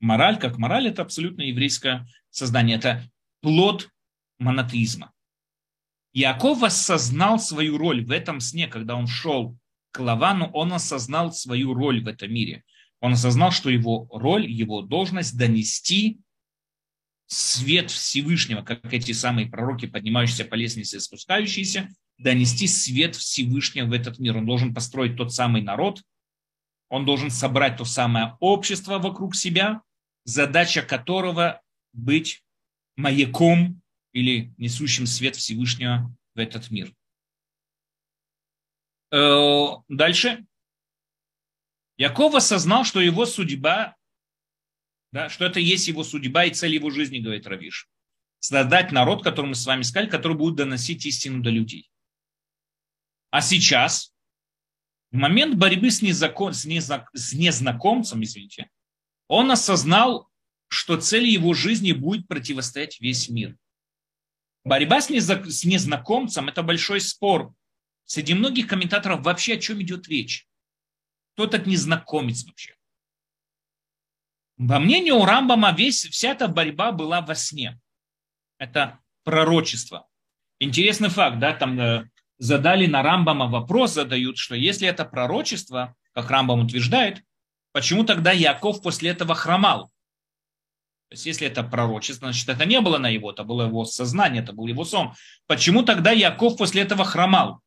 Мораль, 0.00 0.38
как 0.38 0.58
мораль, 0.58 0.88
это 0.88 1.02
абсолютно 1.02 1.42
еврейское 1.42 2.06
создание. 2.30 2.76
Это 2.76 3.08
плод 3.40 3.90
монотеизма. 4.38 5.12
Иаков 6.12 6.62
осознал 6.62 7.40
свою 7.40 7.76
роль 7.76 8.04
в 8.04 8.12
этом 8.12 8.40
сне, 8.40 8.68
когда 8.68 8.94
он 8.94 9.08
шел 9.08 9.58
к 9.90 9.98
Лавану, 9.98 10.46
он 10.52 10.72
осознал 10.72 11.32
свою 11.32 11.74
роль 11.74 12.02
в 12.02 12.08
этом 12.08 12.32
мире. 12.32 12.64
Он 13.04 13.12
осознал, 13.12 13.50
что 13.50 13.68
его 13.68 14.08
роль, 14.10 14.50
его 14.50 14.80
должность 14.80 15.36
донести 15.36 16.22
свет 17.26 17.90
Всевышнего, 17.90 18.62
как 18.62 18.94
эти 18.94 19.12
самые 19.12 19.46
пророки, 19.46 19.84
поднимающиеся 19.84 20.46
по 20.46 20.54
лестнице 20.54 20.96
и 20.96 21.00
спускающиеся, 21.00 21.90
донести 22.16 22.66
свет 22.66 23.14
Всевышнего 23.14 23.88
в 23.88 23.92
этот 23.92 24.18
мир. 24.18 24.38
Он 24.38 24.46
должен 24.46 24.72
построить 24.72 25.18
тот 25.18 25.34
самый 25.34 25.60
народ, 25.60 26.00
он 26.88 27.04
должен 27.04 27.28
собрать 27.28 27.76
то 27.76 27.84
самое 27.84 28.38
общество 28.40 28.98
вокруг 28.98 29.36
себя, 29.36 29.82
задача 30.24 30.80
которого 30.80 31.60
быть 31.92 32.42
маяком 32.96 33.82
или 34.14 34.54
несущим 34.56 35.04
свет 35.04 35.36
Всевышнего 35.36 36.10
в 36.34 36.38
этот 36.38 36.70
мир. 36.70 36.90
Э, 39.12 39.66
дальше. 39.88 40.46
Яков 41.96 42.34
осознал, 42.34 42.84
что 42.84 43.00
его 43.00 43.26
судьба 43.26 43.96
да, 45.14 45.28
что 45.28 45.44
это 45.44 45.60
есть 45.60 45.86
его 45.86 46.02
судьба 46.02 46.46
и 46.46 46.52
цель 46.52 46.74
его 46.74 46.90
жизни, 46.90 47.20
говорит 47.20 47.46
Равиш. 47.46 47.88
Создать 48.40 48.90
народ, 48.90 49.22
который 49.22 49.46
мы 49.46 49.54
с 49.54 49.64
вами 49.64 49.82
сказали, 49.82 50.10
который 50.10 50.36
будет 50.36 50.56
доносить 50.56 51.06
истину 51.06 51.40
до 51.40 51.50
людей. 51.50 51.88
А 53.30 53.40
сейчас, 53.40 54.12
в 55.12 55.16
момент 55.16 55.54
борьбы 55.54 55.92
с, 55.92 56.02
незакон, 56.02 56.52
с, 56.52 56.64
незна, 56.64 57.06
с 57.12 57.32
незнакомцем, 57.32 58.24
извините, 58.24 58.70
он 59.28 59.52
осознал, 59.52 60.28
что 60.66 61.00
цель 61.00 61.28
его 61.28 61.54
жизни 61.54 61.92
будет 61.92 62.26
противостоять 62.26 63.00
весь 63.00 63.28
мир. 63.28 63.56
Борьба 64.64 65.00
с, 65.00 65.10
незак, 65.10 65.46
с 65.46 65.64
незнакомцем– 65.64 66.48
это 66.48 66.64
большой 66.64 67.00
спор. 67.00 67.54
Среди 68.04 68.34
многих 68.34 68.66
комментаторов 68.66 69.22
вообще 69.22 69.54
о 69.54 69.60
чем 69.60 69.80
идет 69.80 70.08
речь? 70.08 70.48
Кто 71.34 71.44
этот 71.44 71.66
незнакомец 71.66 72.44
вообще? 72.44 72.74
Во 74.56 74.78
мнению 74.78 75.24
Рамбама 75.24 75.72
весь, 75.72 76.04
вся 76.04 76.30
эта 76.30 76.46
борьба 76.46 76.92
была 76.92 77.20
во 77.20 77.34
сне. 77.34 77.80
Это 78.58 79.00
пророчество. 79.24 80.06
Интересный 80.60 81.08
факт, 81.08 81.40
да, 81.40 81.52
там 81.52 81.80
э, 81.80 82.08
задали 82.38 82.86
на 82.86 83.02
Рамбама 83.02 83.48
вопрос, 83.48 83.94
задают, 83.94 84.38
что 84.38 84.54
если 84.54 84.86
это 84.86 85.04
пророчество, 85.04 85.96
как 86.12 86.30
Рамбам 86.30 86.60
утверждает, 86.60 87.22
почему 87.72 88.04
тогда 88.04 88.30
Яков 88.30 88.80
после 88.80 89.10
этого 89.10 89.34
хромал? 89.34 89.88
То 91.08 91.14
есть, 91.14 91.26
если 91.26 91.48
это 91.48 91.64
пророчество, 91.64 92.28
значит, 92.28 92.48
это 92.48 92.64
не 92.64 92.80
было 92.80 92.98
на 92.98 93.08
его, 93.08 93.32
это 93.32 93.42
было 93.42 93.66
его 93.66 93.84
сознание, 93.84 94.42
это 94.42 94.52
был 94.52 94.68
его 94.68 94.84
сон. 94.84 95.14
Почему 95.48 95.82
тогда 95.82 96.12
Яков 96.12 96.56
после 96.56 96.82
этого 96.82 97.04
хромал? 97.04 97.60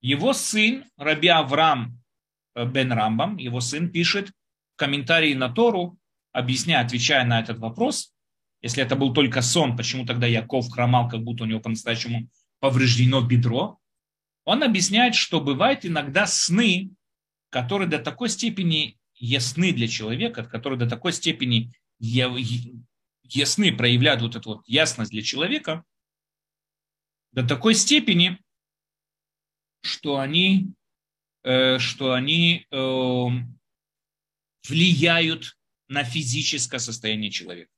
Его 0.00 0.32
сын, 0.32 0.84
Раби 0.96 1.28
Авраам 1.28 1.97
бен 2.64 2.92
Рамбам, 2.92 3.36
его 3.36 3.60
сын 3.60 3.90
пишет, 3.90 4.32
комментарии 4.76 5.34
на 5.34 5.48
Тору, 5.48 5.98
объясняя, 6.32 6.84
отвечая 6.84 7.24
на 7.24 7.40
этот 7.40 7.58
вопрос, 7.58 8.14
если 8.60 8.82
это 8.82 8.96
был 8.96 9.12
только 9.12 9.42
сон, 9.42 9.76
почему 9.76 10.04
тогда 10.04 10.26
Яков 10.26 10.70
хромал, 10.70 11.08
как 11.08 11.22
будто 11.22 11.44
у 11.44 11.46
него 11.46 11.60
по-настоящему 11.60 12.28
повреждено 12.60 13.20
бедро, 13.20 13.78
он 14.44 14.62
объясняет, 14.62 15.14
что 15.14 15.40
бывают 15.40 15.84
иногда 15.84 16.26
сны, 16.26 16.90
которые 17.50 17.88
до 17.88 17.98
такой 17.98 18.28
степени 18.28 18.98
ясны 19.14 19.72
для 19.72 19.88
человека, 19.88 20.44
которые 20.44 20.78
до 20.78 20.88
такой 20.88 21.12
степени 21.12 21.72
ясны, 21.98 23.76
проявляют 23.76 24.22
вот 24.22 24.36
эту 24.36 24.48
вот 24.50 24.68
ясность 24.68 25.10
для 25.10 25.22
человека, 25.22 25.84
до 27.32 27.46
такой 27.46 27.74
степени, 27.74 28.38
что 29.82 30.18
они, 30.18 30.68
э, 30.68 30.77
что 31.78 32.12
они 32.12 32.66
эм, 32.70 33.58
влияют 34.68 35.56
на 35.88 36.04
физическое 36.04 36.78
состояние 36.78 37.30
человека. 37.30 37.70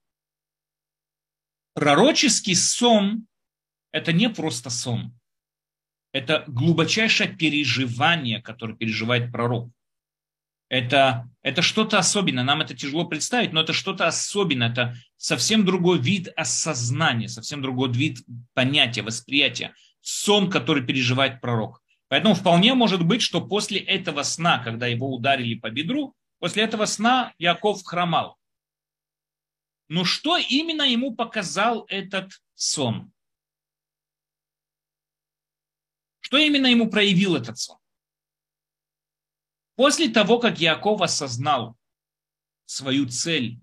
Пророческий 1.75 2.57
сон– 2.57 3.27
это 3.93 4.13
не 4.13 4.29
просто 4.29 4.71
сон. 4.71 5.17
Это 6.13 6.45
глубочайшее 6.49 7.35
переживание, 7.37 8.43
которое 8.43 8.75
переживает 8.75 9.31
пророк. 9.31 9.71
Это, 10.69 11.29
это 11.43 11.63
что-то 11.63 11.99
особенное. 11.99 12.45
Нам 12.45 12.61
это 12.61 12.77
тяжело 12.77 13.05
представить, 13.05 13.53
но 13.53 13.61
это 13.61 13.73
что-то 13.73 14.07
особенное. 14.07 14.71
Это 14.71 14.97
совсем 15.17 15.65
другой 15.65 16.01
вид 16.01 16.29
осознания, 16.37 17.29
совсем 17.29 17.63
другой 17.63 17.93
вид 17.93 18.25
понятия, 18.55 19.03
восприятия. 19.03 19.75
Сон, 20.01 20.51
который 20.51 20.85
переживает 20.85 21.41
пророк. 21.41 21.80
Поэтому 22.11 22.35
вполне 22.35 22.75
может 22.75 23.07
быть, 23.07 23.23
что 23.23 23.41
после 23.41 23.79
этого 23.79 24.25
сна, 24.25 24.59
когда 24.65 24.89
его 24.89 25.15
ударили 25.15 25.55
по 25.55 25.71
бедру, 25.71 26.17
после 26.41 26.65
этого 26.65 26.87
сна 26.87 27.33
Яков 27.39 27.85
хромал. 27.85 28.37
Но 29.87 30.05
что 30.05 30.37
именно 30.37 30.83
ему 30.83 31.15
показал 31.15 31.87
этот 31.89 32.33
сон? 32.55 33.13
Что 36.19 36.37
именно 36.39 36.67
ему 36.67 36.91
проявил 36.91 37.37
этот 37.37 37.59
сон? 37.59 37.79
После 39.77 40.09
того, 40.09 40.41
как 40.41 40.59
Яков 40.59 41.03
осознал 41.03 41.77
свою 42.67 43.09
цель 43.09 43.61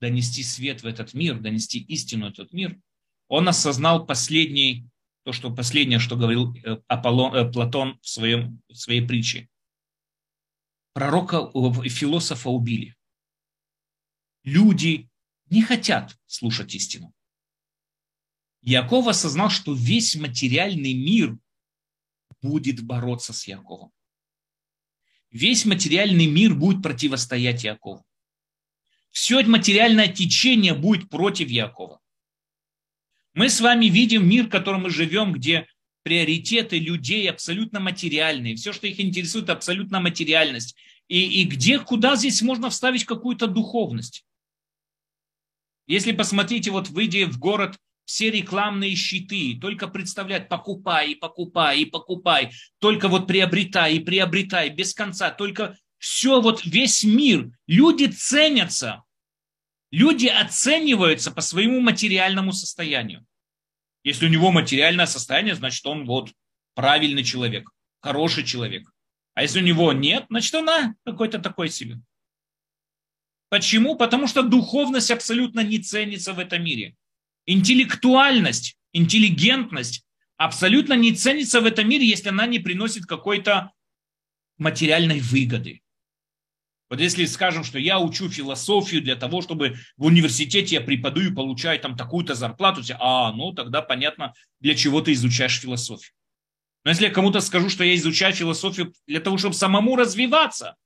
донести 0.00 0.42
свет 0.42 0.82
в 0.82 0.86
этот 0.86 1.14
мир, 1.14 1.40
донести 1.40 1.80
истину 1.80 2.26
в 2.26 2.32
этот 2.34 2.52
мир, 2.52 2.78
он 3.28 3.48
осознал 3.48 4.04
последний, 4.04 4.86
то, 5.26 5.32
что 5.32 5.52
последнее, 5.52 5.98
что 5.98 6.14
говорил 6.14 6.54
э, 6.54 6.76
Аполлон, 6.86 7.34
э, 7.34 7.50
Платон 7.50 7.98
в, 8.00 8.08
своем, 8.08 8.62
в 8.68 8.76
своей 8.76 9.04
притче. 9.04 9.48
Пророка, 10.92 11.50
философа 11.88 12.48
убили. 12.48 12.94
Люди 14.44 15.10
не 15.50 15.62
хотят 15.62 16.16
слушать 16.26 16.76
истину. 16.76 17.12
Яков 18.62 19.08
осознал, 19.08 19.50
что 19.50 19.74
весь 19.74 20.14
материальный 20.14 20.94
мир 20.94 21.36
будет 22.40 22.84
бороться 22.84 23.32
с 23.32 23.48
Яковом. 23.48 23.90
Весь 25.32 25.64
материальный 25.64 26.26
мир 26.26 26.54
будет 26.54 26.84
противостоять 26.84 27.64
Якову. 27.64 28.06
Все 29.10 29.42
материальное 29.42 30.06
течение 30.06 30.74
будет 30.74 31.10
против 31.10 31.48
Якова. 31.48 32.00
Мы 33.36 33.50
с 33.50 33.60
вами 33.60 33.86
видим 33.86 34.26
мир, 34.26 34.46
в 34.46 34.48
котором 34.48 34.84
мы 34.84 34.90
живем, 34.90 35.32
где 35.32 35.68
приоритеты 36.02 36.78
людей 36.78 37.28
абсолютно 37.28 37.80
материальные. 37.80 38.56
Все, 38.56 38.72
что 38.72 38.86
их 38.86 38.98
интересует, 38.98 39.50
абсолютно 39.50 40.00
материальность. 40.00 40.74
И, 41.08 41.42
и 41.42 41.44
где, 41.44 41.78
куда 41.78 42.16
здесь 42.16 42.40
можно 42.40 42.70
вставить 42.70 43.04
какую-то 43.04 43.46
духовность? 43.46 44.24
Если 45.86 46.12
посмотрите, 46.12 46.70
вот 46.70 46.88
выйдя 46.88 47.26
в 47.26 47.38
город, 47.38 47.76
все 48.06 48.30
рекламные 48.30 48.96
щиты, 48.96 49.58
только 49.60 49.86
представлять, 49.86 50.48
покупай 50.48 51.14
покупай 51.16 51.84
покупай, 51.84 52.52
только 52.78 53.08
вот 53.08 53.26
приобретай 53.26 53.96
и 53.96 54.00
приобретай 54.00 54.70
без 54.70 54.94
конца, 54.94 55.30
только 55.30 55.76
все, 55.98 56.40
вот 56.40 56.64
весь 56.64 57.04
мир, 57.04 57.50
люди 57.66 58.06
ценятся, 58.06 59.02
люди 59.96 60.26
оцениваются 60.26 61.30
по 61.30 61.40
своему 61.40 61.80
материальному 61.80 62.52
состоянию. 62.52 63.24
Если 64.04 64.26
у 64.26 64.28
него 64.28 64.52
материальное 64.52 65.06
состояние, 65.06 65.54
значит 65.54 65.86
он 65.86 66.04
вот 66.04 66.32
правильный 66.74 67.24
человек, 67.24 67.70
хороший 68.00 68.44
человек. 68.44 68.92
А 69.34 69.42
если 69.42 69.60
у 69.60 69.64
него 69.64 69.92
нет, 69.92 70.26
значит 70.28 70.54
он 70.54 70.68
а, 70.68 70.94
какой-то 71.04 71.38
такой 71.38 71.70
себе. 71.70 71.98
Почему? 73.48 73.96
Потому 73.96 74.26
что 74.26 74.42
духовность 74.42 75.10
абсолютно 75.10 75.60
не 75.60 75.78
ценится 75.78 76.34
в 76.34 76.38
этом 76.38 76.62
мире 76.62 76.94
интеллектуальность, 77.46 78.76
интеллигентность 78.92 80.04
абсолютно 80.36 80.92
не 80.92 81.14
ценится 81.14 81.60
в 81.60 81.64
этом 81.64 81.88
мире, 81.88 82.06
если 82.06 82.28
она 82.28 82.46
не 82.46 82.58
приносит 82.58 83.06
какой-то 83.06 83.72
материальной 84.58 85.20
выгоды. 85.20 85.80
Вот 86.88 87.00
если 87.00 87.24
скажем, 87.24 87.64
что 87.64 87.78
я 87.78 87.98
учу 87.98 88.28
философию 88.28 89.02
для 89.02 89.16
того, 89.16 89.42
чтобы 89.42 89.76
в 89.96 90.04
университете 90.04 90.76
я 90.76 90.80
преподаю 90.80 91.32
и 91.32 91.34
получаю 91.34 91.80
там 91.80 91.96
такую-то 91.96 92.34
зарплату, 92.34 92.82
а, 93.00 93.32
ну 93.32 93.52
тогда 93.52 93.82
понятно, 93.82 94.34
для 94.60 94.74
чего 94.76 95.00
ты 95.00 95.12
изучаешь 95.12 95.60
философию. 95.60 96.12
Но 96.84 96.90
если 96.90 97.06
я 97.06 97.10
кому-то 97.10 97.40
скажу, 97.40 97.68
что 97.68 97.82
я 97.82 97.96
изучаю 97.96 98.32
философию 98.32 98.92
для 99.08 99.20
того, 99.20 99.36
чтобы 99.36 99.56
самому 99.56 99.96
развиваться, 99.96 100.76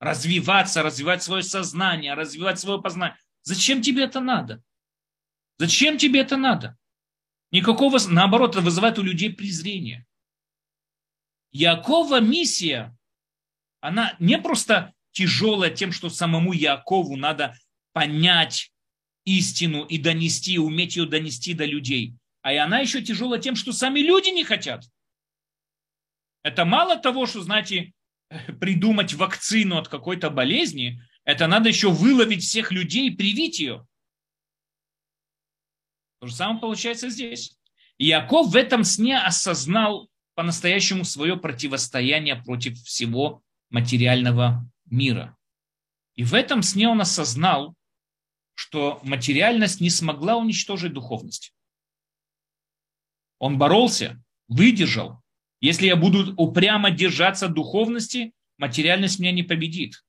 развиваться, 0.00 0.82
развивать 0.82 1.22
свое 1.22 1.42
сознание, 1.42 2.14
развивать 2.14 2.58
свое 2.58 2.80
познание, 2.80 3.18
зачем 3.42 3.82
тебе 3.82 4.04
это 4.04 4.20
надо? 4.20 4.62
Зачем 5.58 5.98
тебе 5.98 6.20
это 6.20 6.38
надо? 6.38 6.78
Никакого, 7.52 7.98
наоборот, 8.08 8.52
это 8.52 8.62
вызывает 8.62 8.98
у 8.98 9.02
людей 9.02 9.30
презрение. 9.30 10.06
Якова 11.52 12.20
миссия, 12.20 12.96
она 13.80 14.16
не 14.18 14.38
просто 14.38 14.94
тяжелая 15.16 15.70
тем, 15.70 15.92
что 15.92 16.10
самому 16.10 16.52
Якову 16.52 17.16
надо 17.16 17.58
понять 17.94 18.70
истину 19.24 19.84
и 19.84 19.96
донести, 19.96 20.58
уметь 20.58 20.96
ее 20.96 21.06
донести 21.06 21.54
до 21.54 21.64
людей. 21.64 22.14
А 22.42 22.52
и 22.52 22.56
она 22.56 22.80
еще 22.80 23.00
тяжелая 23.00 23.40
тем, 23.40 23.56
что 23.56 23.72
сами 23.72 24.00
люди 24.00 24.28
не 24.28 24.44
хотят. 24.44 24.84
Это 26.42 26.66
мало 26.66 26.98
того, 26.98 27.24
что, 27.24 27.40
знаете, 27.40 27.94
придумать 28.60 29.14
вакцину 29.14 29.78
от 29.78 29.88
какой-то 29.88 30.28
болезни, 30.28 31.00
это 31.24 31.46
надо 31.46 31.70
еще 31.70 31.90
выловить 31.90 32.42
всех 32.42 32.70
людей 32.70 33.08
и 33.08 33.16
привить 33.16 33.58
ее. 33.58 33.86
То 36.20 36.26
же 36.26 36.34
самое 36.34 36.60
получается 36.60 37.08
здесь. 37.08 37.56
И 37.96 38.08
Яков 38.08 38.48
в 38.48 38.56
этом 38.56 38.84
сне 38.84 39.18
осознал 39.18 40.10
по-настоящему 40.34 41.04
свое 41.04 41.38
противостояние 41.38 42.36
против 42.36 42.78
всего 42.82 43.42
материального 43.70 44.68
мира. 44.86 45.36
И 46.14 46.24
в 46.24 46.34
этом 46.34 46.62
сне 46.62 46.88
он 46.88 47.00
осознал, 47.00 47.74
что 48.54 49.00
материальность 49.02 49.80
не 49.80 49.90
смогла 49.90 50.36
уничтожить 50.36 50.92
духовность. 50.92 51.54
Он 53.38 53.58
боролся, 53.58 54.22
выдержал. 54.48 55.20
Если 55.60 55.86
я 55.86 55.96
буду 55.96 56.34
упрямо 56.36 56.90
держаться 56.90 57.48
духовности, 57.48 58.32
материальность 58.56 59.18
меня 59.18 59.32
не 59.32 59.42
победит. 59.42 60.04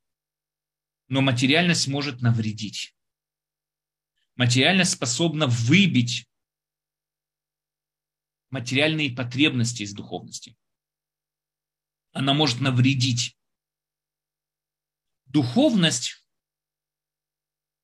Но 1.10 1.22
материальность 1.22 1.88
может 1.88 2.22
навредить 2.22 2.98
материальность 4.38 4.92
способна 4.92 5.48
выбить 5.48 6.30
материальные 8.50 9.12
потребности 9.12 9.84
из 9.84 9.94
духовности. 9.94 10.56
Она 12.14 12.34
может 12.34 12.62
навредить. 12.62 13.37
Духовность 15.28 16.24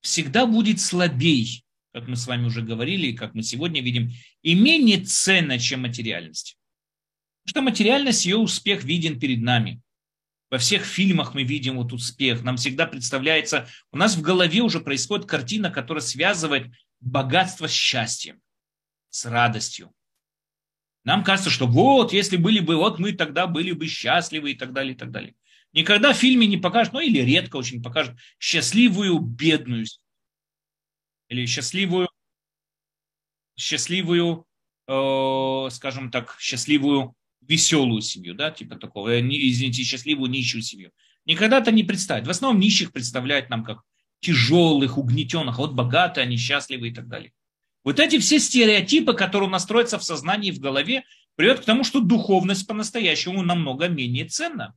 всегда 0.02 0.46
будет 0.46 0.80
слабей, 0.80 1.66
как 1.94 2.08
мы 2.08 2.16
с 2.16 2.28
вами 2.28 2.46
уже 2.46 2.62
говорили, 2.62 3.16
как 3.16 3.34
мы 3.36 3.44
сегодня 3.44 3.82
видим, 3.82 4.12
и 4.42 4.56
менее 4.56 5.04
ценна, 5.04 5.60
чем 5.60 5.82
материальность. 5.82 6.58
Потому 7.46 7.52
что 7.52 7.72
материальность, 7.72 8.26
ее 8.26 8.38
успех 8.38 8.84
виден 8.84 9.20
перед 9.20 9.42
нами. 9.42 9.82
Во 10.50 10.58
всех 10.60 10.86
фильмах 10.86 11.34
мы 11.34 11.44
видим 11.44 11.78
вот 11.78 11.94
успех. 11.94 12.44
Нам 12.44 12.58
всегда 12.58 12.86
представляется, 12.86 13.68
у 13.92 13.98
нас 13.98 14.16
в 14.16 14.22
голове 14.22 14.62
уже 14.62 14.80
происходит 14.80 15.26
картина, 15.26 15.72
которая 15.72 16.02
связывает 16.02 16.72
богатство 17.00 17.68
с 17.68 17.72
счастьем, 17.72 18.40
с 19.10 19.26
радостью. 19.26 19.92
Нам 21.04 21.24
кажется, 21.24 21.50
что 21.50 21.68
вот, 21.68 22.14
если 22.14 22.38
были 22.38 22.60
бы, 22.60 22.78
вот 22.78 22.98
мы 22.98 23.14
тогда 23.14 23.46
были 23.48 23.72
бы 23.74 23.88
счастливы 23.88 24.52
и 24.52 24.56
так 24.56 24.74
далее, 24.74 24.94
и 24.94 24.98
так 24.98 25.12
далее. 25.12 25.36
Никогда 25.74 26.14
в 26.14 26.18
фильме 26.18 26.46
не 26.48 26.58
покажут, 26.58 26.94
ну 26.94 27.00
или 27.00 27.20
редко 27.20 27.58
очень 27.58 27.82
покажут 27.82 28.16
счастливую 28.40 29.20
бедную 29.20 29.86
или 31.30 31.46
счастливую, 31.48 32.10
счастливую, 33.58 34.46
э, 34.88 35.68
скажем 35.72 36.12
так, 36.12 36.38
счастливую 36.40 37.16
веселую 37.42 38.02
семью, 38.02 38.36
да, 38.36 38.52
типа 38.52 38.76
такого, 38.76 39.10
э, 39.10 39.22
извините, 39.22 39.84
счастливую 39.84 40.30
нищую 40.30 40.62
семью. 40.62 40.92
Никогда 41.26 41.60
это 41.60 41.72
не 41.72 41.84
представить. 41.84 42.28
В 42.28 42.30
основном 42.30 42.62
нищих 42.62 42.92
представляют 42.92 43.50
нам 43.50 43.64
как 43.64 43.82
тяжелых, 44.20 44.98
угнетенных, 44.98 45.58
а 45.58 45.62
вот 45.62 45.74
богатые, 45.74 46.24
они 46.24 46.38
счастливы 46.38 46.90
и 46.90 46.94
так 46.94 47.08
далее. 47.08 47.34
Вот 47.84 48.00
эти 48.00 48.20
все 48.20 48.40
стереотипы, 48.40 49.14
которые 49.14 49.50
настроятся 49.50 49.98
в 49.98 50.04
сознании 50.04 50.50
и 50.50 50.54
в 50.54 50.60
голове, 50.60 51.04
приводят 51.36 51.62
к 51.62 51.66
тому, 51.66 51.84
что 51.84 52.00
духовность 52.00 52.68
по-настоящему 52.68 53.42
намного 53.42 53.88
менее 53.88 54.26
ценна. 54.26 54.76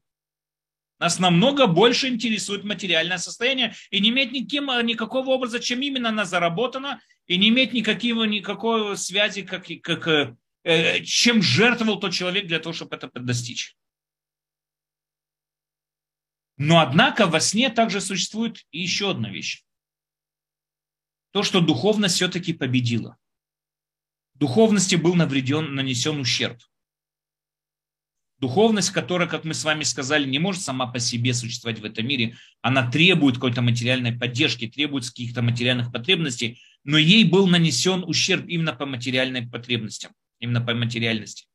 Нас 0.99 1.19
намного 1.19 1.67
больше 1.67 2.09
интересует 2.09 2.65
материальное 2.65 3.19
состояние 3.19 3.75
и 3.91 4.01
не 4.01 4.09
имеет 4.09 4.33
никаким, 4.33 4.67
никакого 4.87 5.31
образа, 5.31 5.61
чем 5.61 5.81
именно 5.83 6.09
она 6.09 6.25
заработана, 6.25 7.01
и 7.27 7.37
не 7.37 7.49
имеет 7.51 7.73
никакого, 7.73 8.25
никакой 8.25 8.97
связи, 8.97 9.43
как, 9.43 9.67
как 9.83 10.09
э, 10.09 10.37
Э, 10.67 11.05
чем 11.05 11.43
жертвовал 11.43 12.01
тот 12.01 12.13
человек 12.13 12.49
для 12.49 12.59
того, 12.59 12.73
чтобы 12.73 12.97
это 12.97 13.09
достичь. 13.21 13.77
Но 16.57 16.81
однако 16.81 17.29
во 17.29 17.39
сне 17.39 17.71
также 17.71 18.01
существует 18.01 18.67
еще 18.73 19.13
одна 19.13 19.31
вещь. 19.31 19.63
То, 21.31 21.45
что 21.45 21.61
духовность 21.61 22.17
все-таки 22.17 22.53
победила. 22.53 23.17
Духовности 24.35 24.97
был 24.97 25.15
навреден, 25.15 25.77
нанесен 25.77 26.19
ущерб. 26.19 26.61
Духовность, 28.39 28.91
которая, 28.91 29.29
как 29.29 29.45
мы 29.45 29.55
с 29.55 29.65
вами 29.65 29.83
сказали, 29.83 30.29
не 30.29 30.39
может 30.39 30.61
сама 30.63 30.87
по 30.87 30.99
себе 30.99 31.33
существовать 31.33 31.81
в 31.81 31.85
этом 31.85 32.07
мире, 32.07 32.37
она 32.61 32.91
требует 32.91 33.37
какой-то 33.37 33.63
материальной 33.63 34.13
поддержки, 34.13 34.69
требует 34.69 35.07
каких-то 35.07 35.41
материальных 35.41 35.91
потребностей, 35.91 36.61
но 36.85 36.99
ей 36.99 37.25
был 37.25 37.47
нанесен 37.47 38.05
ущерб 38.05 38.47
именно 38.47 38.75
по 38.75 38.85
материальным 38.85 39.51
потребностям 39.51 40.13
именно 40.39 40.61
по 40.61 40.75
материальности. 40.75 41.47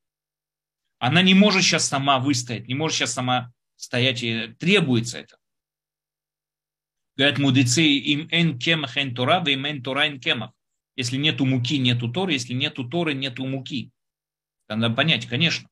Она 1.00 1.22
не 1.22 1.34
может 1.34 1.64
сейчас 1.64 1.88
сама 1.88 2.20
выстоять, 2.20 2.68
не 2.68 2.76
может 2.76 2.98
сейчас 2.98 3.14
сама 3.14 3.52
стоять, 3.76 4.24
и 4.24 4.54
требуется 4.60 5.20
это. 5.20 5.38
Говорят 7.16 7.40
мудрецы, 7.40 7.84
им 7.84 8.28
эн 8.32 8.60
кемах 8.60 8.98
эн 8.98 9.14
тора, 9.16 9.44
им 9.48 9.66
эн 9.66 9.84
тора 9.84 10.08
эн 10.08 10.20
кемах. 10.20 10.52
Если 10.96 11.18
нету 11.18 11.46
муки, 11.46 11.78
нету 11.78 12.12
торы, 12.12 12.34
если 12.34 12.54
нету 12.54 12.88
торы, 12.88 13.14
нету 13.14 13.46
муки. 13.46 13.92
Надо 14.68 14.94
понять, 14.94 15.26
конечно. 15.26 15.68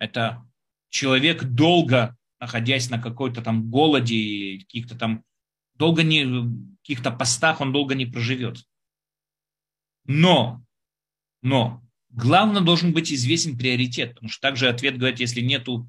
Это 0.00 0.44
человек 0.88 1.44
долго, 1.44 2.16
находясь 2.40 2.90
на 2.90 3.00
какой-то 3.00 3.42
там 3.42 3.70
голоде, 3.70 4.58
каких-то 4.58 4.96
там 4.96 5.22
долго 5.74 6.02
не, 6.02 6.24
каких-то 6.82 7.12
постах, 7.12 7.60
он 7.60 7.72
долго 7.72 7.94
не 7.94 8.06
проживет. 8.06 8.64
Но, 10.06 10.64
но, 11.42 11.86
главное 12.08 12.62
должен 12.62 12.92
быть 12.92 13.12
известен 13.12 13.56
приоритет, 13.56 14.14
потому 14.14 14.30
что 14.30 14.40
также 14.40 14.68
ответ 14.68 14.98
говорит, 14.98 15.20
если 15.20 15.40
нету 15.40 15.88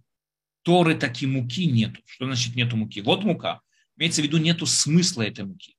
Торы, 0.64 0.96
так 0.96 1.20
и 1.22 1.26
муки 1.26 1.66
нету. 1.66 2.02
Что 2.06 2.26
значит 2.26 2.56
нету 2.56 2.78
муки? 2.78 3.02
Вот 3.02 3.24
мука. 3.24 3.62
Имеется 3.98 4.22
в 4.22 4.26
виду, 4.26 4.38
нету 4.38 4.66
смысла 4.66 5.24
этой 5.24 5.46
муки. 5.46 5.76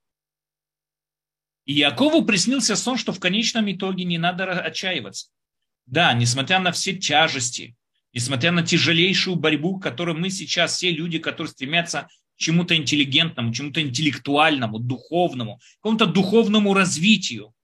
И 1.66 1.74
Якову 1.74 2.24
приснился 2.24 2.74
сон, 2.74 2.96
что 2.96 3.12
в 3.12 3.20
конечном 3.20 3.70
итоге 3.70 4.04
не 4.04 4.18
надо 4.18 4.50
отчаиваться. 4.60 5.28
Да, 5.86 6.12
несмотря 6.14 6.58
на 6.58 6.72
все 6.72 6.96
тяжести, 6.96 7.76
несмотря 8.12 8.52
на 8.52 8.62
тяжелейшую 8.62 9.36
борьбу, 9.36 9.78
которую 9.78 10.18
мы 10.18 10.30
сейчас, 10.30 10.76
все 10.76 10.90
люди, 10.90 11.18
которые 11.18 11.50
стремятся 11.50 12.08
к 12.36 12.40
чему-то 12.40 12.76
интеллигентному, 12.76 13.52
чему-то 13.52 13.80
интеллектуальному, 13.82 14.78
духовному, 14.78 15.60
какому-то 15.80 16.06
духовному 16.06 16.74
развитию, 16.74 17.54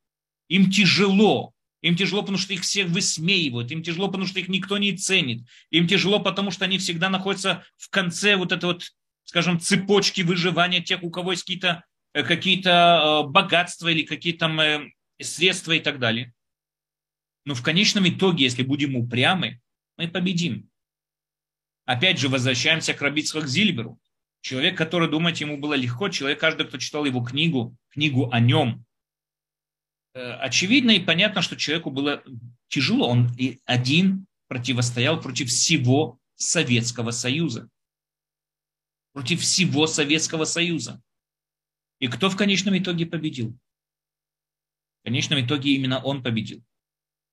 им 0.48 0.70
тяжело. 0.70 1.52
Им 1.80 1.94
тяжело, 1.94 2.22
потому 2.22 2.38
что 2.38 2.54
их 2.54 2.62
всех 2.62 2.88
высмеивают. 2.88 3.70
Им 3.70 3.82
тяжело, 3.82 4.08
потому 4.08 4.26
что 4.26 4.40
их 4.40 4.48
никто 4.48 4.78
не 4.78 4.96
ценит. 4.96 5.46
Им 5.70 5.86
тяжело, 5.86 6.18
потому 6.18 6.50
что 6.50 6.64
они 6.64 6.78
всегда 6.78 7.08
находятся 7.08 7.64
в 7.76 7.88
конце 7.90 8.36
вот 8.36 8.50
этой 8.50 8.64
вот, 8.64 8.92
скажем, 9.24 9.60
цепочки 9.60 10.22
выживания 10.22 10.80
тех, 10.80 11.02
у 11.04 11.10
кого 11.10 11.32
есть 11.32 11.44
какие-то 11.44 11.84
э, 12.14 12.24
какие 12.24 12.60
э, 12.66 13.28
богатства 13.28 13.88
или 13.88 14.02
какие-то 14.02 14.46
э, 14.46 14.88
средства 15.22 15.72
и 15.72 15.80
так 15.80 16.00
далее. 16.00 16.32
Но 17.44 17.54
в 17.54 17.62
конечном 17.62 18.08
итоге, 18.08 18.44
если 18.44 18.62
будем 18.62 18.96
упрямы, 18.96 19.60
мы 19.98 20.08
победим. 20.08 20.70
Опять 21.84 22.18
же, 22.18 22.28
возвращаемся 22.28 22.94
к 22.94 23.02
Рабицхак 23.02 23.46
Зильберу. 23.46 23.98
Человек, 24.40 24.78
который 24.78 25.10
думает, 25.10 25.36
ему 25.38 25.58
было 25.58 25.74
легко, 25.74 26.08
человек, 26.08 26.40
каждый, 26.40 26.66
кто 26.66 26.78
читал 26.78 27.04
его 27.04 27.22
книгу, 27.22 27.76
книгу 27.90 28.30
о 28.30 28.40
нем, 28.40 28.86
Э, 30.18 30.32
очевидно 30.40 30.90
и 30.92 31.00
понятно, 31.00 31.42
что 31.42 31.56
человеку 31.56 31.90
было 31.90 32.24
тяжело. 32.68 33.08
Он 33.08 33.32
и 33.36 33.60
один 33.64 34.26
противостоял 34.48 35.20
против 35.20 35.48
всего 35.48 36.18
Советского 36.34 37.12
Союза. 37.12 37.68
Против 39.12 39.40
всего 39.42 39.86
Советского 39.86 40.44
Союза. 40.44 41.00
И 42.00 42.08
кто 42.08 42.30
в 42.30 42.36
конечном 42.36 42.76
итоге 42.76 43.06
победил? 43.06 43.56
В 45.00 45.04
конечном 45.04 45.44
итоге 45.44 45.74
именно 45.74 46.02
он 46.02 46.22
победил. 46.22 46.64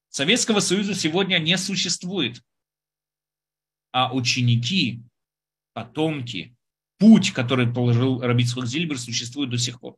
Советского 0.09 0.59
Союза 0.59 0.93
сегодня 0.93 1.39
не 1.39 1.57
существует. 1.57 2.41
А 3.97 4.13
ученики, 4.13 5.01
потомки, 5.71 6.53
путь, 6.97 7.31
который 7.31 7.65
положил 7.65 8.19
Рабицхак 8.19 8.65
Зильбер, 8.65 8.99
существует 8.99 9.49
до 9.49 9.57
сих 9.57 9.79
пор. 9.79 9.95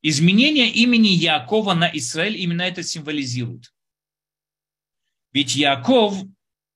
Изменение 0.00 0.70
имени 0.70 1.08
Якова 1.08 1.74
на 1.74 1.90
Израиль 1.94 2.38
именно 2.38 2.62
это 2.62 2.82
символизирует. 2.82 3.74
Ведь 5.32 5.56
Яков, 5.56 6.14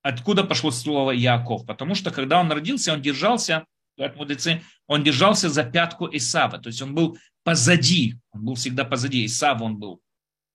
откуда 0.02 0.44
пошло 0.44 0.70
слово 0.70 1.12
Яков? 1.12 1.64
Потому 1.64 1.94
что 1.94 2.10
когда 2.10 2.38
он 2.38 2.52
родился, 2.52 2.92
он 2.92 3.00
держался, 3.00 3.64
говорят 3.96 4.18
мудрецы, 4.18 4.62
он 4.86 5.02
держался 5.02 5.48
за 5.48 5.64
пятку 5.64 6.06
Исава. 6.14 6.58
То 6.58 6.66
есть 6.66 6.82
он 6.82 6.94
был 6.94 7.16
позади, 7.44 8.16
он 8.32 8.44
был 8.44 8.56
всегда 8.56 8.84
позади. 8.84 9.24
Исава 9.24 9.64
он 9.64 9.78
был 9.78 10.02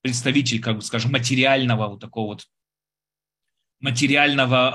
представитель, 0.03 0.62
как 0.62 0.76
бы 0.76 0.82
скажем, 0.84 1.12
материального 1.12 1.88
вот 1.88 2.01
такого 2.01 2.34
вот 2.34 2.47
материального 3.86 4.73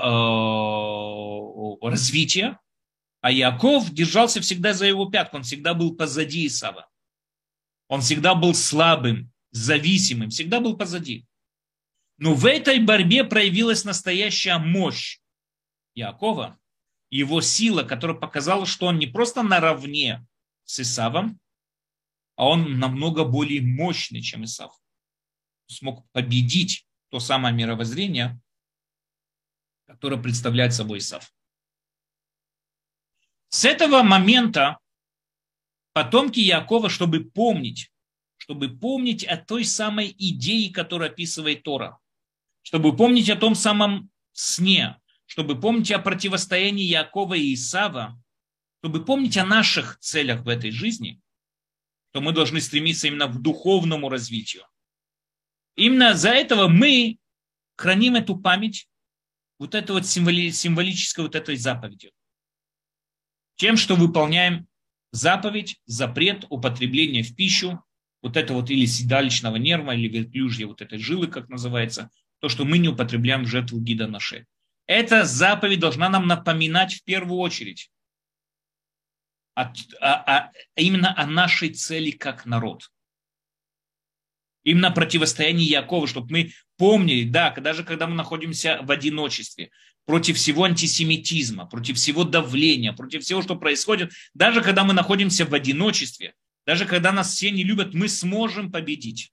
э, 1.83 1.87
развития, 1.89 2.57
а 3.19 3.29
Яков 3.29 3.91
держался 3.91 4.39
всегда 4.39 4.73
за 4.73 4.85
его 4.85 5.05
пятку, 5.09 5.37
он 5.37 5.43
всегда 5.43 5.73
был 5.73 5.95
позади 5.95 6.47
Исава. 6.47 6.89
Он 7.89 7.99
всегда 7.99 8.35
был 8.35 8.53
слабым, 8.53 9.31
зависимым, 9.51 10.29
всегда 10.29 10.61
был 10.61 10.77
позади. 10.77 11.25
Но 12.17 12.33
в 12.33 12.45
этой 12.45 12.79
борьбе 12.79 13.25
проявилась 13.25 13.83
настоящая 13.83 14.59
мощь 14.59 15.19
Якова, 15.93 16.57
его 17.09 17.41
сила, 17.41 17.83
которая 17.83 18.17
показала, 18.17 18.65
что 18.65 18.85
он 18.85 18.97
не 18.97 19.07
просто 19.07 19.43
наравне 19.43 20.25
с 20.63 20.79
Исавом, 20.79 21.37
а 22.37 22.47
он 22.47 22.79
намного 22.79 23.25
более 23.25 23.61
мощный, 23.61 24.21
чем 24.21 24.45
Исав. 24.45 24.71
Смог 25.67 26.09
победить 26.11 26.87
то 27.09 27.19
самое 27.19 27.53
мировоззрение, 27.53 28.39
которое 29.91 30.15
представляет 30.15 30.73
собой 30.73 30.99
Исав. 30.99 31.33
С 33.49 33.65
этого 33.65 34.03
момента 34.03 34.79
потомки 35.91 36.39
Якова, 36.39 36.89
чтобы 36.89 37.25
помнить, 37.25 37.91
чтобы 38.37 38.69
помнить 38.69 39.25
о 39.25 39.35
той 39.35 39.65
самой 39.65 40.15
идее, 40.17 40.71
которую 40.71 41.11
описывает 41.11 41.63
Тора, 41.63 41.99
чтобы 42.61 42.95
помнить 42.95 43.29
о 43.29 43.35
том 43.35 43.53
самом 43.53 44.09
сне, 44.31 44.97
чтобы 45.25 45.59
помнить 45.59 45.91
о 45.91 45.99
противостоянии 45.99 46.85
Якова 46.85 47.33
и 47.33 47.53
Исава, 47.53 48.17
чтобы 48.79 49.03
помнить 49.03 49.37
о 49.37 49.45
наших 49.45 49.99
целях 49.99 50.43
в 50.43 50.47
этой 50.47 50.71
жизни, 50.71 51.19
то 52.11 52.21
мы 52.21 52.31
должны 52.31 52.61
стремиться 52.61 53.07
именно 53.07 53.27
к 53.27 53.41
духовному 53.41 54.07
развитию. 54.07 54.65
Именно 55.75 56.13
за 56.13 56.29
этого 56.29 56.69
мы 56.69 57.17
храним 57.75 58.15
эту 58.15 58.37
память, 58.37 58.87
вот 59.61 59.75
это 59.75 59.93
вот 59.93 60.07
символи, 60.07 60.49
символической 60.49 61.23
вот 61.23 61.35
этой 61.35 61.55
заповедью. 61.55 62.09
Тем, 63.57 63.77
что 63.77 63.95
выполняем 63.95 64.65
заповедь, 65.11 65.79
запрет 65.85 66.47
употребления 66.49 67.21
в 67.21 67.35
пищу, 67.35 67.79
вот 68.23 68.37
это 68.37 68.55
вот 68.55 68.71
или 68.71 68.87
седалищного 68.87 69.57
нерва, 69.57 69.91
или 69.91 70.07
вертлюжья 70.07 70.65
вот 70.65 70.81
этой 70.81 70.97
жилы, 70.97 71.27
как 71.27 71.47
называется, 71.47 72.09
то, 72.39 72.49
что 72.49 72.65
мы 72.65 72.79
не 72.79 72.89
употребляем 72.89 73.45
жертву 73.45 73.79
гида 73.79 74.07
на 74.07 74.19
шее. 74.19 74.47
Эта 74.87 75.25
заповедь 75.25 75.79
должна 75.79 76.09
нам 76.09 76.25
напоминать 76.25 76.95
в 76.95 77.03
первую 77.03 77.37
очередь 77.37 77.91
о, 79.53 79.71
о, 79.99 80.39
о, 80.39 80.51
именно 80.75 81.15
о 81.15 81.27
нашей 81.27 81.69
цели 81.69 82.09
как 82.09 82.47
народ. 82.47 82.89
Именно 84.63 84.91
противостояние 84.91 85.67
Якова, 85.67 86.07
чтобы 86.07 86.27
мы 86.29 86.51
помнили, 86.77 87.27
да, 87.27 87.51
даже 87.51 87.83
когда 87.83 88.07
мы 88.07 88.15
находимся 88.15 88.79
в 88.83 88.91
одиночестве, 88.91 89.71
против 90.05 90.37
всего 90.37 90.63
антисемитизма, 90.63 91.65
против 91.65 91.97
всего 91.97 92.23
давления, 92.23 92.93
против 92.93 93.23
всего, 93.23 93.41
что 93.41 93.55
происходит, 93.55 94.11
даже 94.33 94.61
когда 94.61 94.83
мы 94.83 94.93
находимся 94.93 95.45
в 95.45 95.53
одиночестве, 95.53 96.33
даже 96.65 96.85
когда 96.85 97.11
нас 97.11 97.33
все 97.33 97.51
не 97.51 97.63
любят, 97.63 97.93
мы 97.93 98.07
сможем 98.07 98.71
победить. 98.71 99.31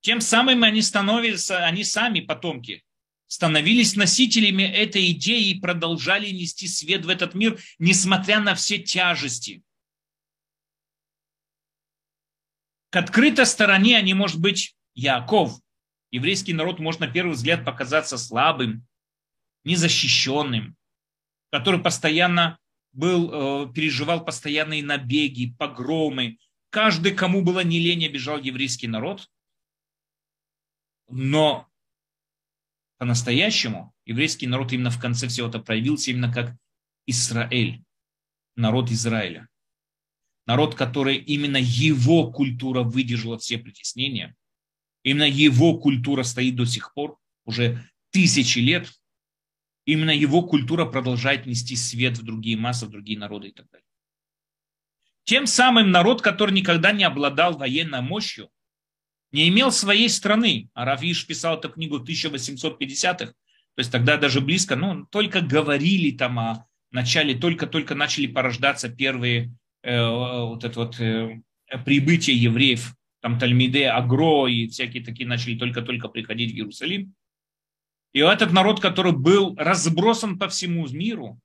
Тем 0.00 0.20
самым 0.20 0.62
они 0.62 0.80
становятся, 0.82 1.66
они 1.66 1.84
сами 1.84 2.20
потомки, 2.20 2.84
становились 3.26 3.96
носителями 3.96 4.62
этой 4.62 5.10
идеи 5.10 5.50
и 5.50 5.60
продолжали 5.60 6.30
нести 6.30 6.66
свет 6.66 7.04
в 7.04 7.08
этот 7.08 7.34
мир, 7.34 7.60
несмотря 7.78 8.40
на 8.40 8.54
все 8.54 8.78
тяжести. 8.78 9.62
К 12.87 12.87
открытой 12.98 13.46
стороне 13.46 13.96
они, 13.96 14.14
может 14.14 14.40
быть, 14.40 14.76
Яков, 14.94 15.60
еврейский 16.10 16.52
народ 16.52 16.78
может 16.78 17.00
на 17.00 17.08
первый 17.08 17.32
взгляд 17.32 17.64
показаться 17.64 18.18
слабым, 18.18 18.86
незащищенным, 19.64 20.76
который 21.50 21.80
постоянно 21.80 22.58
был, 22.92 23.30
э, 23.68 23.72
переживал 23.72 24.24
постоянные 24.24 24.82
набеги, 24.82 25.54
погромы. 25.58 26.38
Каждый, 26.70 27.14
кому 27.14 27.42
было 27.42 27.62
не 27.62 27.78
лень, 27.78 28.06
обижал 28.06 28.38
еврейский 28.38 28.88
народ. 28.88 29.28
Но 31.08 31.68
по-настоящему 32.98 33.94
еврейский 34.04 34.46
народ 34.46 34.72
именно 34.72 34.90
в 34.90 35.00
конце 35.00 35.28
всего 35.28 35.48
это 35.48 35.60
проявился 35.60 36.10
именно 36.10 36.32
как 36.32 36.54
Израиль, 37.06 37.82
народ 38.56 38.90
Израиля. 38.90 39.48
Народ, 40.48 40.74
который 40.74 41.16
именно 41.16 41.58
его 41.58 42.32
культура 42.32 42.82
выдержала 42.82 43.38
все 43.38 43.58
притеснения– 43.58 44.34
Именно 45.08 45.28
его 45.28 45.78
культура 45.78 46.22
стоит 46.22 46.56
до 46.56 46.66
сих 46.66 46.92
пор, 46.92 47.18
уже 47.44 47.82
тысячи 48.10 48.58
лет. 48.58 48.92
Именно 49.86 50.10
его 50.10 50.42
культура 50.42 50.84
продолжает 50.84 51.46
нести 51.46 51.76
свет 51.76 52.18
в 52.18 52.24
другие 52.24 52.56
массы, 52.56 52.84
в 52.84 52.90
другие 52.90 53.18
народы 53.18 53.48
и 53.48 53.52
так 53.52 53.70
далее. 53.70 53.86
Тем 55.24 55.46
самым 55.46 55.90
народ, 55.90 56.20
который 56.20 56.52
никогда 56.52 56.92
не 56.92 57.04
обладал 57.04 57.56
военной 57.56 58.00
мощью, 58.00 58.50
не 59.32 59.48
имел 59.48 59.72
своей 59.72 60.08
страны. 60.08 60.68
А 60.74 60.96
писал 60.96 61.56
эту 61.58 61.70
книгу 61.70 61.98
в 61.98 62.04
1850-х, 62.04 63.26
то 63.26 63.34
есть 63.80 63.92
тогда 63.92 64.16
даже 64.16 64.40
близко, 64.40 64.76
ну, 64.76 65.06
только 65.06 65.40
говорили 65.40 66.10
там 66.10 66.38
о 66.38 66.66
начале, 66.90 67.34
только-только 67.34 67.94
начали 67.94 68.26
порождаться 68.26 68.88
первые 68.88 69.54
вот 69.82 70.64
это 70.64 70.80
вот 70.80 71.00
э, 71.00 71.40
прибытие 71.84 72.36
евреев, 72.40 72.94
там 73.20 73.38
Тальмиде, 73.38 73.88
Агро 73.88 74.46
и 74.46 74.68
всякие 74.68 75.04
такие 75.04 75.28
начали 75.28 75.56
только-только 75.58 76.08
приходить 76.08 76.52
в 76.52 76.54
Иерусалим. 76.56 77.14
И 78.12 78.20
этот 78.20 78.52
народ, 78.52 78.80
который 78.80 79.12
был 79.12 79.54
разбросан 79.56 80.38
по 80.38 80.48
всему 80.48 80.88
миру, 80.88 81.40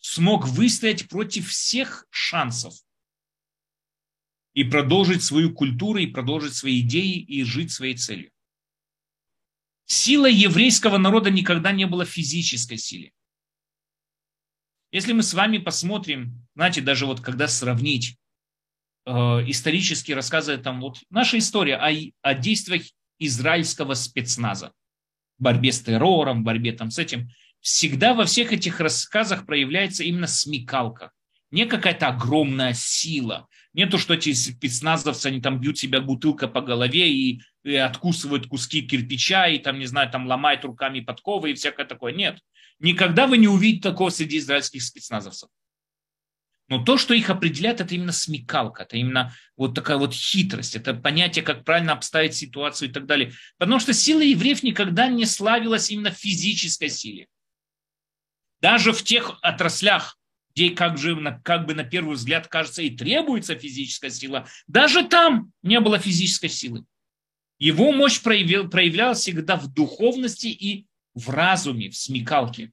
смог 0.00 0.46
выстоять 0.46 1.08
против 1.08 1.48
всех 1.48 2.06
шансов 2.10 2.74
и 4.54 4.64
продолжить 4.64 5.22
свою 5.22 5.54
культуру, 5.54 5.98
и 5.98 6.06
продолжить 6.06 6.54
свои 6.54 6.80
идеи, 6.80 7.18
и 7.18 7.44
жить 7.44 7.70
своей 7.70 7.94
целью. 7.96 8.30
Сила 9.84 10.26
еврейского 10.26 10.98
народа 10.98 11.30
никогда 11.30 11.72
не 11.72 11.86
была 11.86 12.04
физической 12.04 12.76
силой. 12.76 13.12
Если 14.92 15.12
мы 15.12 15.22
с 15.22 15.34
вами 15.34 15.58
посмотрим, 15.58 16.46
знаете, 16.56 16.80
даже 16.80 17.06
вот 17.06 17.20
когда 17.20 17.46
сравнить 17.46 18.16
э, 19.06 19.12
исторические 19.12 20.16
рассказы, 20.16 20.58
там 20.58 20.80
вот 20.80 20.98
наша 21.10 21.38
история 21.38 21.76
о, 21.76 21.90
о 22.22 22.34
действиях 22.34 22.82
израильского 23.18 23.94
спецназа, 23.94 24.72
борьбе 25.38 25.70
с 25.70 25.80
террором, 25.80 26.42
борьбе 26.42 26.72
там 26.72 26.90
с 26.90 26.98
этим, 26.98 27.28
всегда 27.60 28.14
во 28.14 28.24
всех 28.24 28.52
этих 28.52 28.80
рассказах 28.80 29.46
проявляется 29.46 30.02
именно 30.02 30.26
смекалка. 30.26 31.12
Не 31.52 31.66
какая-то 31.66 32.08
огромная 32.08 32.74
сила. 32.74 33.48
Не 33.72 33.86
то, 33.86 33.98
что 33.98 34.14
эти 34.14 34.32
спецназовцы, 34.32 35.26
они 35.26 35.40
там 35.40 35.60
бьют 35.60 35.78
себя 35.78 36.00
бутылкой 36.00 36.48
по 36.48 36.60
голове 36.60 37.12
и, 37.12 37.42
и 37.64 37.74
откусывают 37.74 38.46
куски 38.46 38.82
кирпича, 38.82 39.46
и 39.48 39.58
там, 39.58 39.78
не 39.78 39.86
знаю, 39.86 40.10
там 40.10 40.26
ломают 40.26 40.64
руками 40.64 41.00
подковы 41.00 41.50
и 41.52 41.54
всякое 41.54 41.86
такое. 41.86 42.12
Нет. 42.12 42.40
Никогда 42.80 43.26
вы 43.26 43.38
не 43.38 43.46
увидите 43.46 43.88
такого 43.88 44.10
среди 44.10 44.38
израильских 44.38 44.82
спецназовцев. 44.82 45.48
Но 46.68 46.82
то, 46.82 46.96
что 46.96 47.14
их 47.14 47.30
определяет, 47.30 47.80
это 47.80 47.94
именно 47.94 48.12
смекалка, 48.12 48.84
это 48.84 48.96
именно 48.96 49.34
вот 49.56 49.74
такая 49.74 49.98
вот 49.98 50.14
хитрость, 50.14 50.76
это 50.76 50.94
понятие, 50.94 51.44
как 51.44 51.64
правильно 51.64 51.92
обставить 51.92 52.34
ситуацию 52.34 52.88
и 52.88 52.92
так 52.92 53.06
далее. 53.06 53.32
Потому 53.58 53.80
что 53.80 53.92
сила 53.92 54.20
евреев 54.20 54.62
никогда 54.62 55.08
не 55.08 55.26
славилась 55.26 55.90
именно 55.90 56.10
физической 56.10 56.88
силе. 56.88 57.26
Даже 58.60 58.92
в 58.92 59.02
тех 59.02 59.38
отраслях, 59.42 60.16
где 60.54 60.70
как, 60.70 60.96
же, 60.96 61.40
как 61.42 61.66
бы 61.66 61.74
на 61.74 61.82
первый 61.82 62.14
взгляд 62.14 62.46
кажется 62.46 62.82
и 62.82 62.90
требуется 62.90 63.56
физическая 63.56 64.10
сила, 64.10 64.46
даже 64.68 65.06
там 65.06 65.52
не 65.62 65.80
было 65.80 65.98
физической 65.98 66.48
силы. 66.48 66.84
Его 67.58 67.92
мощь 67.92 68.20
проявлялась 68.22 69.18
всегда 69.18 69.56
в 69.56 69.66
духовности 69.72 70.46
и 70.46 70.86
в 71.14 71.30
разуме, 71.30 71.90
в 71.90 71.96
смекалке. 71.96 72.70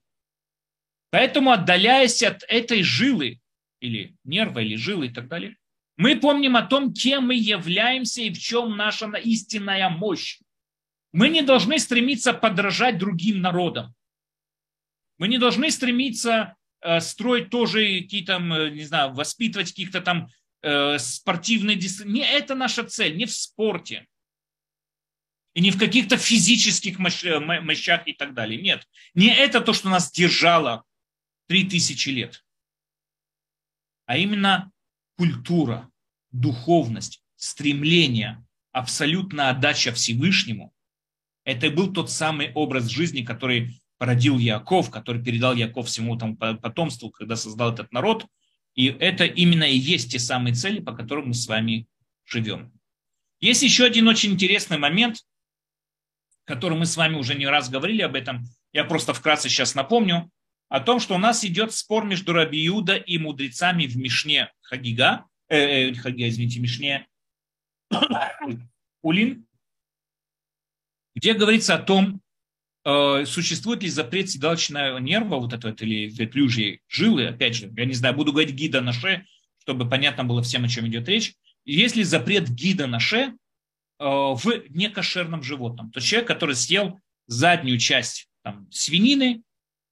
Поэтому, 1.10 1.52
отдаляясь 1.52 2.22
от 2.22 2.42
этой 2.48 2.82
жилы, 2.82 3.40
или 3.80 4.16
нерва, 4.24 4.60
или 4.60 4.76
жилы 4.76 5.06
и 5.06 5.12
так 5.12 5.28
далее, 5.28 5.56
мы 5.96 6.16
помним 6.16 6.56
о 6.56 6.62
том, 6.62 6.92
кем 6.92 7.26
мы 7.26 7.34
являемся 7.34 8.22
и 8.22 8.30
в 8.32 8.38
чем 8.38 8.76
наша 8.76 9.06
истинная 9.16 9.88
мощь. 9.88 10.38
Мы 11.12 11.28
не 11.28 11.42
должны 11.42 11.78
стремиться 11.78 12.32
подражать 12.32 12.98
другим 12.98 13.40
народам. 13.40 13.94
Мы 15.18 15.26
не 15.28 15.38
должны 15.38 15.70
стремиться 15.70 16.54
э, 16.82 17.00
строить 17.00 17.50
тоже 17.50 18.02
какие-то, 18.02 18.34
э, 18.34 18.70
не 18.70 18.84
знаю, 18.84 19.12
воспитывать 19.14 19.70
каких-то 19.70 20.00
там 20.00 20.28
э, 20.62 20.98
спортивные 20.98 21.76
дисциплины. 21.76 22.18
Не 22.18 22.24
это 22.24 22.54
наша 22.54 22.84
цель, 22.84 23.16
не 23.16 23.26
в 23.26 23.32
спорте. 23.32 24.06
И 25.54 25.60
не 25.60 25.70
в 25.70 25.78
каких-то 25.78 26.16
физических 26.16 26.98
э, 26.98 27.60
мощах 27.60 28.06
и 28.06 28.12
так 28.12 28.34
далее. 28.34 28.60
Нет. 28.60 28.86
Не 29.14 29.28
это 29.28 29.60
то, 29.60 29.72
что 29.72 29.88
нас 29.88 30.10
держало 30.10 30.84
три 31.46 31.64
тысячи 31.64 32.10
лет. 32.10 32.44
А 34.06 34.16
именно 34.16 34.70
культура, 35.16 35.90
духовность, 36.30 37.22
стремление, 37.36 38.44
абсолютная 38.72 39.50
отдача 39.50 39.92
Всевышнему. 39.92 40.72
Это 41.44 41.66
и 41.66 41.70
был 41.70 41.92
тот 41.92 42.10
самый 42.10 42.52
образ 42.52 42.86
жизни, 42.86 43.22
который 43.22 43.80
породил 43.98 44.38
Яков, 44.38 44.90
который 44.90 45.22
передал 45.22 45.54
Яков 45.54 45.88
всему 45.88 46.16
тому 46.16 46.36
потомству, 46.36 47.10
когда 47.10 47.36
создал 47.36 47.72
этот 47.72 47.92
народ. 47.92 48.26
И 48.74 48.86
это 48.86 49.24
именно 49.24 49.64
и 49.64 49.76
есть 49.76 50.12
те 50.12 50.18
самые 50.18 50.54
цели, 50.54 50.80
по 50.80 50.92
которым 50.92 51.28
мы 51.28 51.34
с 51.34 51.48
вами 51.48 51.88
живем. 52.24 52.72
Есть 53.40 53.62
еще 53.62 53.84
один 53.84 54.08
очень 54.08 54.32
интересный 54.32 54.78
момент, 54.78 55.24
который 56.48 56.76
мы 56.76 56.86
с 56.86 56.96
вами 56.96 57.14
уже 57.14 57.36
не 57.36 57.46
раз 57.46 57.70
говорили 57.70 58.02
об 58.02 58.16
этом. 58.16 58.44
Я 58.72 58.84
просто 58.84 59.14
вкратце 59.14 59.48
сейчас 59.48 59.76
напомню 59.76 60.30
о 60.68 60.80
том, 60.80 60.98
что 60.98 61.14
у 61.14 61.18
нас 61.18 61.44
идет 61.44 61.72
спор 61.72 62.04
между 62.04 62.32
Рабиуда 62.32 62.96
и 62.96 63.18
мудрецами 63.18 63.86
в 63.86 63.96
Мишне 63.96 64.50
Хагига, 64.62 65.26
э, 65.48 65.90
э, 65.90 65.94
Хагига, 65.94 66.28
извините, 66.28 66.58
Мишне 66.58 67.06
Улин, 69.02 69.46
где 71.14 71.34
говорится 71.34 71.76
о 71.76 71.78
том, 71.78 72.20
Э, 72.90 73.26
существует 73.26 73.82
ли 73.82 73.90
запрет 73.90 74.30
седалочного 74.30 74.96
нерва, 74.96 75.36
вот 75.36 75.52
это 75.52 75.68
вот, 75.68 75.82
или 75.82 76.08
верблюжьей 76.08 76.80
жилы, 76.88 77.26
опять 77.26 77.54
же, 77.54 77.70
я 77.76 77.84
не 77.84 77.92
знаю, 77.92 78.14
буду 78.14 78.32
говорить 78.32 78.54
гида 78.54 78.80
на 78.80 78.94
ше, 78.94 79.26
чтобы 79.58 79.86
понятно 79.86 80.24
было 80.24 80.42
всем, 80.42 80.64
о 80.64 80.68
чем 80.68 80.86
идет 80.86 81.06
речь. 81.06 81.34
Есть 81.66 81.96
ли 81.96 82.02
запрет 82.02 82.48
гида 82.48 82.86
на 82.86 82.98
ше 82.98 83.34
в 83.98 84.44
некошерном 84.70 85.42
животном? 85.42 85.90
То 85.90 85.98
есть 85.98 86.08
человек, 86.08 86.28
который 86.28 86.54
съел 86.54 86.98
заднюю 87.26 87.78
часть 87.78 88.28
там, 88.42 88.70
свинины, 88.70 89.42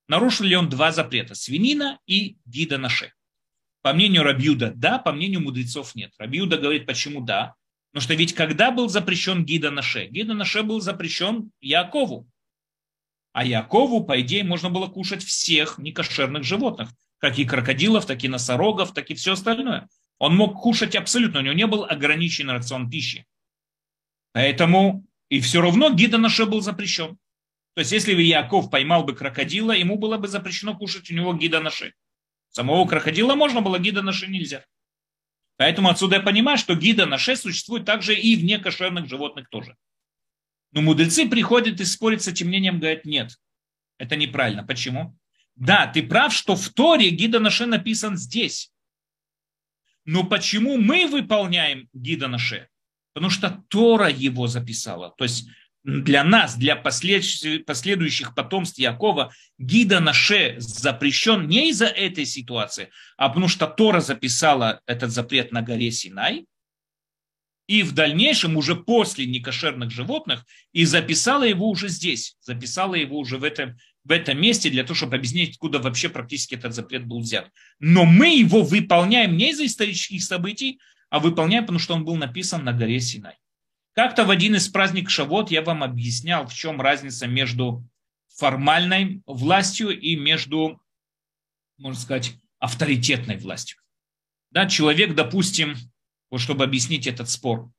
нарушил 0.09 0.47
ли 0.47 0.57
он 0.57 0.69
два 0.69 0.93
запрета? 0.93 1.35
Свинина 1.35 1.99
и 2.07 2.37
гида 2.45 2.79
на 2.79 2.89
ше. 2.89 3.13
По 3.83 3.93
мнению 3.93 4.25
Рабиуда, 4.25 4.73
да, 4.75 4.99
по 4.99 5.13
мнению 5.13 5.43
мудрецов 5.43 5.95
нет. 5.95 6.13
Рабиуда 6.19 6.59
говорит, 6.59 6.87
почему 6.87 7.21
да. 7.21 7.55
Потому 7.93 8.03
что 8.03 8.15
ведь 8.15 8.35
когда 8.35 8.71
был 8.71 8.89
запрещен 8.89 9.45
гида 9.45 9.71
на 9.71 9.83
ше? 9.83 10.07
Гида 10.07 10.35
на 10.35 10.45
ше 10.45 10.63
был 10.63 10.81
запрещен 10.81 11.51
Якову. 11.61 12.29
А 13.33 13.45
Якову, 13.45 14.05
по 14.05 14.21
идее, 14.21 14.45
можно 14.45 14.71
было 14.71 14.87
кушать 14.87 15.23
всех 15.23 15.79
некошерных 15.79 16.43
животных, 16.43 16.91
как 17.19 17.39
и 17.39 17.45
крокодилов, 17.45 18.07
так 18.07 18.25
и 18.25 18.29
носорогов, 18.29 18.93
так 18.93 19.11
и 19.11 19.15
все 19.15 19.35
остальное. 19.35 19.89
Он 20.19 20.35
мог 20.35 20.61
кушать 20.61 20.97
абсолютно, 20.97 21.41
у 21.41 21.43
него 21.43 21.55
не 21.55 21.67
был 21.67 21.85
ограничен 21.85 22.51
рацион 22.51 22.91
пищи. 22.91 23.27
Поэтому 24.37 25.03
и 25.31 25.41
все 25.41 25.63
равно 25.63 25.89
гида 25.95 26.19
наше 26.19 26.45
был 26.45 26.61
запрещен. 26.61 27.17
То 27.73 27.81
есть, 27.81 27.91
если 27.91 28.15
бы 28.15 28.21
Яков 28.21 28.71
поймал 28.71 29.03
бы 29.03 29.17
крокодила, 29.17 29.73
ему 29.73 29.97
было 29.97 30.19
бы 30.19 30.29
запрещено 30.29 30.77
кушать 30.77 31.11
у 31.11 31.15
него 31.15 31.33
гида 31.33 31.61
наши. 31.61 31.95
Самого 32.51 32.87
крокодила 32.87 33.35
можно 33.35 33.63
было, 33.63 33.79
гида 33.79 34.03
наши 34.03 34.27
нельзя. 34.27 34.67
Поэтому 35.57 35.89
отсюда 35.89 36.17
я 36.17 36.23
понимаю, 36.23 36.59
что 36.59 36.75
гида 36.75 37.07
наше 37.07 37.35
существует 37.35 37.87
также 37.87 38.15
и 38.15 38.37
в 38.37 38.45
некошерных 38.45 39.09
животных 39.09 39.49
тоже. 39.49 39.75
Но 40.73 40.83
мудрецы 40.83 41.27
приходят 41.27 41.81
и 41.81 41.87
спорят 41.87 42.21
с 42.21 42.29
этим 42.29 42.49
мнением, 42.49 42.79
говорят, 42.79 43.07
нет, 43.07 43.39
это 43.97 44.17
неправильно. 44.17 44.67
Почему? 44.67 45.17
Да, 45.55 45.87
ты 45.87 46.03
прав, 46.03 46.35
что 46.35 46.57
в 46.57 46.69
Торе 46.75 47.09
Гида 47.09 47.41
Наше 47.41 47.65
написан 47.65 48.19
здесь. 48.19 48.71
Но 50.05 50.25
почему 50.25 50.77
мы 50.77 51.07
выполняем 51.07 51.89
Гида 51.95 52.29
Наше? 52.29 52.69
Потому 53.17 53.31
что 53.31 53.65
Тора 53.69 54.11
его 54.11 54.47
записала. 54.47 55.15
То 55.17 55.25
есть 55.25 55.49
для 55.85 56.23
нас, 56.23 56.55
для 56.59 56.77
последующих 56.77 58.35
потомств 58.35 58.79
Якова, 58.79 59.33
Гида 59.57 60.01
Наше 60.01 60.57
запрещен 60.59 61.49
не 61.49 61.71
из-за 61.71 61.87
этой 61.87 62.27
ситуации, 62.27 62.91
а 63.17 63.31
потому 63.31 63.49
что 63.49 63.69
Тора 63.69 64.01
записала 64.01 64.83
этот 64.85 65.13
запрет 65.13 65.51
на 65.51 65.63
горе 65.63 65.91
Синай, 65.93 66.45
и 67.67 67.83
в 67.83 67.93
дальнейшем 67.93 68.59
уже 68.59 68.77
после 68.77 69.25
некошерных 69.25 69.91
животных 69.91 70.45
и 70.75 70.85
записала 70.85 71.45
его 71.45 71.71
уже 71.71 71.89
здесь, 71.89 72.37
записала 72.43 72.97
его 72.97 73.19
уже 73.19 73.39
в 73.39 73.45
этом, 73.45 73.79
в 74.05 74.11
этом 74.11 74.39
месте 74.39 74.69
для 74.69 74.83
того, 74.83 74.95
чтобы 74.95 75.17
объяснить, 75.17 75.53
откуда 75.53 75.79
вообще 75.79 76.11
практически 76.11 76.55
этот 76.55 76.75
запрет 76.75 77.07
был 77.07 77.21
взят. 77.21 77.51
Но 77.79 78.05
мы 78.05 78.37
его 78.37 78.63
выполняем 78.63 79.39
не 79.39 79.53
из-за 79.53 79.65
исторических 79.65 80.23
событий, 80.23 80.81
а 81.11 81.19
выполняем, 81.19 81.65
потому 81.65 81.79
что 81.79 81.95
он 81.95 82.05
был 82.05 82.17
написан 82.17 82.65
на 82.65 82.73
горе 82.73 83.01
Синай. 83.01 83.37
Как-то 83.95 84.25
в 84.25 84.31
один 84.31 84.55
из 84.55 84.69
праздников 84.69 85.13
Шавот 85.13 85.51
я 85.51 85.63
вам 85.63 85.83
объяснял, 85.83 86.47
в 86.47 86.55
чем 86.55 86.81
разница 86.81 87.27
между 87.27 87.85
формальной 88.37 89.23
властью 89.27 89.99
и 89.99 90.17
между, 90.17 90.81
можно 91.79 91.99
сказать, 91.99 92.35
авторитетной 92.59 93.39
властью. 93.39 93.79
Да, 94.51 94.67
человек, 94.67 95.15
допустим, 95.15 95.77
вот 96.31 96.41
чтобы 96.41 96.65
объяснить 96.65 97.07
этот 97.07 97.31
спор. 97.31 97.71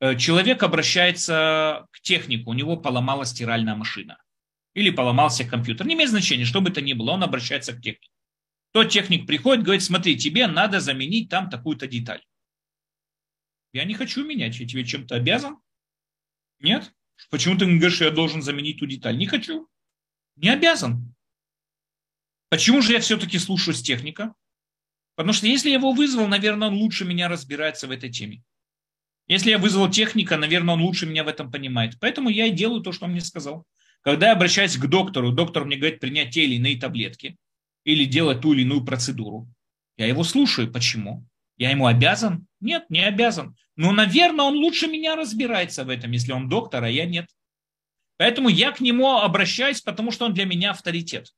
Э, 0.00 0.16
человек 0.16 0.62
обращается 0.62 1.86
к 1.90 2.00
технику, 2.00 2.50
у 2.50 2.54
него 2.54 2.76
поломалась 2.76 3.30
стиральная 3.30 3.74
машина 3.74 4.18
или 4.74 4.90
поломался 4.90 5.44
компьютер. 5.44 5.86
Не 5.86 5.94
имеет 5.94 6.10
значения, 6.10 6.44
что 6.44 6.60
бы 6.60 6.70
это 6.70 6.80
ни 6.80 6.92
было, 6.92 7.12
он 7.12 7.22
обращается 7.22 7.72
к 7.72 7.80
технику. 7.80 8.12
Тот 8.72 8.90
техник 8.90 9.26
приходит, 9.26 9.64
говорит, 9.64 9.84
смотри, 9.84 10.16
тебе 10.16 10.46
надо 10.46 10.80
заменить 10.80 11.28
там 11.28 11.48
такую-то 11.48 11.86
деталь. 11.86 12.22
Я 13.74 13.84
не 13.84 13.94
хочу 13.94 14.24
менять. 14.24 14.58
Я 14.60 14.66
тебе 14.68 14.84
чем-то 14.84 15.16
обязан? 15.16 15.58
Нет? 16.60 16.92
Почему 17.28 17.58
ты 17.58 17.66
говоришь, 17.66 17.96
что 17.96 18.04
я 18.04 18.12
должен 18.12 18.40
заменить 18.40 18.78
ту 18.78 18.86
деталь? 18.86 19.18
Не 19.18 19.26
хочу. 19.26 19.68
Не 20.36 20.50
обязан. 20.50 21.12
Почему 22.50 22.80
же 22.80 22.92
я 22.92 23.00
все-таки 23.00 23.36
слушаюсь 23.36 23.82
техника? 23.82 24.32
Потому 25.16 25.32
что 25.32 25.48
если 25.48 25.70
я 25.70 25.76
его 25.76 25.92
вызвал, 25.92 26.28
наверное, 26.28 26.68
он 26.68 26.74
лучше 26.74 27.04
меня 27.04 27.28
разбирается 27.28 27.88
в 27.88 27.90
этой 27.90 28.10
теме. 28.10 28.44
Если 29.26 29.50
я 29.50 29.58
вызвал 29.58 29.90
техника, 29.90 30.36
наверное, 30.36 30.74
он 30.74 30.82
лучше 30.82 31.06
меня 31.06 31.24
в 31.24 31.28
этом 31.28 31.50
понимает. 31.50 31.98
Поэтому 31.98 32.28
я 32.28 32.46
и 32.46 32.52
делаю 32.52 32.80
то, 32.80 32.92
что 32.92 33.06
он 33.06 33.10
мне 33.10 33.20
сказал. 33.20 33.66
Когда 34.02 34.28
я 34.28 34.32
обращаюсь 34.34 34.76
к 34.76 34.86
доктору, 34.86 35.32
доктор 35.32 35.64
мне 35.64 35.76
говорит 35.76 35.98
принять 35.98 36.32
те 36.32 36.44
или 36.44 36.54
иные 36.54 36.78
таблетки 36.78 37.36
или 37.82 38.04
делать 38.04 38.40
ту 38.40 38.52
или 38.52 38.62
иную 38.62 38.84
процедуру. 38.84 39.48
Я 39.96 40.06
его 40.06 40.22
слушаю. 40.22 40.70
Почему? 40.70 41.26
Я 41.56 41.70
ему 41.70 41.86
обязан? 41.86 42.46
Нет, 42.60 42.88
не 42.88 43.00
обязан. 43.00 43.56
Но, 43.76 43.92
наверное, 43.92 44.44
он 44.44 44.56
лучше 44.56 44.86
меня 44.86 45.16
разбирается 45.16 45.84
в 45.84 45.88
этом, 45.88 46.12
если 46.12 46.32
он 46.32 46.48
доктор, 46.48 46.84
а 46.84 46.90
я 46.90 47.06
нет. 47.06 47.28
Поэтому 48.16 48.48
я 48.48 48.70
к 48.70 48.80
нему 48.80 49.18
обращаюсь, 49.18 49.80
потому 49.80 50.12
что 50.12 50.26
он 50.26 50.34
для 50.34 50.44
меня 50.44 50.70
авторитет. 50.70 51.34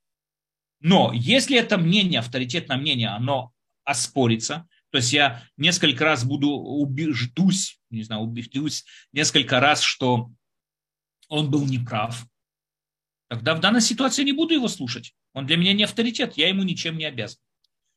Но 0.81 1.13
если 1.15 1.57
это 1.57 1.79
мнение, 1.79 2.21
авторитетное 2.21 2.77
мнение, 2.77 3.09
оно 3.09 3.53
оспорится, 3.85 4.69
то 4.91 4.99
есть 4.99 5.13
я 5.13 5.43
несколько 5.57 6.05
раз 6.05 6.25
буду 6.25 6.51
убеждусь, 6.51 7.81
не 7.91 8.03
знаю, 8.03 8.23
убеждусь 8.23 8.85
несколько 9.13 9.59
раз, 9.61 9.81
что 9.81 10.31
он 11.29 11.51
был 11.51 11.67
неправ, 11.67 12.27
тогда 13.29 13.55
в 13.55 13.61
данной 13.61 13.81
ситуации 13.81 14.25
не 14.25 14.33
буду 14.33 14.55
его 14.55 14.69
слушать. 14.69 15.15
Он 15.33 15.47
для 15.47 15.57
меня 15.57 15.73
не 15.73 15.85
авторитет, 15.85 16.37
я 16.37 16.49
ему 16.49 16.63
ничем 16.63 16.99
не 16.99 17.05
обязан. 17.05 17.39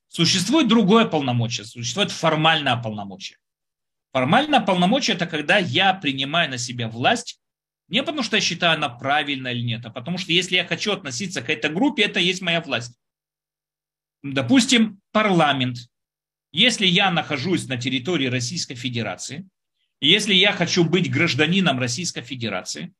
Существует 0.07 0.67
другое 0.67 1.05
полномочие, 1.05 1.65
существует 1.65 2.11
формальное 2.11 2.75
полномочие. 2.77 3.37
Формальное 4.12 4.60
полномочие– 4.60 5.16
это 5.18 5.28
когда 5.28 5.57
я 5.57 5.93
принимаю 5.93 6.49
на 6.49 6.57
себя 6.57 6.88
власть 6.88 7.39
не 7.89 8.03
потому, 8.03 8.22
что 8.22 8.38
я 8.38 8.41
считаю 8.41 8.76
она 8.76 8.88
правильная 8.88 9.51
или 9.51 9.62
нет, 9.62 9.86
а 9.86 9.89
потому 9.89 10.20
что 10.20 10.32
если 10.32 10.55
я 10.55 10.66
хочу 10.66 10.91
относиться 10.91 11.41
к 11.41 11.49
этой 11.49 11.72
группе, 11.72 12.03
это 12.03 12.20
есть 12.20 12.41
моя 12.41 12.62
власть. 12.62 12.93
Допустим, 14.22 15.01
парламент. 15.12 15.78
Если 16.51 16.86
я 16.86 17.12
нахожусь 17.12 17.68
на 17.68 17.78
территории 17.78 18.28
Российской 18.28 18.76
Федерации, 18.76 19.47
если 20.01 20.34
я 20.34 20.51
хочу 20.51 20.84
быть 20.84 21.12
гражданином 21.12 21.80
Российской 21.80 22.22
Федерации, 22.22 22.93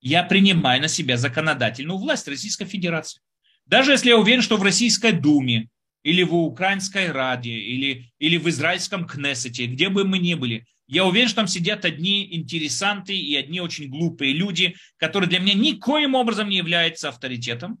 я 0.00 0.22
принимаю 0.22 0.80
на 0.80 0.88
себя 0.88 1.16
законодательную 1.16 1.98
власть 1.98 2.26
Российской 2.26 2.64
Федерации. 2.64 3.20
Даже 3.66 3.92
если 3.92 4.08
я 4.08 4.18
уверен, 4.18 4.42
что 4.42 4.56
в 4.56 4.62
Российской 4.62 5.12
Думе 5.12 5.68
или 6.02 6.22
в 6.22 6.34
Украинской 6.34 7.10
Раде, 7.10 7.52
или, 7.52 8.10
или 8.18 8.36
в 8.36 8.48
израильском 8.48 9.06
Кнессете, 9.06 9.66
где 9.66 9.88
бы 9.88 10.04
мы 10.04 10.18
ни 10.18 10.34
были, 10.34 10.66
я 10.86 11.04
уверен, 11.04 11.28
что 11.28 11.36
там 11.36 11.46
сидят 11.46 11.84
одни 11.84 12.34
интересанты 12.34 13.16
и 13.16 13.36
одни 13.36 13.60
очень 13.60 13.88
глупые 13.88 14.32
люди, 14.32 14.74
которые 14.96 15.30
для 15.30 15.38
меня 15.38 15.54
никоим 15.54 16.16
образом 16.16 16.48
не 16.48 16.56
являются 16.56 17.08
авторитетом. 17.08 17.78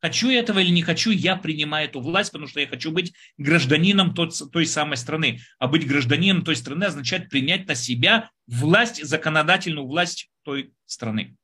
Хочу 0.00 0.30
этого 0.30 0.58
или 0.58 0.70
не 0.70 0.82
хочу, 0.82 1.10
я 1.10 1.36
принимаю 1.36 1.88
эту 1.88 2.00
власть, 2.00 2.30
потому 2.30 2.48
что 2.48 2.60
я 2.60 2.66
хочу 2.66 2.90
быть 2.90 3.14
гражданином 3.36 4.14
тот, 4.14 4.34
той 4.52 4.66
самой 4.66 4.96
страны. 4.96 5.40
А 5.58 5.66
быть 5.66 5.86
гражданином 5.86 6.44
той 6.44 6.56
страны 6.56 6.84
означает 6.84 7.28
принять 7.30 7.66
на 7.66 7.74
себя 7.74 8.30
власть, 8.46 9.04
законодательную 9.04 9.86
власть 9.86 10.30
той 10.44 10.72
страны. 10.86 11.36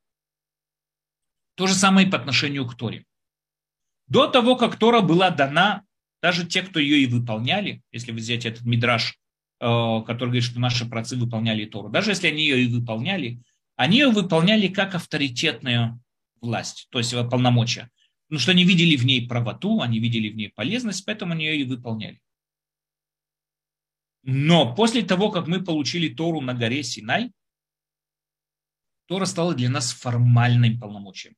То 1.56 1.66
же 1.66 1.74
самое 1.74 2.06
и 2.06 2.10
по 2.10 2.16
отношению 2.18 2.66
к 2.66 2.74
Торе. 2.74 3.04
До 4.10 4.26
того, 4.26 4.56
как 4.56 4.76
Тора 4.76 5.00
была 5.00 5.30
дана, 5.30 5.84
даже 6.20 6.44
те, 6.44 6.62
кто 6.62 6.80
ее 6.80 6.98
и 6.98 7.06
выполняли, 7.06 7.80
если 7.92 8.10
взять 8.10 8.44
этот 8.44 8.66
мидраж, 8.66 9.16
э, 9.60 10.02
который 10.06 10.30
говорит, 10.30 10.42
что 10.42 10.58
наши 10.58 10.84
працы 10.84 11.16
выполняли 11.16 11.64
Тору, 11.64 11.88
даже 11.88 12.10
если 12.10 12.26
они 12.26 12.42
ее 12.42 12.64
и 12.64 12.68
выполняли, 12.68 13.40
они 13.76 13.98
ее 13.98 14.10
выполняли 14.10 14.66
как 14.66 14.96
авторитетную 14.96 16.02
власть, 16.40 16.88
то 16.90 16.98
есть 16.98 17.14
полномочия. 17.30 17.88
Потому 18.28 18.40
что 18.40 18.50
они 18.50 18.64
видели 18.64 18.96
в 18.96 19.06
ней 19.06 19.26
правоту, 19.28 19.80
они 19.80 20.00
видели 20.00 20.28
в 20.28 20.36
ней 20.36 20.48
полезность, 20.48 21.04
поэтому 21.06 21.32
они 21.32 21.46
ее 21.46 21.60
и 21.60 21.64
выполняли. 21.64 22.20
Но 24.24 24.74
после 24.74 25.02
того, 25.02 25.30
как 25.30 25.46
мы 25.46 25.64
получили 25.64 26.12
Тору 26.12 26.40
на 26.40 26.52
горе 26.52 26.82
Синай, 26.82 27.32
Тора 29.06 29.24
стала 29.24 29.54
для 29.54 29.70
нас 29.70 29.92
формальным 29.92 30.78
полномочием. 30.78 31.34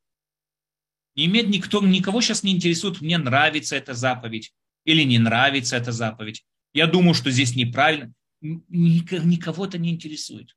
Не 1.15 1.27
имеет 1.27 1.49
никто, 1.49 1.83
никого 1.83 2.21
сейчас 2.21 2.43
не 2.43 2.53
интересует, 2.53 3.01
мне 3.01 3.19
нравится 3.19 3.77
эта 3.77 3.95
заповедь 3.95 4.53
или 4.85 5.03
не 5.03 5.19
нравится 5.19 5.77
эта 5.77 5.93
заповедь. 5.93 6.45
Я 6.73 6.87
думаю, 6.87 7.15
что 7.15 7.31
здесь 7.31 7.55
неправильно. 7.55 8.13
Никого 8.41 9.67
это 9.67 9.79
не 9.79 9.91
интересует. 9.91 10.57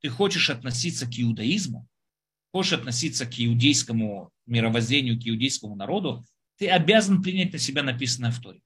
Ты 0.00 0.08
хочешь 0.08 0.50
относиться 0.50 1.06
к 1.06 1.10
иудаизму, 1.18 1.88
хочешь 2.52 2.74
относиться 2.74 3.26
к 3.26 3.32
иудейскому 3.38 4.30
мировоззрению, 4.46 5.18
к 5.18 5.26
иудейскому 5.26 5.76
народу, 5.76 6.24
ты 6.58 6.68
обязан 6.68 7.22
принять 7.22 7.52
на 7.52 7.58
себя 7.58 7.82
написанное 7.82 8.30
в 8.30 8.40
Торе. 8.40 8.60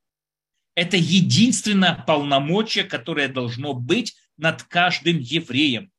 Это 0.75 0.97
единственное 0.97 1.95
полномочие, 1.95 2.85
которое 2.85 3.29
должно 3.29 3.75
быть 3.75 4.17
над 4.37 4.65
каждым 4.65 5.19
евреем. 5.19 5.93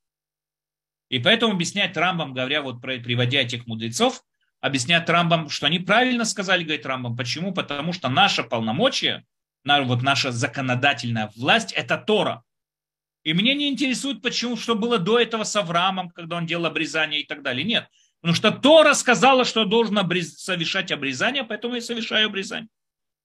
И 1.09 1.20
поэтому 1.20 1.53
объясняет 1.53 1.95
Рамбам, 1.95 2.34
говоря, 2.34 2.61
вот 2.61 2.82
приводя 2.82 3.39
этих 3.39 3.66
мудрецов, 3.68 4.24
объясняет 4.66 5.07
Рамбам, 5.11 5.49
что 5.49 5.68
они 5.68 5.78
правильно 5.78 6.26
сказали, 6.26 6.63
говорит 6.63 6.88
Рамбам. 6.88 7.16
Почему? 7.16 7.53
Потому 7.53 7.93
что 7.93 8.09
наше 8.09 8.43
полномочие, 8.43 9.24
вот 9.63 10.01
наша 10.01 10.32
законодательная 10.32 11.32
власть– 11.36 11.72
это 11.76 11.97
Тора. 11.97 12.41
И 13.24 13.34
мне 13.34 13.53
не 13.53 13.70
интересует, 13.70 14.24
почему, 14.24 14.57
что 14.57 14.74
было 14.74 14.97
до 14.97 15.20
этого 15.20 15.43
с 15.43 15.55
Авраамом, 15.55 16.09
когда 16.09 16.38
он 16.38 16.47
делал 16.47 16.66
обрезание 16.66 17.22
и 17.22 17.28
так 17.28 17.43
далее. 17.43 17.63
Нет. 17.63 17.88
Потому 18.22 18.36
что 18.36 18.49
Тора 18.49 18.95
сказала, 18.95 19.45
что 19.45 19.59
я 19.59 19.66
должен 19.68 19.99
обрез... 19.99 20.39
совершать 20.39 20.91
обрезание, 20.91 21.43
поэтому 21.43 21.76
я 21.76 21.82
совершаю 21.82 22.26
обрезание. 22.28 22.70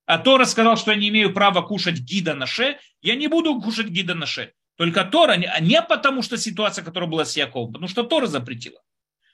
А 0.05 0.19
Тора 0.19 0.45
сказал, 0.45 0.77
что 0.77 0.91
я 0.91 0.99
не 0.99 1.09
имею 1.09 1.33
права 1.33 1.63
кушать 1.63 2.01
гида 2.01 2.35
на 2.35 2.45
ше, 2.45 2.79
я 3.01 3.15
не 3.15 3.29
буду 3.29 3.59
кушать 3.63 3.89
гида 3.89 4.15
на 4.15 4.27
ше. 4.27 4.53
Только 4.77 5.05
Тора, 5.05 5.37
не 5.37 5.83
потому 5.83 6.21
что 6.21 6.37
ситуация, 6.37 6.85
которая 6.85 7.09
была 7.09 7.25
с 7.25 7.35
Яковом, 7.35 7.73
потому 7.73 7.89
что 7.89 8.03
Тора 8.03 8.27
запретила. 8.27 8.81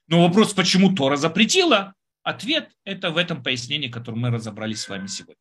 Но 0.08 0.22
вопрос, 0.22 0.54
почему 0.54 0.94
Тора 0.94 1.16
запретила, 1.16 1.94
ответ 2.26 2.76
это 2.82 3.12
в 3.12 3.16
этом 3.16 3.40
пояснении, 3.42 3.88
которое 3.88 4.18
мы 4.18 4.30
разобрали 4.30 4.74
с 4.74 4.88
вами 4.88 5.06
сегодня. 5.06 5.40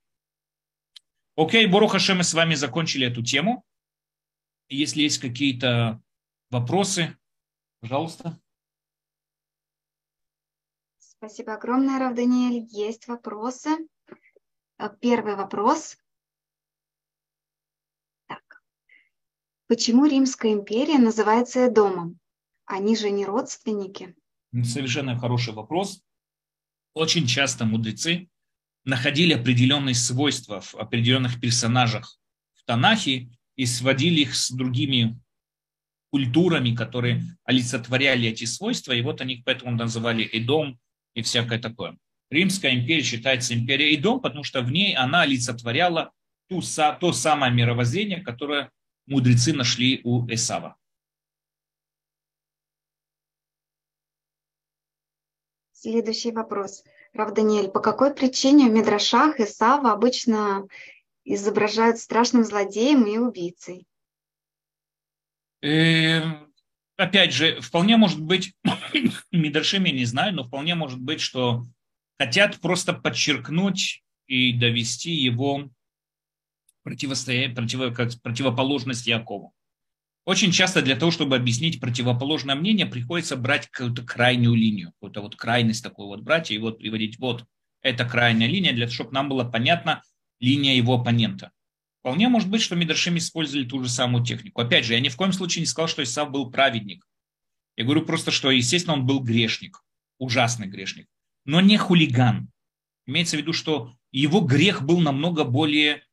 Окей, 1.36 1.66
Боруха 1.66 1.98
мы 2.14 2.24
с 2.24 2.34
вами 2.34 2.54
закончили 2.54 3.08
эту 3.08 3.24
тему. 3.24 3.66
Если 4.70 5.02
есть 5.02 5.18
какие-то 5.18 6.02
вопросы, 6.52 7.18
пожалуйста. 7.82 8.40
Спасибо 11.00 11.56
огромное, 11.56 11.98
Рав 11.98 12.14
Даниэль. 12.14 12.68
Есть 12.70 13.08
вопросы. 13.08 13.70
Э, 14.78 14.90
первый 15.02 15.36
вопрос. 15.36 15.98
Так. 18.28 18.64
Почему 19.68 20.06
Римская 20.06 20.54
империя 20.54 21.00
называется 21.00 21.68
Эдомом? 21.68 22.20
Они 22.66 22.96
же 22.96 23.10
не 23.10 23.26
родственники. 23.26 24.16
Совершенно 24.64 25.18
хороший 25.18 25.54
вопрос. 25.54 26.04
Очень 26.96 27.28
часто 27.28 27.66
мудрецы 27.66 28.30
находили 28.86 29.34
определенные 29.34 29.96
свойства 29.96 30.62
в 30.62 30.76
определенных 30.76 31.42
персонажах 31.42 32.18
в 32.54 32.64
Танахе 32.64 33.30
и 33.58 33.66
сводили 33.66 34.22
их 34.22 34.34
с 34.34 34.50
другими 34.50 35.20
культурами, 36.10 36.74
которые 36.74 37.22
олицетворяли 37.44 38.30
эти 38.30 38.46
свойства, 38.46 38.94
и 38.94 39.02
вот 39.02 39.20
они 39.20 39.44
поэтому 39.46 39.72
называли 39.72 40.24
Эдом 40.24 40.80
и 41.14 41.22
всякое 41.22 41.60
такое. 41.60 41.98
Римская 42.30 42.74
империя 42.74 43.04
считается 43.04 43.54
империей 43.54 43.98
Эдом, 43.98 44.22
потому 44.22 44.46
что 44.46 44.62
в 44.62 44.72
ней 44.72 44.96
она 44.96 45.24
олицетворяла 45.24 46.14
ту, 46.48 46.62
то 47.02 47.12
самое 47.12 47.52
мировоззрение, 47.52 48.22
которое 48.22 48.72
мудрецы 49.06 49.52
нашли 49.52 50.00
у 50.06 50.26
Эсава. 50.30 50.78
Следующий 55.78 56.32
вопрос. 56.32 56.86
Рав 57.14 57.34
Даниэль, 57.34 57.68
по 57.68 57.82
какой 57.82 58.16
причине 58.16 58.70
в 58.70 58.72
Мидрашах 58.72 59.42
Исава 59.42 59.92
обычно 59.92 60.68
изображают 61.26 61.98
страшным 61.98 62.46
злодеем 62.46 63.04
и 63.04 63.18
убийцей? 63.18 63.86
Э, 65.62 66.22
опять 66.96 67.34
же, 67.34 67.60
вполне 67.60 67.98
может 67.98 68.22
быть, 68.22 68.54
Мидрашим 69.32 69.84
я 69.84 69.92
не 69.92 70.06
знаю, 70.06 70.34
но 70.34 70.46
вполне 70.46 70.76
может 70.76 71.02
быть, 71.02 71.20
что 71.20 71.66
хотят 72.18 72.62
просто 72.62 72.94
подчеркнуть 72.94 74.02
и 74.28 74.54
довести 74.54 75.12
его 75.12 75.70
противостояние, 76.84 77.54
против, 77.54 77.94
как 77.94 78.12
противоположность 78.22 79.08
Якову. 79.08 79.54
Очень 80.26 80.52
часто 80.52 80.82
для 80.82 80.96
того, 80.96 81.12
чтобы 81.12 81.36
объяснить 81.36 81.80
противоположное 81.80 82.56
мнение, 82.56 82.88
приходится 82.88 83.38
брать 83.38 83.70
какую-то 83.70 84.02
крайнюю 84.04 84.56
линию, 84.56 84.92
какую-то 84.94 85.22
вот 85.22 85.36
крайность 85.36 85.84
такую 85.84 86.08
вот 86.08 86.22
брать 86.22 86.50
и 86.50 86.58
вот 86.58 86.80
приводить 86.80 87.20
вот 87.20 87.46
это 87.82 88.06
крайняя 88.06 88.50
линия, 88.50 88.74
для 88.74 88.88
того, 88.88 88.96
чтобы 88.96 89.12
нам 89.12 89.30
было 89.30 89.44
понятно 89.44 90.02
линия 90.40 90.76
его 90.76 90.96
оппонента. 90.96 91.52
Вполне 92.00 92.28
может 92.28 92.50
быть, 92.50 92.64
что 92.64 92.76
Мидрашим 92.76 93.18
использовали 93.18 93.68
ту 93.68 93.84
же 93.84 93.90
самую 93.90 94.26
технику. 94.26 94.62
Опять 94.62 94.86
же, 94.86 94.94
я 94.94 95.00
ни 95.00 95.10
в 95.10 95.16
коем 95.16 95.32
случае 95.32 95.62
не 95.62 95.68
сказал, 95.68 95.88
что 95.88 96.04
Исав 96.04 96.32
был 96.32 96.50
праведник. 96.50 97.06
Я 97.78 97.84
говорю 97.84 98.04
просто, 98.04 98.32
что, 98.32 98.50
естественно, 98.50 98.96
он 98.96 99.06
был 99.06 99.20
грешник, 99.20 99.84
ужасный 100.18 100.68
грешник, 100.68 101.08
но 101.46 101.62
не 101.62 101.78
хулиган. 101.78 102.50
Имеется 103.06 103.38
в 103.38 103.40
виду, 103.42 103.54
что 103.54 103.94
его 104.12 104.40
грех 104.40 104.82
был 104.82 105.00
намного 105.02 105.44
более 105.44 106.04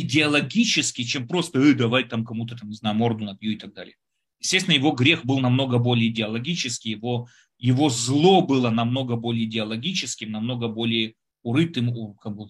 идеологический, 0.00 1.04
чем 1.04 1.26
просто 1.26 1.58
э, 1.58 1.74
давай 1.74 2.04
там 2.04 2.24
кому-то, 2.24 2.56
там, 2.56 2.68
не 2.68 2.76
знаю, 2.76 2.96
морду 2.96 3.24
набью 3.24 3.52
и 3.52 3.56
так 3.56 3.72
далее. 3.72 3.96
Естественно, 4.40 4.74
его 4.74 4.92
грех 4.92 5.24
был 5.24 5.40
намного 5.40 5.78
более 5.78 6.10
идеологический, 6.10 6.90
его, 6.90 7.28
его 7.58 7.88
зло 7.88 8.42
было 8.42 8.70
намного 8.70 9.16
более 9.16 9.46
идеологическим, 9.46 10.30
намного 10.30 10.68
более 10.68 11.14
урытым, 11.42 12.14
как 12.16 12.36
бы, 12.36 12.48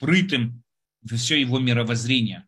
врытым 0.00 0.62
все 1.06 1.40
его 1.40 1.58
мировоззрение. 1.58 2.46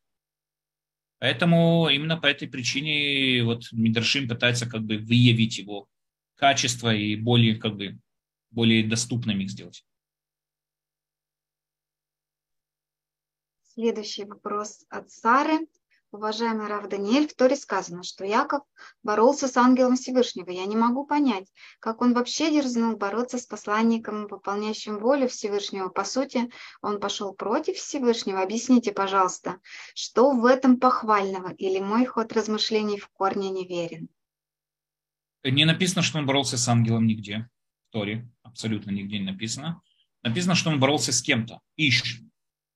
Поэтому 1.18 1.88
именно 1.91 2.16
по 2.16 2.26
этой 2.26 2.49
причине 2.49 3.45
вот 3.45 3.68
Мидрашим 3.72 4.26
пытается 4.26 4.66
как 4.66 4.82
бы 4.82 4.97
выявить 4.97 5.59
его 5.59 5.86
качество 6.36 6.95
и 6.95 7.14
более 7.14 7.57
как 7.57 7.76
бы 7.76 7.99
более 8.51 8.82
доступными 8.82 9.45
их 9.45 9.51
сделать. 9.51 9.84
Следующий 13.75 14.25
вопрос 14.25 14.85
от 14.91 15.12
Сары. 15.12 15.68
Уважаемый 16.11 16.66
Рав 16.66 16.89
Даниэль, 16.89 17.29
в 17.29 17.35
Торе 17.35 17.55
сказано, 17.55 18.03
что 18.03 18.25
Яков 18.25 18.62
боролся 19.05 19.47
с 19.47 19.57
ангелом 19.57 19.95
Всевышнего. 19.95 20.51
Я 20.51 20.66
не 20.66 20.75
могу 20.75 21.07
понять, 21.07 21.47
как 21.79 22.03
он 22.03 22.12
вообще 22.12 22.51
дерзнул 22.51 22.97
бороться 22.97 23.39
с 23.39 23.47
посланником, 23.47 24.27
выполняющим 24.27 24.99
волю 24.99 25.29
Всевышнего. 25.29 25.89
По 25.89 26.03
сути, 26.03 26.51
он 26.83 26.99
пошел 26.99 27.33
против 27.33 27.77
Всевышнего. 27.77 28.43
Объясните, 28.43 28.91
пожалуйста, 28.91 29.61
что 29.95 30.33
в 30.33 30.47
этом 30.47 30.81
похвального 30.81 31.53
или 31.53 31.79
мой 31.79 32.07
ход 32.07 32.33
размышлений 32.33 32.99
в 32.99 33.09
корне 33.11 33.51
неверен? 33.51 34.09
Не 35.45 35.64
написано, 35.64 36.03
что 36.03 36.18
он 36.18 36.27
боролся 36.27 36.59
с 36.59 36.66
ангелом 36.66 37.07
нигде 37.07 37.49
в 37.89 37.93
Торе. 37.93 38.29
Абсолютно 38.43 38.91
нигде 38.91 39.21
не 39.21 39.27
написано. 39.27 39.81
Написано, 40.25 40.57
что 40.57 40.71
он 40.71 40.81
боролся 40.81 41.12
с 41.12 41.23
кем-то. 41.23 41.61
Ищ. 41.77 42.21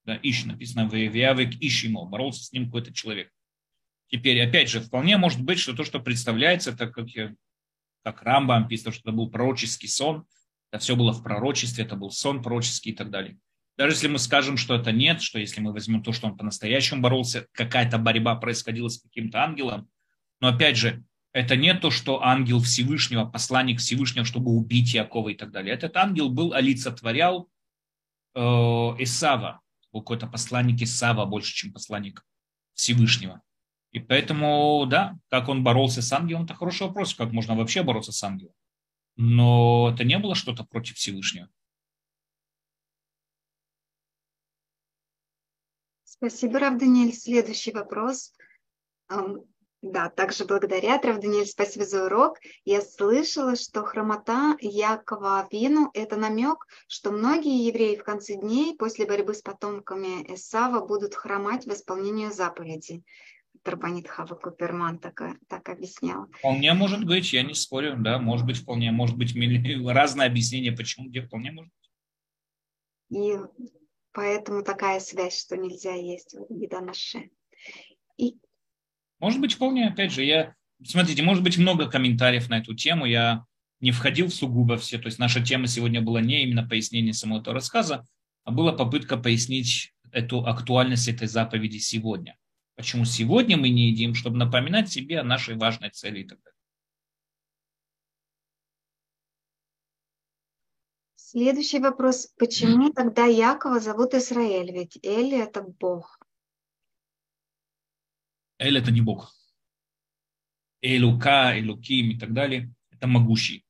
Да, 0.05 0.19
Иш 0.23 0.45
написано 0.45 0.89
в 0.89 0.95
Явик 0.95 1.55
ему, 1.61 2.07
боролся 2.07 2.45
с 2.45 2.53
ним 2.53 2.67
какой-то 2.67 2.93
человек. 2.93 3.31
Теперь, 4.09 4.41
опять 4.43 4.69
же, 4.69 4.81
вполне 4.81 5.17
может 5.17 5.43
быть, 5.43 5.59
что 5.59 5.75
то, 5.75 5.83
что 5.85 5.99
представляется, 5.99 6.73
это 6.73 6.89
как, 6.89 7.07
как 8.03 8.23
Рамбам 8.23 8.69
писал, 8.69 8.93
что 8.93 9.09
это 9.09 9.13
был 9.13 9.31
пророческий 9.31 9.89
сон, 9.89 10.27
это 10.71 10.83
все 10.83 10.95
было 10.95 11.13
в 11.13 11.23
пророчестве, 11.23 11.85
это 11.85 11.97
был 11.97 12.11
сон 12.11 12.43
пророческий 12.43 12.93
и 12.93 12.95
так 12.95 13.11
далее. 13.11 13.39
Даже 13.77 13.95
если 13.95 14.09
мы 14.09 14.19
скажем, 14.19 14.57
что 14.57 14.75
это 14.77 14.93
нет, 14.93 15.21
что 15.21 15.39
если 15.39 15.61
мы 15.61 15.73
возьмем 15.73 16.03
то, 16.03 16.13
что 16.13 16.29
он 16.29 16.37
по-настоящему 16.37 17.01
боролся, 17.01 17.49
какая-то 17.53 17.99
борьба 17.99 18.37
происходила 18.37 18.89
с 18.89 19.01
каким-то 19.01 19.43
ангелом, 19.43 19.89
но 20.41 20.49
опять 20.49 20.77
же, 20.77 21.03
это 21.33 21.57
не 21.57 21.75
то, 21.75 21.91
что 21.91 22.23
ангел 22.23 22.61
Всевышнего, 22.61 23.25
посланник 23.25 23.81
Всевышнего, 23.81 24.25
чтобы 24.25 24.53
убить 24.53 24.95
Якова 24.95 25.31
и 25.31 25.35
так 25.35 25.51
далее. 25.51 25.75
Этот 25.75 25.97
ангел 25.97 26.29
был, 26.29 26.53
олицетворял 26.53 27.49
э, 28.35 28.41
Исава, 28.41 29.61
какой-то 30.01 30.27
посланник 30.27 30.83
Исава 30.83 31.25
больше, 31.25 31.55
чем 31.55 31.73
посланник 31.73 32.25
Всевышнего. 32.75 33.43
И 33.91 34.01
поэтому, 34.01 34.87
да, 34.87 35.17
как 35.29 35.49
он 35.49 35.63
боролся 35.63 36.03
с 36.03 36.13
ангелом, 36.13 36.45
это 36.45 36.55
хороший 36.55 36.89
вопрос, 36.89 37.15
как 37.15 37.31
можно 37.31 37.55
вообще 37.55 37.83
бороться 37.83 38.13
с 38.13 38.23
ангелом. 38.25 38.55
Но 39.17 39.93
это 39.95 40.03
не 40.03 40.19
было 40.19 40.35
что-то 40.35 40.65
против 40.65 40.97
Всевышнего. 40.97 41.49
Спасибо, 46.03 46.59
Рав 46.59 46.79
Даниэль. 46.79 47.13
Следующий 47.13 47.71
вопрос. 47.73 48.35
Да, 49.85 50.09
также 50.09 50.47
благодаря, 50.47 50.99
Рав 50.99 51.21
Даниэль, 51.21 51.47
спасибо 51.47 51.85
за 51.85 52.07
урок. 52.07 52.39
Я 52.65 52.81
слышала, 52.81 53.55
что 53.55 53.83
хромота 53.83 54.57
Якова 54.63 55.47
Вину– 55.53 55.91
это 55.95 56.17
намек, 56.17 56.67
что 56.89 57.13
многие 57.13 57.67
евреи 57.67 57.95
в 57.95 58.03
конце 58.03 58.37
дней 58.37 58.75
после 58.79 59.05
борьбы 59.05 59.35
с 59.35 59.43
потомками 59.43 60.25
Эсава 60.33 60.87
будут 60.87 61.15
хромать 61.15 61.67
в 61.67 61.69
исполнении 61.71 62.31
заповедей. 62.31 63.05
Тарбанит 63.63 64.09
Хава 64.09 64.35
Куперман 64.37 64.99
так, 64.99 65.21
так 65.49 65.69
объяснял. 65.69 66.29
Вполне 66.39 66.73
может 66.73 67.05
быть, 67.05 67.31
я 67.35 67.43
не 67.43 67.53
спорю, 67.53 67.97
да, 67.99 68.19
может 68.19 68.47
быть, 68.47 68.63
вполне, 68.63 68.91
может 68.91 69.19
быть, 69.19 69.35
разные 69.87 70.29
объяснения, 70.29 70.73
почему, 70.73 71.11
где 71.11 71.21
вполне 71.21 71.53
может 71.53 71.71
быть. 71.75 73.21
И 73.21 73.39
поэтому 74.13 74.63
такая 74.63 74.99
связь, 74.99 75.39
что 75.39 75.59
нельзя 75.59 75.93
есть 75.93 76.35
в 76.35 76.59
Гиданаше. 76.59 77.29
И 78.17 78.39
может 79.25 79.41
быть, 79.41 79.55
вполне, 79.55 79.89
опять 79.89 80.13
же, 80.13 80.23
я... 80.23 80.55
Смотрите, 80.85 81.23
может 81.23 81.43
быть, 81.43 81.57
много 81.57 81.91
комментариев 81.91 82.51
на 82.51 82.59
эту 82.59 82.75
тему. 82.75 83.07
Я 83.07 83.47
не 83.81 83.91
входил 83.91 84.27
в 84.27 84.35
сугубо 84.35 84.77
все. 84.77 84.99
То 84.99 85.07
есть 85.07 85.19
наша 85.19 85.43
тема 85.43 85.67
сегодня 85.67 86.03
была 86.03 86.21
не 86.21 86.43
именно 86.43 86.63
пояснение 86.63 87.15
самого 87.15 87.41
этого 87.41 87.55
рассказа, 87.55 88.07
а 88.45 88.51
была 88.51 88.73
попытка 88.73 89.17
пояснить 89.17 89.95
эту 90.13 90.47
актуальность 90.47 91.09
этой 91.09 91.27
заповеди 91.27 91.79
сегодня. 91.79 92.37
Почему 92.77 93.07
сегодня 93.07 93.57
мы 93.57 93.71
не 93.71 93.89
едим, 93.89 94.15
чтобы 94.15 94.37
напоминать 94.37 94.93
себе 94.93 95.21
о 95.21 95.25
нашей 95.25 95.57
важной 95.57 95.89
цели 95.89 96.21
и 96.21 96.25
так 96.25 96.39
далее. 96.43 96.59
Следующий 101.15 101.79
вопрос. 101.79 102.29
Почему 102.37 102.93
тогда 102.93 103.25
Якова 103.25 103.81
зовут 103.81 104.13
Израиль? 104.13 104.71
Ведь 104.71 104.99
Эль– 105.03 105.33
это 105.35 105.63
Бог. 105.63 106.19
Эль– 108.59 108.79
это 108.79 108.91
не 108.91 109.01
Бог. 109.01 109.33
Элука, 110.81 111.59
Элуким 111.59 112.11
и 112.11 112.19
так 112.19 112.33
далее– 112.33 112.73
это 112.91 113.07
могущий. 113.07 113.65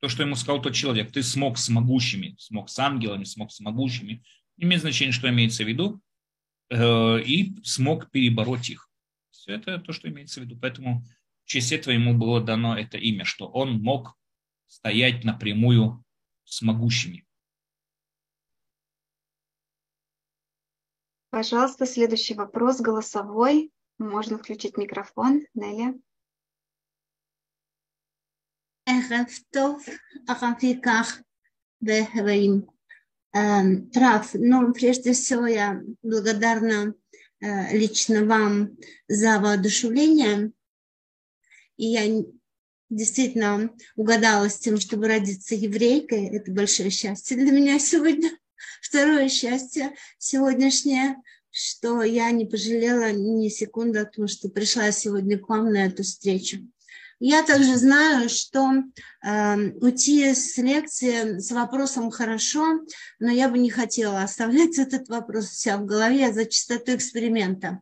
То, 0.00 0.08
что 0.08 0.22
ему 0.22 0.36
сказал 0.36 0.60
тот 0.60 0.74
человек, 0.74 1.12
ты 1.12 1.22
смог 1.22 1.56
с 1.56 1.68
могущими, 1.68 2.36
смог 2.38 2.68
с 2.68 2.78
ангелами, 2.78 3.24
смог 3.24 3.50
с 3.50 3.60
могущими, 3.60 4.22
не 4.56 4.64
имеет 4.64 4.82
значения, 4.82 5.12
что 5.12 5.28
имеется 5.28 5.64
в 5.64 5.68
виду, 5.68 6.00
э, 6.70 7.22
и 7.22 7.56
смог 7.64 8.10
перебороть 8.10 8.70
их. 8.70 8.90
Все 9.30 9.54
это 9.54 9.78
то, 9.78 9.92
что 9.92 10.08
имеется 10.08 10.40
в 10.40 10.44
виду. 10.44 10.58
Поэтому 10.60 11.02
в 11.44 11.48
честь 11.48 11.72
этого 11.72 11.94
ему 11.94 12.14
было 12.14 12.42
дано 12.42 12.76
это 12.76 12.98
имя, 12.98 13.24
что 13.24 13.46
он 13.46 13.80
мог 13.80 14.16
стоять 14.66 15.24
напрямую 15.24 16.04
с 16.44 16.60
могущими. 16.62 17.24
Пожалуйста, 21.30 21.86
следующий 21.86 22.34
вопрос 22.34 22.80
голосовой. 22.80 23.70
Можно 23.98 24.38
включить 24.38 24.76
микрофон, 24.76 25.46
Неля. 25.54 25.94
ערב 28.88 29.26
טוב, 29.50 29.84
ערבי 30.28 30.80
כך 30.82 31.20
בהרים. 31.80 32.66
Раф, 33.94 34.30
ну, 34.32 34.72
прежде 34.72 35.12
всего 35.12 35.46
я 35.46 35.82
благодарна 36.02 36.94
э, 37.40 37.76
лично 37.76 38.24
вам 38.24 38.78
за 39.08 39.40
воодушевление. 39.40 40.52
И 41.76 41.86
я 41.86 42.24
действительно 42.88 43.76
угадала 43.94 44.48
с 44.48 44.58
тем, 44.58 44.80
чтобы 44.80 45.08
родиться 45.08 45.54
еврейкой. 45.54 46.28
Это 46.34 46.50
большое 46.50 46.88
счастье 46.88 47.36
для 47.36 47.52
меня 47.52 47.78
сегодня. 47.78 48.30
Второе 48.80 49.28
счастье 49.28 49.94
сегодняшнее– 50.16 51.16
что 51.58 52.02
я 52.02 52.30
не 52.32 52.44
пожалела 52.44 53.12
ни 53.12 53.48
секунды 53.48 54.00
о 54.00 54.04
том, 54.04 54.28
что 54.28 54.50
пришла 54.50 54.92
сегодня 54.92 55.38
к 55.38 55.48
вам 55.48 55.72
на 55.72 55.86
эту 55.86 56.02
встречу. 56.02 56.58
Я 57.18 57.42
также 57.42 57.76
знаю, 57.76 58.28
что 58.28 58.74
э, 59.24 59.70
уйти 59.80 60.34
с 60.34 60.58
лекции 60.58 61.38
с 61.38 61.50
вопросом 61.52 62.10
хорошо, 62.10 62.80
но 63.18 63.30
я 63.30 63.48
бы 63.48 63.56
не 63.56 63.70
хотела 63.70 64.22
оставлять 64.22 64.78
этот 64.78 65.08
вопрос 65.08 65.46
у 65.46 65.54
себя 65.54 65.78
в 65.78 65.86
голове 65.86 66.30
за 66.30 66.44
чистоту 66.44 66.94
эксперимента. 66.94 67.80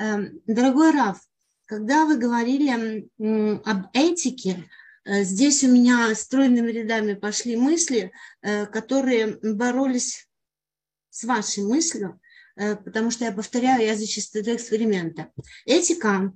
Э, 0.00 0.30
дорогой 0.46 0.92
Раф, 0.92 1.20
когда 1.66 2.06
вы 2.06 2.16
говорили 2.16 3.10
э, 3.18 3.60
об 3.66 3.88
этике, 3.92 4.70
э, 5.04 5.22
здесь 5.22 5.62
у 5.64 5.68
меня 5.68 6.14
стройными 6.14 6.70
рядами 6.70 7.12
пошли 7.12 7.56
мысли, 7.56 8.10
э, 8.40 8.64
которые 8.64 9.38
боролись 9.42 10.26
с 11.10 11.24
вашей 11.24 11.62
мыслью, 11.64 12.18
потому 12.56 13.10
что 13.10 13.24
я 13.24 13.32
повторяю, 13.32 13.84
я 13.84 13.96
за 13.96 14.06
чистоту 14.06 14.54
эксперимента. 14.54 15.28
Этика, 15.64 16.32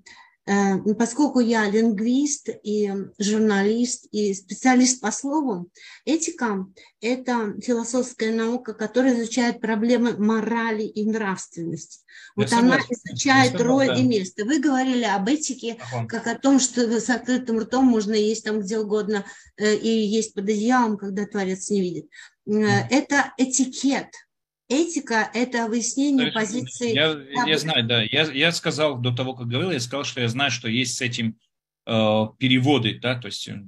э, 0.46 0.76
поскольку 0.94 1.40
я 1.40 1.68
лингвист 1.68 2.48
и 2.62 2.92
журналист 3.18 4.06
и 4.12 4.32
специалист 4.34 5.00
по 5.00 5.10
слову, 5.10 5.68
этика– 6.04 6.66
это 7.00 7.54
философская 7.60 8.34
наука, 8.34 8.74
которая 8.74 9.14
изучает 9.14 9.60
проблемы 9.60 10.16
морали 10.16 10.84
и 10.84 11.08
нравственности. 11.08 12.00
Вот 12.34 12.50
я 12.50 12.58
она 12.58 12.78
согласен. 12.78 12.94
изучает 12.94 13.60
роль 13.60 13.86
да. 13.86 13.96
и 13.96 14.02
место. 14.02 14.44
Вы 14.44 14.58
говорили 14.58 15.04
об 15.04 15.28
этике, 15.28 15.76
ага. 15.92 16.06
как 16.06 16.26
о 16.26 16.38
том, 16.38 16.60
что 16.60 17.00
с 17.00 17.10
открытым 17.10 17.58
ртом 17.60 17.84
можно 17.84 18.14
есть 18.14 18.44
там 18.44 18.60
где 18.60 18.78
угодно 18.78 19.24
э, 19.56 19.74
и 19.74 19.88
есть 19.88 20.34
под 20.34 20.44
одеялом, 20.44 20.96
когда 20.96 21.26
творец 21.26 21.68
не 21.70 21.80
видит. 21.80 22.08
Это 22.46 23.34
этикет– 23.38 24.06
этика– 24.68 25.30
это 25.34 25.66
выяснение 25.66 26.32
позиции. 26.32 26.94
Я, 26.94 27.16
я 27.46 27.58
знаю, 27.58 27.86
да. 27.86 28.02
Я, 28.02 28.30
я 28.32 28.52
сказал 28.52 28.98
до 28.98 29.12
того, 29.12 29.34
как 29.34 29.48
говорил, 29.48 29.70
я 29.70 29.80
сказал, 29.80 30.04
что 30.04 30.20
я 30.20 30.28
знаю, 30.28 30.50
что 30.50 30.68
есть 30.68 30.96
с 30.96 31.00
этим 31.00 31.38
э, 31.86 32.22
переводы, 32.38 32.98
да, 33.00 33.18
то 33.18 33.26
есть 33.26 33.48
э, 33.48 33.62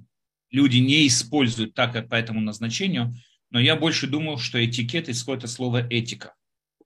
люди 0.51 0.79
не 0.79 1.07
используют 1.07 1.75
так 1.75 2.09
по 2.09 2.15
этому 2.15 2.41
назначению, 2.41 3.15
но 3.51 3.61
я 3.61 3.77
больше 3.77 4.07
думал, 4.07 4.39
что 4.39 4.65
этикет 4.65 5.09
исходит 5.09 5.45
от 5.45 5.51
слова 5.51 5.87
этика. 5.89 6.35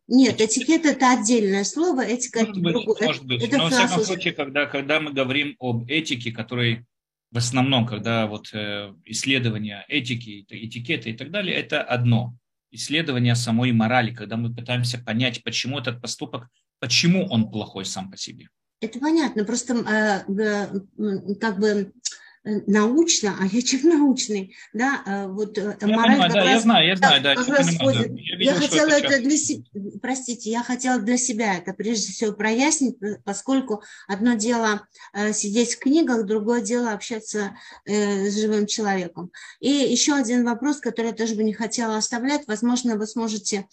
Нет, 0.09 0.41
этикет 0.41 0.85
это 0.85 1.13
отдельное 1.13 1.65
слово, 1.65 2.05
этика 2.05 2.41
это 2.41 2.53
быть, 2.53 2.73
другое. 2.73 3.07
Может 3.07 3.25
быть. 3.25 3.43
Это 3.43 3.57
Но, 3.57 3.65
во 3.65 3.71
всяком 3.71 4.05
случае, 4.05 4.35
когда, 4.35 4.67
когда 4.67 5.01
мы 5.01 5.13
говорим 5.13 5.57
об 5.59 5.89
этике, 5.89 6.33
которой 6.33 6.85
в 7.31 7.39
основном, 7.39 7.87
когда 7.87 8.27
вот 8.27 8.51
э, 8.53 8.93
исследования 9.07 9.85
этики, 9.89 10.45
этикеты 10.49 11.11
и 11.11 11.13
так 11.15 11.31
далее, 11.31 11.57
это 11.57 11.83
одно. 11.83 12.37
Исследование 12.73 13.37
самой 13.37 13.73
морали, 13.73 14.13
когда 14.13 14.37
мы 14.37 14.53
пытаемся 14.53 14.99
понять, 14.99 15.45
почему 15.45 15.79
этот 15.79 16.01
поступок, 16.01 16.49
почему 16.81 17.27
он 17.29 17.51
плохой 17.51 17.85
сам 17.85 18.11
по 18.11 18.17
себе. 18.17 18.49
Это 18.81 18.99
понятно, 18.99 19.45
просто 19.45 19.75
э, 19.75 21.37
как 21.39 21.61
бы 21.61 21.93
Э, 21.93 22.22
научно, 22.45 23.37
а 23.41 23.47
я 23.47 23.63
чем 23.63 23.89
научный, 23.89 24.55
да, 24.73 25.03
э, 25.07 25.27
вот 25.29 25.57
э, 25.59 25.77
я 25.81 25.87
мораль 25.87 26.13
понимаю, 26.13 26.33
да, 26.33 26.39
раз, 26.41 26.49
я 26.49 26.61
знаю, 26.61 26.89
я 26.89 26.97
знаю, 26.97 27.23
да, 27.23 27.35
как 27.37 27.49
раз 27.49 27.67
понимаю, 27.69 27.95
да. 27.95 28.15
Я, 28.17 28.37
видел, 28.37 28.53
я 28.53 28.55
хотела 28.55 28.89
это, 28.89 29.07
это 29.07 29.23
для 29.23 29.37
себя, 29.37 29.65
простите, 30.01 30.51
я 30.51 30.63
хотела 30.63 31.01
для 31.01 31.17
себя 31.17 31.59
это 31.59 31.73
прежде 31.73 32.13
всего 32.13 32.33
прояснить, 32.33 32.97
поскольку 33.25 33.83
одно 34.09 34.35
дело 34.35 34.87
сидеть 35.33 35.75
в 35.75 35.79
книгах, 35.79 36.27
другое 36.27 36.63
дело 36.63 36.93
общаться 36.93 37.57
с 37.85 38.41
живым 38.41 38.67
человеком. 38.67 39.31
И 39.61 39.69
еще 39.69 40.15
один 40.15 40.45
вопрос, 40.45 40.79
который 40.79 41.09
я 41.09 41.13
тоже 41.13 41.35
бы 41.35 41.45
не 41.45 41.53
хотела 41.53 41.97
оставлять, 41.97 42.47
возможно, 42.47 42.97
вы 42.97 43.07
сможете 43.07 43.67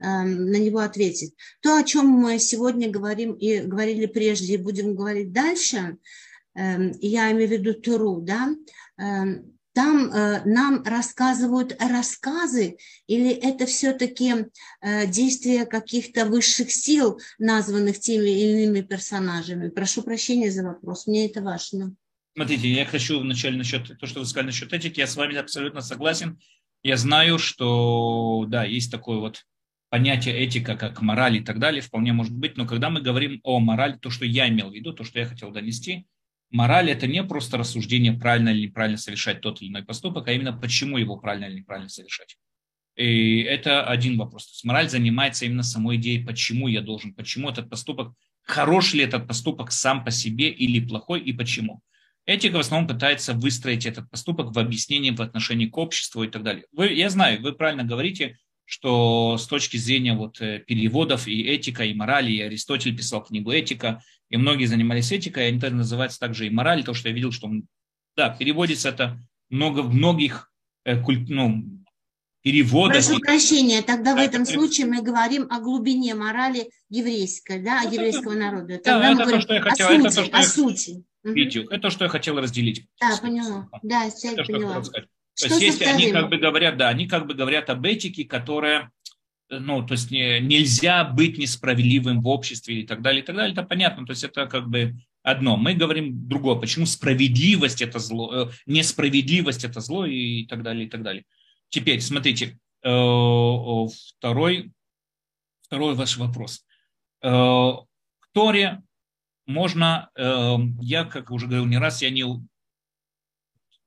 эм, 0.00 0.50
на 0.50 0.56
него 0.56 0.80
ответить. 0.80 1.34
То, 1.60 1.76
о 1.76 1.84
чем 1.84 2.06
мы 2.08 2.38
сегодня 2.38 2.90
говорим 2.90 3.32
и 3.32 3.60
говорили 3.60 4.06
прежде, 4.06 4.54
и 4.54 4.58
будем 4.58 4.94
говорить 4.94 5.32
дальше– 5.32 5.96
я 6.56 7.32
имею 7.32 7.48
в 7.48 7.52
виду 7.52 7.74
Туру, 7.74 8.20
да, 8.20 8.54
эм, 8.98 9.56
там 9.76 10.10
э, 10.10 10.42
нам 10.46 10.82
рассказывают 10.84 11.76
рассказы, 11.78 12.78
или 13.06 13.30
это 13.30 13.66
все-таки 13.66 14.46
э, 14.80 15.06
действия 15.06 15.66
каких-то 15.66 16.24
высших 16.24 16.70
сил, 16.70 17.20
названных 17.38 18.00
теми 18.00 18.30
или 18.30 18.62
иными 18.62 18.80
персонажами? 18.80 19.68
Прошу 19.68 20.02
прощения 20.02 20.50
за 20.50 20.64
вопрос, 20.64 21.06
мне 21.06 21.26
это 21.26 21.42
важно. 21.42 21.94
Смотрите, 22.34 22.70
я 22.70 22.86
хочу 22.86 23.20
вначале 23.20 23.58
насчет 23.58 23.98
то, 23.98 24.06
что 24.06 24.20
вы 24.20 24.26
сказали 24.26 24.46
насчет 24.46 24.72
этики, 24.72 25.00
я 25.00 25.06
с 25.06 25.14
вами 25.14 25.36
абсолютно 25.36 25.82
согласен. 25.82 26.38
Я 26.82 26.96
знаю, 26.96 27.38
что 27.38 28.46
да, 28.48 28.64
есть 28.64 28.90
такое 28.90 29.18
вот 29.18 29.44
понятие 29.90 30.38
этика, 30.38 30.76
как 30.76 31.02
мораль 31.02 31.36
и 31.36 31.40
так 31.40 31.58
далее, 31.58 31.82
вполне 31.82 32.14
может 32.14 32.32
быть, 32.32 32.56
но 32.56 32.66
когда 32.66 32.88
мы 32.88 33.02
говорим 33.02 33.40
о 33.42 33.58
морали, 33.60 33.98
то, 33.98 34.08
что 34.08 34.24
я 34.24 34.48
имел 34.48 34.70
в 34.70 34.74
виду, 34.74 34.94
то, 34.94 35.04
что 35.04 35.18
я 35.18 35.26
хотел 35.26 35.50
донести– 35.50 36.06
Мораль– 36.50 36.90
это 36.92 37.06
не 37.06 37.22
просто 37.24 37.58
рассуждение, 37.58 38.12
правильно 38.12 38.50
или 38.50 38.66
неправильно 38.66 38.98
совершать 38.98 39.40
тот 39.40 39.60
или 39.60 39.68
иной 39.68 39.84
поступок, 39.84 40.28
а 40.28 40.32
именно 40.32 40.52
почему 40.52 40.96
его 40.96 41.16
правильно 41.16 41.46
или 41.46 41.58
неправильно 41.58 41.88
совершать. 41.88 42.36
И 42.96 43.40
это 43.40 43.84
один 43.84 44.16
вопрос. 44.16 44.46
То 44.46 44.52
есть 44.52 44.64
мораль 44.64 44.88
занимается 44.88 45.44
именно 45.44 45.62
самой 45.62 45.96
идеей, 45.96 46.24
почему 46.24 46.66
я 46.66 46.80
должен, 46.80 47.12
почему 47.12 47.50
этот 47.50 47.68
поступок, 47.68 48.14
хорош 48.42 48.94
ли 48.94 49.04
этот 49.04 49.28
поступок 49.28 49.70
сам 49.70 50.02
по 50.04 50.10
себе 50.10 50.48
или 50.48 50.80
плохой 50.80 51.20
и 51.20 51.32
почему. 51.32 51.82
Этика 52.24 52.56
в 52.56 52.60
основном 52.60 52.88
пытается 52.88 53.34
выстроить 53.34 53.86
этот 53.86 54.10
поступок 54.10 54.52
в 54.52 54.58
объяснении 54.58 55.10
в 55.10 55.20
отношении 55.20 55.66
к 55.66 55.76
обществу 55.76 56.24
и 56.24 56.28
так 56.28 56.42
далее. 56.42 56.64
Вы, 56.72 56.92
я 56.92 57.10
знаю, 57.10 57.40
вы 57.42 57.52
правильно 57.52 57.84
говорите, 57.84 58.38
что 58.64 59.38
с 59.38 59.46
точки 59.46 59.76
зрения 59.76 60.14
вот 60.14 60.40
э, 60.40 60.58
переводов 60.58 61.28
и 61.28 61.40
этика, 61.42 61.84
и 61.84 61.94
морали, 61.94 62.32
и 62.32 62.40
Аристотель 62.40 62.96
писал 62.96 63.22
книгу 63.22 63.52
«Этика», 63.52 64.02
и 64.28 64.36
многие 64.36 64.66
занимались 64.66 65.12
этикой, 65.12 65.48
они 65.48 65.60
тоже 65.60 65.74
называются 65.74 66.18
также 66.18 66.46
и 66.46 66.50
мораль, 66.50 66.84
то, 66.84 66.94
что 66.94 67.08
я 67.08 67.14
видел, 67.14 67.32
что, 67.32 67.50
да, 68.16 68.30
переводится 68.30 68.88
это 68.88 69.18
много 69.50 69.80
в 69.80 69.94
многих 69.94 70.50
э, 70.84 71.00
культ, 71.00 71.28
ну, 71.28 71.64
переводах. 72.42 73.04
Прошу 73.04 73.20
прощения, 73.20 73.82
тогда 73.82 74.14
в 74.14 74.18
этом 74.18 74.42
это... 74.42 74.52
случае 74.52 74.86
мы 74.86 75.02
говорим 75.02 75.46
о 75.50 75.60
глубине 75.60 76.14
морали 76.14 76.70
еврейской, 76.88 77.60
да, 77.60 77.82
это, 77.82 77.94
еврейского 77.94 78.34
народа. 78.34 78.78
Тогда 78.78 79.14
да, 79.14 79.22
это 79.22 79.30
то, 79.30 79.40
что 79.40 79.54
я 79.54 79.60
хотел, 79.60 79.88
о 79.88 79.90
сути. 79.90 80.06
Это 80.06 80.14
то, 80.14 80.24
что 80.24 80.36
о 80.36 80.40
я... 80.40 80.46
сути. 80.46 81.04
Видео. 81.24 81.62
Это 81.64 81.78
то, 81.80 81.90
что 81.90 82.04
я 82.04 82.08
хотел 82.08 82.38
разделить. 82.38 82.86
Да, 83.00 83.16
поняла. 83.20 83.68
Да, 83.82 84.08
сейчас 84.10 84.34
это, 84.34 84.44
поняла. 84.44 84.82
Что 84.82 85.48
то 85.48 85.58
есть, 85.58 85.82
они 85.82 86.12
как 86.12 86.30
бы 86.30 86.38
говорят, 86.38 86.76
да, 86.76 86.88
они 86.88 87.08
как 87.08 87.26
бы 87.26 87.34
говорят 87.34 87.68
об 87.68 87.84
этике, 87.84 88.24
которая, 88.24 88.92
ну, 89.48 89.86
то 89.86 89.92
есть 89.92 90.10
не, 90.10 90.40
нельзя 90.40 91.04
быть 91.04 91.38
несправедливым 91.38 92.20
в 92.20 92.28
обществе 92.28 92.80
и 92.80 92.86
так 92.86 93.02
далее, 93.02 93.22
и 93.22 93.24
так 93.24 93.36
далее, 93.36 93.52
это 93.52 93.62
понятно, 93.62 94.06
то 94.06 94.12
есть 94.12 94.24
это 94.24 94.46
как 94.46 94.68
бы 94.68 94.96
одно. 95.22 95.56
Мы 95.56 95.74
говорим 95.74 96.28
другое, 96.28 96.56
почему 96.56 96.86
справедливость 96.86 97.82
это 97.82 97.98
зло, 97.98 98.34
э, 98.34 98.50
несправедливость 98.66 99.64
это 99.64 99.80
зло 99.80 100.06
и 100.06 100.46
так 100.46 100.62
далее, 100.62 100.86
и 100.86 100.88
так 100.88 101.02
далее. 101.02 101.24
Теперь, 101.68 102.00
смотрите, 102.00 102.58
э, 102.82 103.86
второй, 104.18 104.72
второй 105.62 105.94
ваш 105.94 106.16
вопрос. 106.16 106.64
Э, 107.22 107.28
в 107.28 107.86
Торе 108.32 108.82
можно, 109.46 110.10
я, 110.16 111.04
как 111.04 111.30
уже 111.30 111.46
говорил 111.46 111.66
не 111.66 111.78
раз, 111.78 112.02
я 112.02 112.10
не 112.10 112.24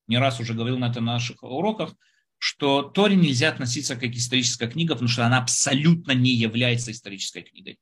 не 0.09 0.17
раз 0.17 0.39
уже 0.39 0.53
говорил 0.53 0.77
на 0.77 0.89
это 0.89 1.01
на 1.01 1.13
наших 1.13 1.43
уроках, 1.43 1.93
что 2.39 2.81
Торе 2.81 3.15
нельзя 3.15 3.49
относиться 3.49 3.95
как 3.95 4.15
историческая 4.15 4.67
книга, 4.67 4.93
потому 4.93 5.09
что 5.09 5.25
она 5.25 5.37
абсолютно 5.37 6.13
не 6.13 6.33
является 6.33 6.91
исторической 6.91 7.41
книгой. 7.41 7.77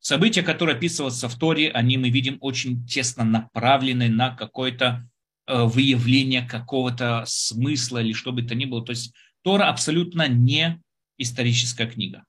События, 0.00 0.42
которые 0.42 0.76
описываются 0.76 1.28
в 1.28 1.38
Торе, 1.38 1.70
они, 1.70 1.96
мы 1.96 2.10
видим, 2.10 2.38
очень 2.40 2.84
тесно 2.86 3.24
направлены 3.24 4.08
на 4.08 4.34
какое-то 4.34 5.08
э, 5.46 5.62
выявление 5.64 6.42
какого-то 6.42 7.24
смысла 7.26 8.02
или 8.02 8.12
что 8.12 8.32
бы 8.32 8.42
то 8.42 8.54
ни 8.54 8.64
было. 8.64 8.84
То 8.84 8.90
есть 8.90 9.14
Тора 9.42 9.68
абсолютно 9.68 10.28
не 10.28 10.80
историческая 11.18 11.86
книга. 11.86 12.24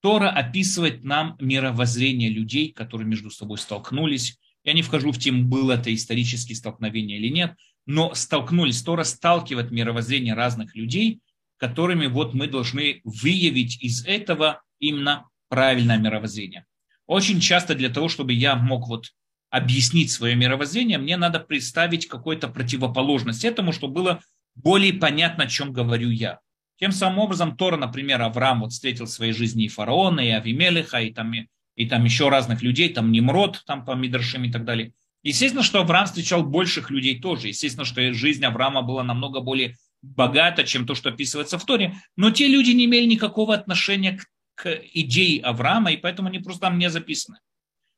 Тора 0.00 0.30
описывает 0.30 1.04
нам 1.04 1.36
мировоззрение 1.40 2.30
людей, 2.30 2.72
которые 2.72 3.08
между 3.08 3.30
собой 3.30 3.58
столкнулись. 3.58 4.38
Я 4.64 4.74
не 4.74 4.82
вхожу 4.82 5.10
в 5.12 5.18
тему, 5.18 5.44
было 5.44 5.72
это 5.72 5.92
исторические 5.94 6.56
столкновения 6.56 7.16
или 7.16 7.28
нет, 7.28 7.54
но 7.88 8.14
столкнулись, 8.14 8.82
Тора 8.82 9.02
сталкивает 9.02 9.70
мировоззрение 9.70 10.34
разных 10.34 10.76
людей, 10.76 11.20
которыми 11.56 12.06
вот 12.06 12.34
мы 12.34 12.46
должны 12.46 13.00
выявить 13.02 13.82
из 13.82 14.04
этого 14.04 14.62
именно 14.78 15.26
правильное 15.48 15.96
мировоззрение. 15.96 16.66
Очень 17.06 17.40
часто 17.40 17.74
для 17.74 17.88
того, 17.88 18.10
чтобы 18.10 18.34
я 18.34 18.56
мог 18.56 18.88
вот 18.88 19.06
объяснить 19.48 20.10
свое 20.10 20.36
мировоззрение, 20.36 20.98
мне 20.98 21.16
надо 21.16 21.40
представить 21.40 22.06
какую-то 22.08 22.48
противоположность 22.48 23.46
этому, 23.46 23.72
чтобы 23.72 23.94
было 23.94 24.20
более 24.54 24.92
понятно, 24.92 25.44
о 25.44 25.48
чем 25.48 25.72
говорю 25.72 26.10
я. 26.10 26.40
Тем 26.78 26.92
самым 26.92 27.20
образом 27.20 27.56
Тора, 27.56 27.78
например, 27.78 28.20
Авраам 28.20 28.60
вот 28.60 28.72
встретил 28.72 29.06
в 29.06 29.10
своей 29.10 29.32
жизни 29.32 29.64
и 29.64 29.68
фараона, 29.68 30.20
и 30.20 30.28
Авимелиха, 30.28 30.98
и 30.98 31.10
там, 31.10 31.32
и 31.74 31.86
там 31.86 32.04
еще 32.04 32.28
разных 32.28 32.60
людей, 32.60 32.92
там 32.92 33.10
Немрод, 33.10 33.62
там 33.66 33.86
по 33.86 33.92
Мидрашим 33.92 34.44
и 34.44 34.52
так 34.52 34.66
далее. 34.66 34.92
Естественно, 35.22 35.62
что 35.62 35.80
Авраам 35.80 36.06
встречал 36.06 36.42
больших 36.44 36.90
людей 36.90 37.20
тоже. 37.20 37.48
Естественно, 37.48 37.84
что 37.84 38.12
жизнь 38.12 38.44
Авраама 38.44 38.82
была 38.82 39.02
намного 39.02 39.40
более 39.40 39.76
богата, 40.00 40.64
чем 40.64 40.86
то, 40.86 40.94
что 40.94 41.10
описывается 41.10 41.58
в 41.58 41.64
Торе. 41.64 41.96
Но 42.16 42.30
те 42.30 42.46
люди 42.46 42.70
не 42.70 42.84
имели 42.84 43.06
никакого 43.06 43.54
отношения 43.54 44.18
к, 44.18 44.26
к 44.54 44.80
идее 44.92 45.42
Авраама, 45.42 45.92
и 45.92 45.96
поэтому 45.96 46.28
они 46.28 46.38
просто 46.38 46.62
там 46.62 46.78
не 46.78 46.88
записаны. 46.88 47.38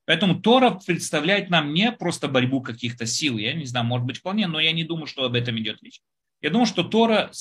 Поэтому 0.07 0.41
Тора 0.41 0.81
представляет 0.85 1.51
нам 1.51 1.73
не 1.73 1.93
просто 1.93 2.27
борьбу 2.27 2.63
каких-то 2.63 3.07
сил, 3.07 3.39
я 3.39 3.53
не 3.53 3.65
знаю, 3.65 3.87
может 3.87 4.07
быть 4.07 4.19
вполне, 4.19 4.49
но 4.49 4.59
я 4.59 4.73
не 4.73 4.83
думаю, 4.83 5.07
что 5.07 5.25
об 5.25 5.35
этом 5.35 5.59
идет 5.59 5.81
речь. 5.83 6.01
Я 6.41 6.51
думаю, 6.51 6.67
что 6.67 6.83
Тора 6.83 7.31
э, 7.31 7.33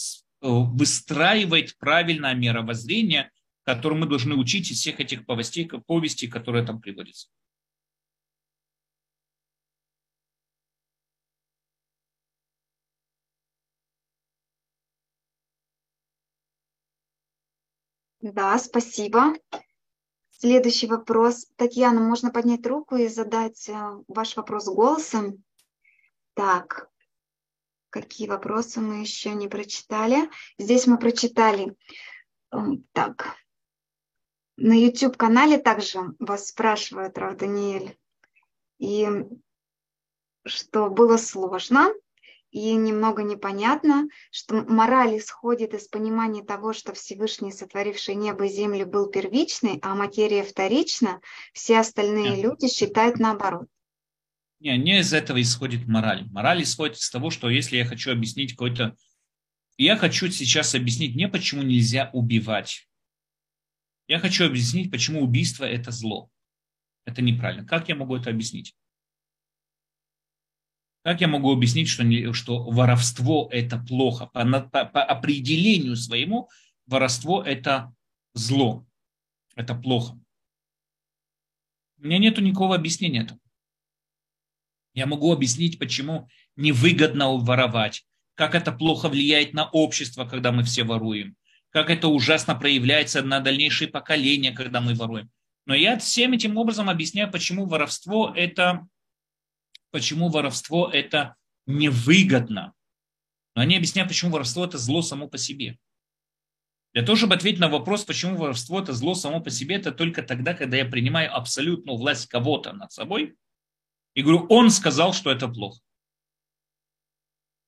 выстраивает 0.41 1.75
правильное 1.79 2.35
мировоззрение, 2.35 3.31
которое 3.63 3.95
мы 3.95 4.05
должны 4.07 4.35
учить 4.35 4.69
из 4.69 4.77
всех 4.77 4.99
этих 4.99 5.25
повестей, 5.25 5.67
повестей, 5.67 6.27
которые 6.27 6.65
там 6.65 6.79
приводятся. 6.79 7.29
Да, 18.21 18.57
спасибо. 18.57 19.33
Следующий 20.29 20.87
вопрос. 20.87 21.47
Татьяна, 21.55 22.01
можно 22.01 22.31
поднять 22.31 22.65
руку 22.65 22.97
и 22.97 23.07
задать 23.07 23.69
э, 23.69 24.03
ваш 24.07 24.35
вопрос 24.35 24.65
голосом? 24.65 25.43
Так, 26.33 26.89
какие 27.89 28.27
вопросы 28.27 28.81
мы 28.81 29.01
еще 29.01 29.31
не 29.31 29.47
прочитали? 29.47 30.29
Здесь 30.57 30.85
мы 30.85 30.97
прочитали. 30.97 31.77
Эм, 32.51 32.85
так, 32.91 33.37
на 34.57 34.73
YouTube-канале 34.73 35.57
также 35.57 35.99
вас 36.19 36.47
спрашивают, 36.47 37.17
Рав 37.17 37.37
Даниэль, 37.37 37.97
и 38.79 39.07
что 40.45 40.89
было 40.89 41.15
сложно, 41.15 41.93
и 42.51 42.73
немного 42.73 43.23
непонятно, 43.23 44.07
что 44.31 44.63
мораль 44.63 45.17
исходит 45.17 45.73
из 45.73 45.87
понимания 45.87 46.43
того, 46.43 46.73
что 46.73 46.93
Всевышний, 46.93 47.51
сотворивший 47.51 48.15
небо 48.15 48.45
и 48.45 48.49
землю, 48.49 48.85
был 48.85 49.07
первичный, 49.07 49.79
а 49.81 49.95
материя 49.95 50.43
вторична, 50.43 51.21
все 51.53 51.79
остальные 51.79 52.31
Нет. 52.31 52.43
люди 52.43 52.67
считают 52.67 53.19
наоборот. 53.19 53.67
Не, 54.59 54.77
не 54.77 54.99
из 54.99 55.13
этого 55.13 55.41
исходит 55.41 55.87
мораль. 55.87 56.25
Мораль 56.31 56.63
исходит 56.63 56.97
из 56.97 57.09
того, 57.09 57.29
что 57.29 57.49
если 57.49 57.77
я 57.77 57.85
хочу 57.85 58.11
объяснить 58.11 58.51
какой-то... 58.51 58.95
Я 59.77 59.95
хочу 59.95 60.29
сейчас 60.29 60.75
объяснить 60.75 61.15
не 61.15 61.29
почему 61.29 61.61
нельзя 61.61 62.09
убивать. 62.11 62.89
Я 64.07 64.19
хочу 64.19 64.45
объяснить, 64.45 64.91
почему 64.91 65.21
убийство– 65.21 65.63
это 65.65 65.91
зло. 65.91 66.29
Это 67.05 67.21
неправильно. 67.21 67.65
Как 67.65 67.87
я 67.87 67.95
могу 67.95 68.17
это 68.17 68.31
объяснить? 68.31 68.75
Как 71.03 71.21
я 71.21 71.27
могу 71.27 71.51
объяснить, 71.51 71.87
что, 71.87 72.03
не, 72.03 72.33
что 72.33 72.63
воровство– 72.63 73.47
это 73.51 73.77
плохо? 73.77 74.27
По, 74.27 74.43
по, 74.45 74.85
по 74.85 75.03
определению 75.03 75.95
своему 75.95 76.49
воровство– 76.85 77.41
это 77.45 77.93
зло. 78.33 78.85
Это 79.55 79.75
плохо. 79.75 80.19
У 81.97 82.05
меня 82.05 82.17
нет 82.17 82.37
никакого 82.37 82.75
объяснения 82.75 83.21
этому. 83.21 83.39
Я 84.93 85.05
могу 85.05 85.31
объяснить, 85.31 85.79
почему 85.79 86.27
невыгодно 86.55 87.37
воровать, 87.37 88.05
как 88.35 88.55
это 88.55 88.71
плохо 88.71 89.09
влияет 89.09 89.53
на 89.53 89.69
общество, 89.69 90.25
когда 90.25 90.51
мы 90.51 90.63
все 90.63 90.83
воруем, 90.83 91.35
как 91.69 91.89
это 91.89 92.07
ужасно 92.07 92.55
проявляется 92.55 93.21
на 93.21 93.39
дальнейшие 93.39 93.87
поколения, 93.87 94.51
когда 94.51 94.81
мы 94.81 94.93
воруем. 94.93 95.29
Но 95.65 95.75
я 95.75 95.97
всем 95.99 96.33
этим 96.33 96.57
образом 96.57 96.89
объясняю, 96.89 97.31
почему 97.31 97.65
воровство 97.65 98.33
это, 98.35 98.87
почему 99.91 100.29
воровство 100.29 100.89
это 100.89 101.35
невыгодно. 101.65 102.73
Но 103.55 103.61
они 103.61 103.75
объясняют, 103.75 104.09
почему 104.09 104.31
воровство 104.31 104.65
это 104.65 104.77
зло 104.77 105.01
само 105.01 105.27
по 105.27 105.37
себе. 105.37 105.77
Для 106.93 107.03
того, 107.03 107.15
чтобы 107.15 107.35
ответить 107.35 107.59
на 107.59 107.69
вопрос, 107.69 108.03
почему 108.03 108.35
воровство 108.35 108.79
это 108.79 108.93
зло 108.93 109.13
само 109.13 109.41
по 109.41 109.49
себе, 109.49 109.75
это 109.75 109.91
только 109.91 110.23
тогда, 110.23 110.53
когда 110.53 110.77
я 110.77 110.85
принимаю 110.85 111.35
абсолютную 111.35 111.97
власть 111.97 112.27
кого-то 112.27 112.73
над 112.73 112.91
собой– 112.91 113.35
и 114.13 114.21
говорю, 114.21 114.45
он 114.49 114.69
сказал, 114.69 115.13
что 115.13 115.31
это 115.31 115.47
плохо. 115.47 115.79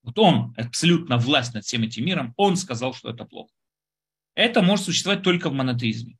Вот 0.03 0.17
он, 0.17 0.53
абсолютно 0.57 1.17
власть 1.17 1.53
над 1.53 1.63
всем 1.63 1.83
этим 1.83 2.05
миром, 2.05 2.33
он 2.37 2.57
сказал, 2.57 2.93
что 2.93 3.09
это 3.09 3.25
плохо. 3.25 3.53
Это 4.33 4.61
может 4.61 4.85
существовать 4.85 5.23
только 5.23 5.49
в 5.49 5.53
монотеизме. 5.53 6.17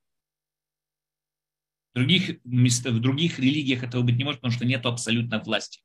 В 1.92 1.96
других, 1.96 2.40
в 2.44 3.00
других 3.00 3.40
религиях 3.40 3.84
этого 3.84 4.04
быть 4.04 4.16
не 4.16 4.24
может, 4.24 4.40
потому 4.40 4.54
что 4.54 4.66
нет 4.66 4.86
абсолютной 4.86 5.42
власти. 5.42 5.82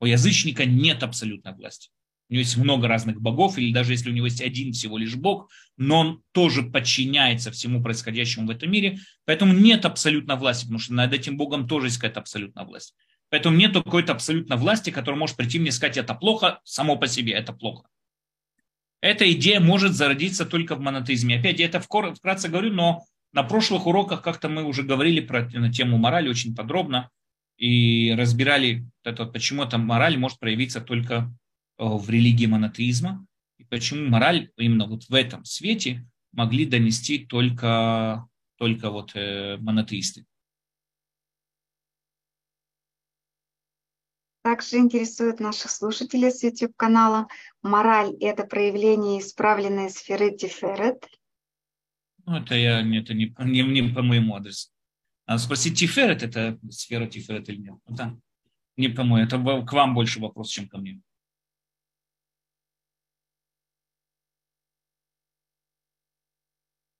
У 0.00 0.06
язычника 0.06 0.64
нет 0.64 1.02
абсолютной 1.02 1.54
власти. 1.54 1.90
У 2.28 2.34
него 2.34 2.40
есть 2.40 2.56
много 2.56 2.88
разных 2.88 3.20
богов, 3.20 3.56
или 3.56 3.72
даже 3.72 3.92
если 3.92 4.10
у 4.10 4.12
него 4.12 4.26
есть 4.26 4.40
один 4.40 4.72
всего 4.72 4.98
лишь 4.98 5.14
бог, 5.14 5.48
но 5.76 6.00
он 6.00 6.22
тоже 6.32 6.64
подчиняется 6.64 7.52
всему 7.52 7.82
происходящему 7.82 8.48
в 8.48 8.50
этом 8.50 8.70
мире, 8.70 8.98
поэтому 9.24 9.52
нет 9.52 9.84
абсолютной 9.84 10.36
власти, 10.36 10.64
потому 10.64 10.80
что 10.80 10.94
над 10.94 11.12
этим 11.12 11.36
богом 11.36 11.68
тоже 11.68 11.86
есть 11.86 11.98
какая-то 11.98 12.20
абсолютная 12.20 12.64
власть. 12.64 12.94
Поэтому 13.30 13.56
нет 13.56 13.74
какой-то 13.74 14.12
абсолютно 14.12 14.56
власти, 14.56 14.90
которая 14.90 15.18
может 15.18 15.36
прийти 15.36 15.58
мне 15.58 15.68
и 15.68 15.72
сказать, 15.72 15.96
это 15.96 16.14
плохо, 16.14 16.60
само 16.64 16.96
по 16.96 17.06
себе 17.06 17.32
это 17.32 17.52
плохо. 17.52 17.88
Эта 19.00 19.30
идея 19.32 19.60
может 19.60 19.92
зародиться 19.92 20.46
только 20.46 20.74
в 20.74 20.80
монотеизме. 20.80 21.38
Опять, 21.38 21.60
я 21.60 21.66
это 21.66 21.80
вкратце 21.80 22.48
говорю, 22.48 22.72
но 22.72 23.04
на 23.32 23.42
прошлых 23.44 23.86
уроках 23.86 24.22
как-то 24.22 24.48
мы 24.48 24.64
уже 24.64 24.82
говорили 24.82 25.20
про 25.20 25.48
на 25.50 25.72
тему 25.72 25.98
морали 25.98 26.28
очень 26.28 26.54
подробно 26.54 27.10
и 27.56 28.14
разбирали, 28.16 28.86
это, 29.02 29.26
почему 29.26 29.62
эта 29.62 29.78
мораль 29.78 30.18
может 30.18 30.38
проявиться 30.38 30.80
только 30.80 31.32
э, 31.78 31.84
в 31.84 32.08
религии 32.10 32.46
монотеизма, 32.46 33.26
и 33.58 33.64
почему 33.64 34.08
мораль 34.08 34.50
именно 34.56 34.86
вот 34.86 35.04
в 35.04 35.14
этом 35.14 35.44
свете 35.44 36.06
могли 36.32 36.66
донести 36.66 37.24
только, 37.26 38.26
только 38.56 38.90
вот 38.90 39.12
э, 39.14 39.56
монотеисты. 39.58 40.26
Также 44.42 44.76
интересует 44.76 45.40
наших 45.40 45.72
слушателей 45.72 46.30
с 46.30 46.44
YouTube-канала. 46.44 47.26
Мораль– 47.62 48.14
это 48.20 48.44
проявление 48.44 49.20
исправленной 49.20 49.90
сферы 49.90 50.36
Тиферет. 50.36 51.04
Ну, 52.26 52.36
это, 52.36 52.54
я, 52.54 52.80
это 52.80 53.12
не, 53.14 53.34
не, 53.40 53.62
не 53.62 53.92
по 53.92 54.02
моему 54.02 54.36
адресу. 54.36 54.68
Надо 55.26 55.40
спросить, 55.40 55.78
Тиферет– 55.78 56.22
это 56.24 56.58
сфера 56.70 57.06
Тиферет 57.06 57.48
или 57.48 57.58
нет? 57.58 57.74
Это 57.86 58.16
не 58.76 58.88
по 58.88 59.02
моему. 59.02 59.26
Это 59.26 59.38
к 59.66 59.72
вам 59.72 59.94
больше 59.94 60.20
вопрос, 60.20 60.48
чем 60.48 60.68
ко 60.68 60.78
мне. 60.78 61.00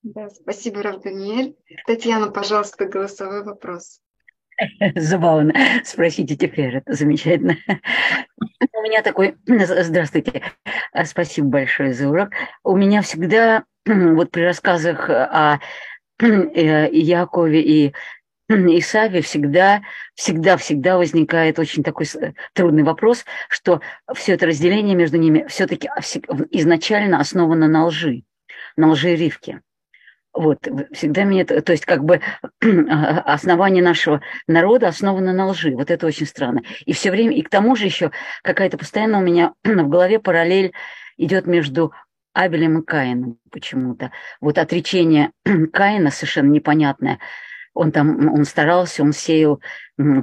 Да, 0.02 0.28
спасибо, 0.30 0.82
Рав 0.82 1.02
Даниэль. 1.02 1.56
Татьяна, 1.86 2.30
пожалуйста, 2.30 2.86
голосовой 2.86 3.42
вопрос. 3.42 4.00
Забавно. 4.94 5.52
Спросите 5.84 6.36
теперь, 6.36 6.76
это 6.76 6.94
замечательно. 6.94 7.56
У 8.72 8.82
меня 8.82 9.02
такой... 9.02 9.36
Здравствуйте. 9.46 10.42
Спасибо 11.04 11.48
большое 11.48 11.92
за 11.92 12.08
урок. 12.08 12.30
У 12.62 12.76
меня 12.76 13.02
всегда 13.02 13.64
вот 13.86 14.30
при 14.30 14.42
рассказах 14.42 15.10
о 15.10 15.60
э, 16.20 16.88
Якове 16.92 17.62
и 17.62 17.94
Исаве 18.48 19.22
всегда, 19.22 19.82
всегда, 20.14 20.56
всегда 20.56 20.98
возникает 20.98 21.58
очень 21.58 21.82
такой 21.82 22.06
трудный 22.52 22.84
вопрос, 22.84 23.24
что 23.48 23.80
все 24.14 24.34
это 24.34 24.46
разделение 24.46 24.94
между 24.94 25.16
ними 25.16 25.46
все-таки 25.48 25.88
изначально 26.50 27.18
основано 27.18 27.66
на 27.68 27.86
лжи, 27.86 28.22
на 28.76 28.90
лжи 28.90 29.16
Ривке. 29.16 29.62
Вот, 30.32 30.68
всегда 30.92 31.24
меня, 31.24 31.46
то 31.46 31.72
есть 31.72 31.86
как 31.86 32.04
бы 32.04 32.20
основание 33.24 33.82
нашего 33.82 34.20
народа 34.46 34.88
основано 34.88 35.32
на 35.32 35.46
лжи. 35.46 35.74
Вот 35.74 35.90
это 35.90 36.06
очень 36.06 36.26
странно. 36.26 36.62
И 36.84 36.92
все 36.92 37.10
время, 37.10 37.34
и 37.34 37.42
к 37.42 37.48
тому 37.48 37.74
же 37.74 37.86
еще 37.86 38.12
какая-то 38.42 38.76
постоянно 38.76 39.18
у 39.18 39.22
меня 39.22 39.54
в 39.64 39.88
голове 39.88 40.20
параллель 40.20 40.72
идет 41.16 41.46
между 41.46 41.92
Абелем 42.34 42.80
и 42.80 42.84
Каином 42.84 43.38
почему-то. 43.50 44.12
Вот 44.42 44.58
отречение 44.58 45.30
Каина 45.72 46.10
совершенно 46.10 46.50
непонятное. 46.50 47.18
Он 47.76 47.92
там, 47.92 48.32
он 48.32 48.44
старался, 48.44 49.02
он 49.02 49.12
сеял 49.12 49.60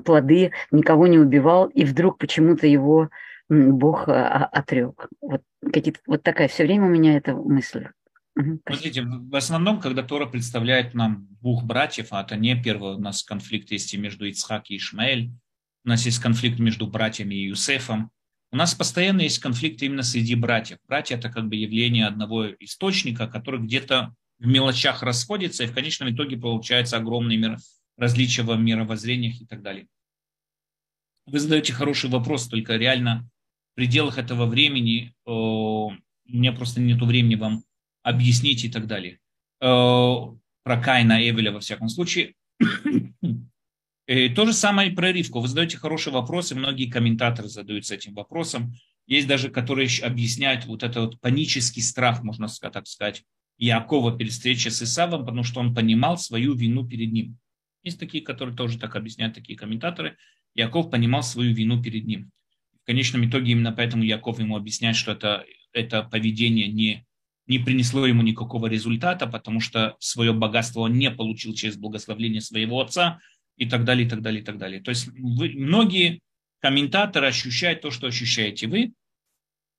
плоды, 0.03 0.51
никого 0.71 1.07
не 1.07 1.19
убивал, 1.19 1.67
и 1.67 1.85
вдруг 1.85 2.17
почему-то 2.17 2.67
его 2.67 3.09
Бог 3.49 4.07
а, 4.07 4.45
отрек. 4.45 5.07
Вот, 5.21 5.41
вот 6.07 6.23
такая 6.23 6.47
все 6.47 6.63
время 6.63 6.85
у 6.85 6.89
меня 6.89 7.15
эта 7.15 7.35
мысль. 7.35 7.87
Смотрите, 8.35 9.03
в 9.03 9.35
основном, 9.35 9.79
когда 9.79 10.01
Тора 10.01 10.25
представляет 10.25 10.95
нам 10.95 11.27
двух 11.41 11.63
братьев, 11.63 12.07
а 12.11 12.23
это 12.23 12.35
не 12.35 12.59
первый 12.59 12.95
у 12.95 12.99
нас 12.99 13.21
конфликт 13.21 13.69
есть 13.71 13.95
между 13.95 14.25
Ицхак 14.25 14.71
и 14.71 14.77
Ишмаэль, 14.77 15.31
у 15.85 15.89
нас 15.89 16.05
есть 16.05 16.19
конфликт 16.19 16.59
между 16.59 16.87
братьями 16.87 17.35
и 17.35 17.47
Юсефом, 17.49 18.09
у 18.51 18.55
нас 18.55 18.73
постоянно 18.73 19.21
есть 19.21 19.39
конфликт 19.39 19.81
именно 19.81 20.03
среди 20.03 20.35
братьев. 20.35 20.77
Братья– 20.87 21.15
это 21.17 21.29
как 21.29 21.47
бы 21.47 21.55
явление 21.55 22.07
одного 22.07 22.49
источника, 22.59 23.27
который 23.27 23.59
где-то 23.59 24.15
в 24.43 24.45
мелочах 24.45 25.03
расходится, 25.03 25.63
и 25.63 25.67
в 25.67 25.73
конечном 25.73 26.13
итоге 26.13 26.35
получается 26.35 26.97
огромные 26.97 27.37
мир, 27.37 27.57
различия 27.95 28.43
в 28.43 28.53
мировоззрениях 28.57 29.41
и 29.41 29.45
так 29.45 29.61
далее. 29.61 29.87
Вы 31.25 31.39
задаете 31.39 31.71
хороший 31.71 32.09
вопрос, 32.09 32.49
только 32.49 32.75
реально 32.75 33.25
в 33.71 33.75
пределах 33.75 34.17
этого 34.17 34.45
времени, 34.45 35.13
у 35.25 35.93
меня 36.25 36.51
просто 36.51 36.81
нет 36.81 37.01
времени 37.01 37.35
вам 37.35 37.63
объяснить 38.03 38.65
и 38.65 38.69
так 38.69 38.85
далее. 38.85 39.19
Э, 39.61 39.65
про 40.63 40.81
Кайна 40.81 41.25
Эвеля 41.25 41.53
во 41.53 41.61
всяком 41.61 41.87
случае. 41.87 42.33
И 44.07 44.27
то 44.27 44.45
же 44.45 44.51
самое 44.51 44.91
и 44.91 44.93
про 44.93 45.13
Ривку. 45.13 45.39
Вы 45.39 45.47
задаете 45.47 45.77
хорошие 45.77 46.13
вопросы, 46.13 46.53
многие 46.53 46.89
комментаторы 46.89 47.47
задаются 47.47 47.95
этим 47.95 48.13
вопросом. 48.13 48.73
Есть 49.07 49.27
даже, 49.27 49.49
которые 49.49 49.87
объясняют 50.03 50.65
вот 50.65 50.83
этот 50.83 50.97
вот 50.97 51.21
панический 51.21 51.81
страх, 51.81 52.23
можно 52.23 52.49
так 52.49 52.85
сказать, 52.87 53.23
Якова 53.57 54.17
перед 54.17 54.31
встречей 54.31 54.71
с 54.71 54.81
Исавом, 54.81 55.21
потому 55.21 55.43
что 55.43 55.59
он 55.59 55.73
понимал 55.73 56.17
свою 56.17 56.53
вину 56.55 56.87
перед 56.87 57.11
ним. 57.11 57.37
Есть 57.83 57.99
такие, 57.99 58.23
которые 58.23 58.55
тоже 58.55 58.79
так 58.79 58.95
объясняют, 58.95 59.35
такие 59.35 59.57
комментаторы. 59.57 60.17
Яков 60.55 60.89
понимал 60.89 61.23
свою 61.23 61.53
вину 61.53 61.81
перед 61.81 62.05
ним. 62.05 62.31
В 62.81 62.85
конечном 62.85 63.27
итоге 63.27 63.51
именно 63.51 63.71
поэтому 63.71 64.03
Яков 64.03 64.39
ему 64.39 64.55
объясняет, 64.55 64.95
что 64.95 65.11
это, 65.11 65.45
это 65.71 66.03
поведение 66.03 66.67
не 66.67 67.05
не 67.47 67.59
принесло 67.59 68.05
ему 68.05 68.21
никакого 68.21 68.67
результата, 68.67 69.27
потому 69.27 69.59
что 69.59 69.95
свое 69.99 70.33
богатство 70.33 70.81
он 70.81 70.93
не 70.93 71.11
получил 71.11 71.53
через 71.53 71.75
благословление 71.75 72.41
своего 72.41 72.79
отца 72.79 73.19
и 73.57 73.67
так 73.67 73.83
далее, 73.83 74.07
и 74.07 74.09
так 74.09 74.21
далее, 74.21 74.41
и 74.41 74.45
так 74.45 74.57
далее. 74.57 74.81
То 74.81 74.89
есть 74.89 75.07
вы, 75.07 75.49
многие 75.49 76.21
комментаторы 76.61 77.27
ощущают 77.27 77.81
то, 77.81 77.91
что 77.91 78.07
ощущаете 78.07 78.67
вы. 78.67 78.93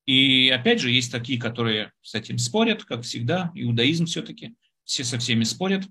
И 0.05 0.49
опять 0.49 0.79
же, 0.79 0.91
есть 0.91 1.11
такие, 1.11 1.39
которые 1.39 1.91
с 2.01 2.13
этим 2.13 2.37
спорят, 2.37 2.83
как 2.83 3.01
всегда, 3.01 3.51
иудаизм 3.55 4.05
все-таки, 4.05 4.55
все 4.83 5.03
со 5.03 5.17
всеми 5.17 5.43
спорят. 5.43 5.85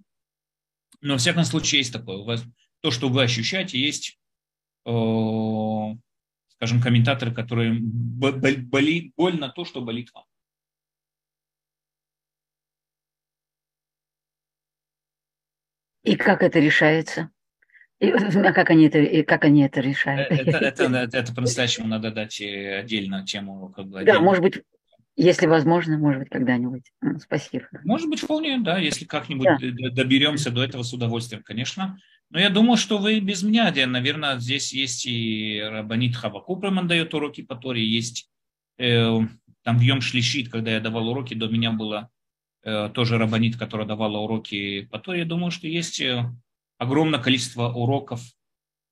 Но, 1.01 1.15
во 1.15 1.19
всяком 1.19 1.45
случае, 1.45 1.81
есть 1.81 1.93
такое. 1.93 2.19
У 2.19 2.25
вас, 2.25 2.45
то, 2.81 2.91
что 2.91 3.09
вы 3.09 3.23
ощущаете, 3.23 3.79
есть 3.79 4.19
э, 4.87 4.91
скажем, 6.65 6.81
комментаторы, 6.81 7.35
которые 7.35 7.79
болит, 7.79 9.15
боль 9.17 9.39
на 9.39 9.49
то, 9.49 9.65
что 9.65 9.81
болит 9.81 10.11
вам. 10.15 10.25
И 16.05 16.17
как 16.17 16.43
это 16.43 16.59
решается? 16.59 17.31
И, 18.05 18.11
а 18.39 18.53
как 18.53 18.71
они 18.71 18.87
это, 18.87 18.99
и 18.99 19.23
как 19.23 19.45
они 19.45 19.63
это 19.63 19.81
решают? 19.81 20.31
Э, 20.31 20.35
это, 20.35 20.59
это, 20.59 20.85
это, 20.97 21.19
это 21.19 21.35
по-настоящему 21.35 21.87
надо 21.87 22.11
дать 22.11 22.41
отдельно 22.41 23.25
тему. 23.25 23.73
Как 23.75 23.87
бы, 23.87 24.01
отдельно. 24.01 24.19
Да, 24.19 24.25
может 24.25 24.43
быть, 24.43 24.63
если 25.17 25.47
возможно, 25.47 25.97
может 25.97 26.21
быть, 26.21 26.31
когда-нибудь. 26.31 26.93
Спасибо. 27.21 27.67
Может 27.85 28.09
быть, 28.09 28.21
вполне, 28.21 28.59
да, 28.59 28.79
если 28.79 29.05
как-нибудь 29.05 29.47
да. 29.47 29.91
доберемся 29.91 30.51
до 30.51 30.65
этого 30.65 30.83
с 30.83 30.93
удовольствием, 30.93 31.43
конечно. 31.43 31.99
Но 32.31 32.41
я 32.41 32.51
думаю, 32.51 32.77
что 32.77 32.99
вы 32.99 33.21
без 33.21 33.43
меня, 33.43 33.73
наверное, 33.87 34.39
здесь 34.39 34.73
есть 34.73 35.07
и 35.07 35.63
Рабанит 35.63 36.17
Хавакупрам 36.17 36.87
дает 36.89 37.15
уроки 37.15 37.43
по 37.43 37.55
Торе, 37.55 37.87
есть 37.87 38.29
э, 38.79 39.21
там 39.63 39.79
в 39.79 39.81
Йом 39.81 40.01
Шлишит, 40.01 40.49
когда 40.49 40.73
я 40.73 40.81
давал 40.81 41.09
уроки, 41.09 41.35
до 41.35 41.49
меня 41.49 41.71
было 41.71 42.11
э, 42.65 42.91
тоже 42.93 43.19
Рабанит, 43.19 43.57
которая 43.57 43.87
давала 43.87 44.19
уроки 44.19 44.89
по 44.91 44.99
Торе. 44.99 45.21
Я 45.21 45.27
думаю, 45.27 45.53
что 45.53 45.69
есть 45.69 46.01
э, 46.01 46.25
огромное 46.85 47.21
количество 47.21 47.69
уроков 47.69 48.21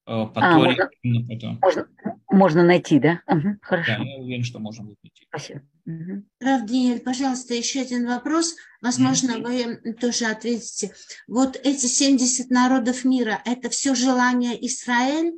э, 0.06 0.26
по 0.26 0.32
а, 0.34 0.54
Торе. 0.54 0.90
Можно, 1.02 1.58
можно, 1.60 1.88
можно 2.30 2.62
найти, 2.62 2.98
да? 2.98 3.20
Угу, 3.28 3.58
хорошо. 3.62 3.92
Да, 3.98 4.04
я 4.04 4.16
уверен, 4.18 4.44
что 4.44 4.58
можно 4.58 4.84
будет 4.84 4.98
найти. 5.02 5.26
Спасибо. 5.28 5.62
Угу. 5.86 6.24
Равдиэль, 6.40 7.00
пожалуйста, 7.00 7.54
еще 7.54 7.80
один 7.80 8.06
вопрос. 8.06 8.56
Возможно, 8.80 9.38
угу. 9.38 9.48
вы 9.48 9.92
тоже 9.94 10.26
ответите. 10.26 10.92
Вот 11.26 11.56
эти 11.62 11.86
70 11.86 12.50
народов 12.50 13.04
мира, 13.04 13.40
это 13.44 13.68
все 13.70 13.94
желание 13.94 14.64
Израиль? 14.66 15.34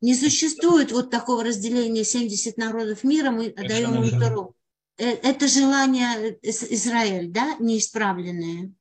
Не 0.00 0.14
существует 0.14 0.92
вот 0.92 1.10
такого 1.10 1.42
разделения 1.42 2.04
70 2.04 2.56
народов 2.58 3.02
мира, 3.02 3.30
мы 3.30 3.46
это 3.46 3.66
даем 3.66 4.02
им 4.02 4.20
Тору. 4.20 4.54
Э, 4.98 5.04
это 5.04 5.48
желание 5.48 6.38
Израиль, 6.42 7.30
да, 7.30 7.56
неисправленное? 7.58 8.72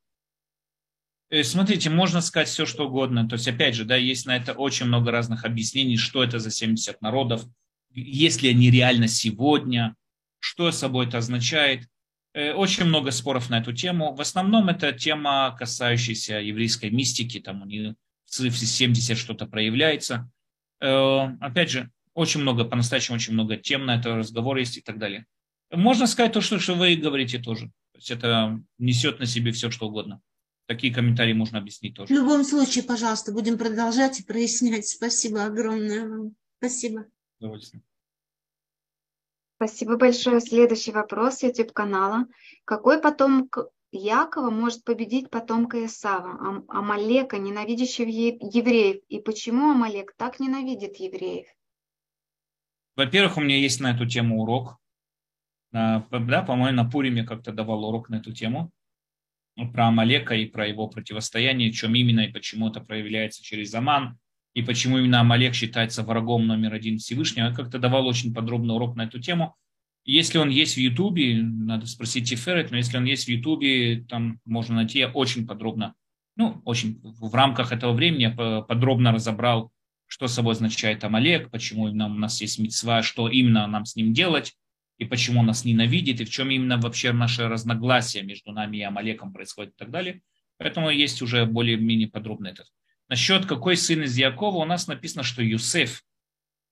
Э, 1.35 1.43
смотрите, 1.43 1.89
можно 1.89 2.21
сказать 2.21 2.47
все, 2.47 2.65
что 2.65 2.87
угодно. 2.87 3.27
То 3.27 3.33
есть, 3.35 3.45
опять 3.49 3.75
же, 3.75 3.83
да, 3.83 3.97
есть 3.97 4.25
на 4.25 4.37
это 4.37 4.53
очень 4.53 4.85
много 4.85 5.11
разных 5.11 5.43
объяснений, 5.43 5.97
что 5.97 6.23
это 6.23 6.39
за 6.39 6.49
70 6.49 7.01
народов, 7.01 7.43
есть 7.91 8.41
ли 8.41 8.51
они 8.51 8.71
реально 8.71 9.09
сегодня, 9.09 9.95
что 10.39 10.71
собой 10.71 11.07
это 11.07 11.17
означает. 11.17 11.89
Э, 12.33 12.53
очень 12.53 12.85
много 12.85 13.11
споров 13.11 13.49
на 13.49 13.59
эту 13.59 13.73
тему. 13.73 14.15
В 14.15 14.21
основном 14.21 14.69
это 14.69 14.93
тема, 14.93 15.53
касающаяся 15.59 16.35
еврейской 16.35 16.89
мистики, 16.89 17.41
там 17.41 17.63
у 17.63 17.65
них 17.65 17.95
в 18.25 18.29
цифре 18.29 18.65
70 18.65 19.17
что-то 19.17 19.45
проявляется. 19.45 20.31
Э, 20.79 21.35
опять 21.41 21.69
же, 21.69 21.91
очень 22.13 22.39
много, 22.39 22.63
по-настоящему 22.63 23.17
очень 23.17 23.33
много 23.33 23.57
тем 23.57 23.85
на 23.85 23.95
это 23.95 24.15
разговор 24.15 24.55
есть 24.55 24.77
и 24.77 24.81
так 24.81 24.97
далее. 24.99 25.25
Можно 25.69 26.07
сказать 26.07 26.31
то, 26.31 26.39
что, 26.39 26.59
что 26.59 26.75
вы 26.75 26.95
говорите 26.95 27.39
тоже. 27.39 27.65
То 27.91 27.97
есть 27.97 28.09
это 28.09 28.57
несет 28.77 29.19
на 29.19 29.25
себе 29.25 29.51
все, 29.51 29.69
что 29.69 29.87
угодно. 29.87 30.21
Такие 30.67 30.93
комментарии 30.93 31.33
можно 31.33 31.59
объяснить 31.59 31.95
тоже. 31.95 32.11
В 32.11 32.17
любом 32.17 32.43
случае, 32.43 32.83
пожалуйста, 32.83 33.31
будем 33.31 33.57
продолжать 33.57 34.19
и 34.19 34.23
прояснять. 34.23 34.87
Спасибо 34.87 35.45
огромное 35.45 36.07
вам. 36.07 36.35
Спасибо. 36.57 37.05
Удовольствие. 37.39 37.83
Спасибо 39.57 39.95
большое. 39.97 40.41
Следующий 40.41 40.91
вопрос 40.91 41.43
YouTube-канала. 41.43 42.25
Какой 42.65 42.99
потомок 42.99 43.69
Якова 43.91 44.49
может 44.49 44.83
победить 44.83 45.29
потомка 45.29 45.85
Исава, 45.85 46.63
Амалека, 46.67 47.37
ненавидящего 47.37 48.07
евреев? 48.07 49.03
И 49.07 49.19
почему 49.19 49.71
Амалек 49.71 50.15
так 50.17 50.39
ненавидит 50.39 50.95
евреев? 50.97 51.47
Во-первых, 52.95 53.37
у 53.37 53.41
меня 53.41 53.57
есть 53.57 53.79
на 53.79 53.95
эту 53.95 54.07
тему 54.07 54.41
урок. 54.41 54.77
Да, 55.71 56.01
по-моему, 56.09 56.75
на 56.75 56.89
Пуриме 56.89 57.23
как-то 57.23 57.51
давал 57.51 57.85
урок 57.85 58.09
на 58.09 58.15
эту 58.15 58.33
тему 58.33 58.71
про 59.73 59.87
Амалека 59.87 60.35
и 60.35 60.45
про 60.45 60.67
его 60.67 60.87
противостояние, 60.87 61.71
чем 61.71 61.95
именно 61.95 62.21
и 62.21 62.31
почему 62.31 62.69
это 62.69 62.81
проявляется 62.81 63.43
через 63.43 63.73
Аман, 63.73 64.17
и 64.53 64.61
почему 64.61 64.97
именно 64.97 65.21
Амалек 65.21 65.53
считается 65.53 66.03
врагом 66.03 66.47
номер 66.47 66.73
один 66.73 66.97
Всевышнего. 66.97 67.47
Я 67.47 67.53
как-то 67.53 67.79
давал 67.79 68.07
очень 68.07 68.33
подробный 68.33 68.75
урок 68.75 68.95
на 68.95 69.03
эту 69.03 69.19
тему. 69.19 69.55
Если 70.03 70.37
он 70.37 70.49
есть 70.49 70.75
в 70.75 70.79
Ютубе, 70.79 71.41
надо 71.41 71.87
спросить 71.87 72.29
Тиферет, 72.29 72.71
но 72.71 72.77
если 72.77 72.97
он 72.97 73.05
есть 73.05 73.25
в 73.25 73.29
Ютубе, 73.29 74.05
там 74.07 74.39
можно 74.45 74.75
найти 74.75 74.99
я 74.99 75.09
очень 75.09 75.47
подробно, 75.47 75.95
ну, 76.35 76.61
очень 76.65 76.99
в 77.01 77.33
рамках 77.33 77.71
этого 77.71 77.93
времени 77.93 78.23
я 78.23 78.61
подробно 78.61 79.11
разобрал, 79.11 79.71
что 80.05 80.27
собой 80.27 80.53
означает 80.53 81.03
Амалек, 81.03 81.49
почему 81.49 81.87
именно 81.87 82.05
у 82.05 82.09
нас 82.09 82.39
есть 82.41 82.59
мецва, 82.59 83.01
что 83.01 83.27
именно 83.27 83.65
нам 83.67 83.85
с 83.85 83.95
ним 83.95 84.13
делать, 84.13 84.53
и 84.97 85.05
почему 85.05 85.43
нас 85.43 85.65
ненавидит, 85.65 86.21
и 86.21 86.25
в 86.25 86.29
чем 86.29 86.49
именно 86.49 86.77
вообще 86.77 87.11
наше 87.11 87.47
разногласие 87.47 88.23
между 88.23 88.51
нами 88.51 88.77
и 88.77 88.81
Амалеком 88.81 89.33
происходит 89.33 89.73
и 89.73 89.77
так 89.77 89.91
далее. 89.91 90.21
Поэтому 90.57 90.89
есть 90.89 91.21
уже 91.21 91.45
более-менее 91.45 92.07
подробно 92.07 92.47
этот. 92.47 92.67
Насчет 93.09 93.45
какой 93.45 93.77
сын 93.77 94.03
из 94.03 94.17
Якова 94.17 94.57
у 94.57 94.65
нас 94.65 94.87
написано, 94.87 95.23
что 95.23 95.43
Юсеф, 95.43 96.01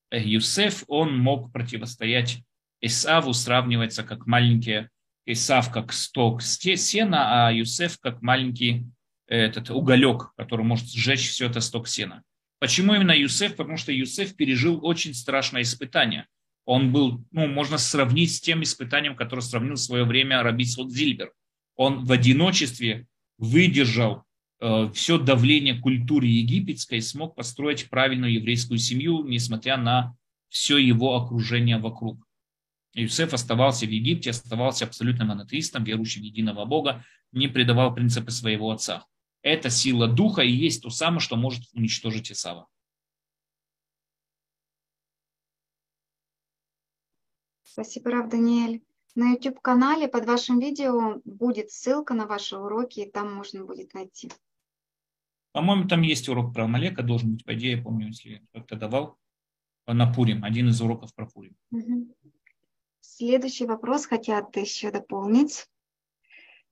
э, 0.10 0.22
Юсеф, 0.22 0.84
он 0.88 1.18
мог 1.18 1.52
противостоять 1.52 2.40
Исаву, 2.82 3.34
сравнивается 3.34 4.04
как 4.04 4.26
маленький 4.26 4.88
Исав, 5.26 5.72
как 5.72 5.94
сток 5.94 6.42
сена, 6.42 7.48
а 7.48 7.52
Юсеф 7.52 8.00
как 8.00 8.22
маленький 8.22 8.86
э, 9.28 9.38
этот 9.38 9.70
уголек, 9.70 10.34
который 10.38 10.66
может 10.66 10.88
сжечь 10.90 11.30
все 11.30 11.48
это 11.48 11.62
сток 11.62 11.88
сена. 11.88 12.24
Почему 12.60 12.94
именно 12.94 13.12
Юсеф? 13.12 13.56
Потому 13.56 13.78
что 13.78 13.92
Юсеф 13.92 14.36
пережил 14.36 14.86
очень 14.86 15.14
страшное 15.14 15.62
испытание. 15.62 16.28
Он 16.66 16.92
был, 16.92 17.24
ну, 17.32 17.48
можно 17.48 17.78
сравнить 17.78 18.36
с 18.36 18.42
тем 18.42 18.64
испытанием, 18.64 19.16
которое 19.16 19.42
сравнил 19.42 19.76
в 19.76 19.80
свое 19.80 20.06
время 20.06 20.44
Раби 20.44 20.64
Зильбер. 20.64 21.34
Он 21.76 22.06
в 22.06 22.12
одиночестве 22.12 23.08
выдержал 23.38 24.24
Э, 24.66 24.90
все 24.94 25.18
давление 25.18 25.76
культуры 25.78 26.26
египетской 26.26 27.02
смог 27.02 27.36
построить 27.36 27.90
правильную 27.90 28.32
еврейскую 28.32 28.78
семью, 28.78 29.26
несмотря 29.26 29.76
на 29.76 30.16
все 30.48 30.78
его 30.78 31.18
окружение 31.18 31.80
вокруг. 31.80 32.26
Иосиф 32.94 33.34
оставался 33.34 33.86
в 33.86 33.90
Египте, 33.90 34.30
оставался 34.30 34.86
абсолютным 34.86 35.28
монотеистом, 35.28 35.84
верующим 35.84 36.22
в 36.22 36.26
единого 36.26 36.64
Бога, 36.64 37.04
не 37.34 37.50
предавал 37.50 37.94
принципы 37.94 38.32
своего 38.32 38.72
отца. 38.72 39.06
Это 39.42 39.70
сила 39.70 40.08
духа 40.08 40.44
и 40.44 40.52
есть 40.52 40.82
то 40.84 40.90
самое, 40.90 41.20
что 41.20 41.36
может 41.36 41.64
уничтожить 41.74 42.32
Исава. 42.32 42.68
Спасибо, 47.74 48.12
Рав 48.12 48.30
Даниэль. 48.30 48.84
На 49.16 49.32
YouTube-канале 49.32 50.08
под 50.08 50.28
вашим 50.28 50.60
видео 50.60 51.22
будет 51.26 51.72
ссылка 51.72 52.14
на 52.14 52.28
ваши 52.28 52.56
уроки, 52.56 53.00
и 53.00 53.10
там 53.10 53.34
можно 53.34 53.66
будет 53.66 53.96
найти. 53.96 54.32
По-моему, 55.54 55.88
там 55.88 56.04
есть 56.04 56.30
урок 56.30 56.54
про 56.54 56.66
Амалека, 56.66 57.02
должен 57.02 57.34
быть, 57.34 57.44
по 57.44 57.56
идее, 57.56 57.78
я 57.78 57.82
помню, 57.82 58.10
если 58.10 58.46
кто-то 58.52 58.76
давал 58.76 59.18
на 59.88 60.06
Пурим, 60.14 60.44
один 60.44 60.70
из 60.70 60.80
уроков 60.82 61.16
про 61.16 61.26
Пурим. 61.26 61.56
Следующий 63.00 63.66
вопрос 63.66 64.06
хотят 64.06 64.56
еще 64.56 64.92
дополнить. 64.92 65.66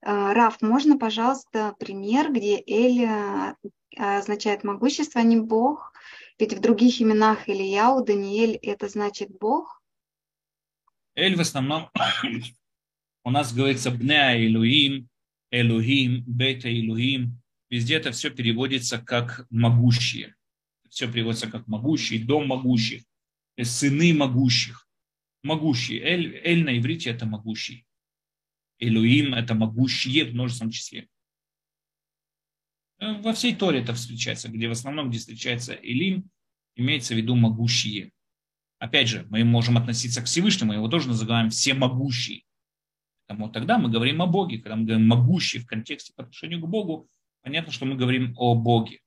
А, 0.02 0.32
Раф, 0.34 0.62
можно, 0.62 0.98
пожалуйста, 0.98 1.74
пример, 1.80 2.32
где 2.32 2.62
Эль 2.64 3.04
а, 3.06 3.56
означает 3.96 4.62
могущество, 4.62 5.20
а 5.20 5.24
не 5.24 5.40
Бог? 5.40 5.94
Ведь 6.38 6.54
в 6.54 6.60
других 6.60 7.02
именах 7.02 7.48
Ильяу, 7.48 8.04
Даниэль– 8.04 8.54
это 8.62 8.88
значит 8.88 9.36
Бог? 9.40 9.81
Эль 11.14 11.36
в 11.36 11.40
основном 11.40 11.90
у 13.24 13.30
нас 13.30 13.54
говорится 13.54 13.90
Бнеа 13.90 14.36
Илуим, 14.36 15.08
Элухим, 15.50 16.24
Бета 16.26 16.68
Илухим, 16.68 17.42
Везде 17.72 17.94
это 17.94 18.12
все 18.12 18.28
переводится 18.28 18.98
как 18.98 19.46
могущие. 19.48 20.36
Все 20.90 21.10
переводится 21.10 21.50
как 21.50 21.66
могущие, 21.66 22.22
дом 22.22 22.46
могущих, 22.46 23.02
сыны 23.62 24.12
могущих. 24.12 24.86
Могущие. 25.42 26.02
Эль, 26.02 26.36
эль 26.44 26.64
на 26.64 26.78
иврите 26.78 27.08
это 27.08 27.24
могущий. 27.24 27.86
Элуим 28.78 29.32
это 29.32 29.54
могущие 29.54 30.26
в 30.26 30.34
множественном 30.34 30.70
числе. 30.70 31.08
Э, 32.98 33.14
во 33.22 33.32
всей 33.32 33.56
Торе 33.56 33.80
это 33.80 33.94
встречается, 33.94 34.50
где 34.50 34.68
в 34.68 34.72
основном, 34.72 35.08
где 35.08 35.18
встречается 35.18 35.72
Элим, 35.72 36.28
имеется 36.76 37.14
в 37.14 37.16
виду 37.16 37.34
могущие. 37.36 38.12
Опять 38.82 39.06
же, 39.06 39.28
мы 39.30 39.44
можем 39.44 39.78
относиться 39.78 40.22
к 40.22 40.24
Всевышнему, 40.24 40.72
его 40.72 40.88
тоже 40.88 41.06
называем 41.06 41.50
всемогущий. 41.50 42.44
Поэтому 43.28 43.48
тогда 43.48 43.78
мы 43.78 43.88
говорим 43.88 44.20
о 44.20 44.26
Боге. 44.26 44.58
Когда 44.58 44.74
мы 44.74 44.84
говорим 44.84 45.06
могущий 45.06 45.60
в 45.60 45.66
контексте 45.66 46.12
по 46.16 46.24
отношению 46.24 46.60
к 46.60 46.68
Богу, 46.68 47.08
понятно, 47.44 47.70
что 47.70 47.86
мы 47.86 47.94
говорим 47.94 48.34
о 48.36 48.56
Боге. 48.56 48.98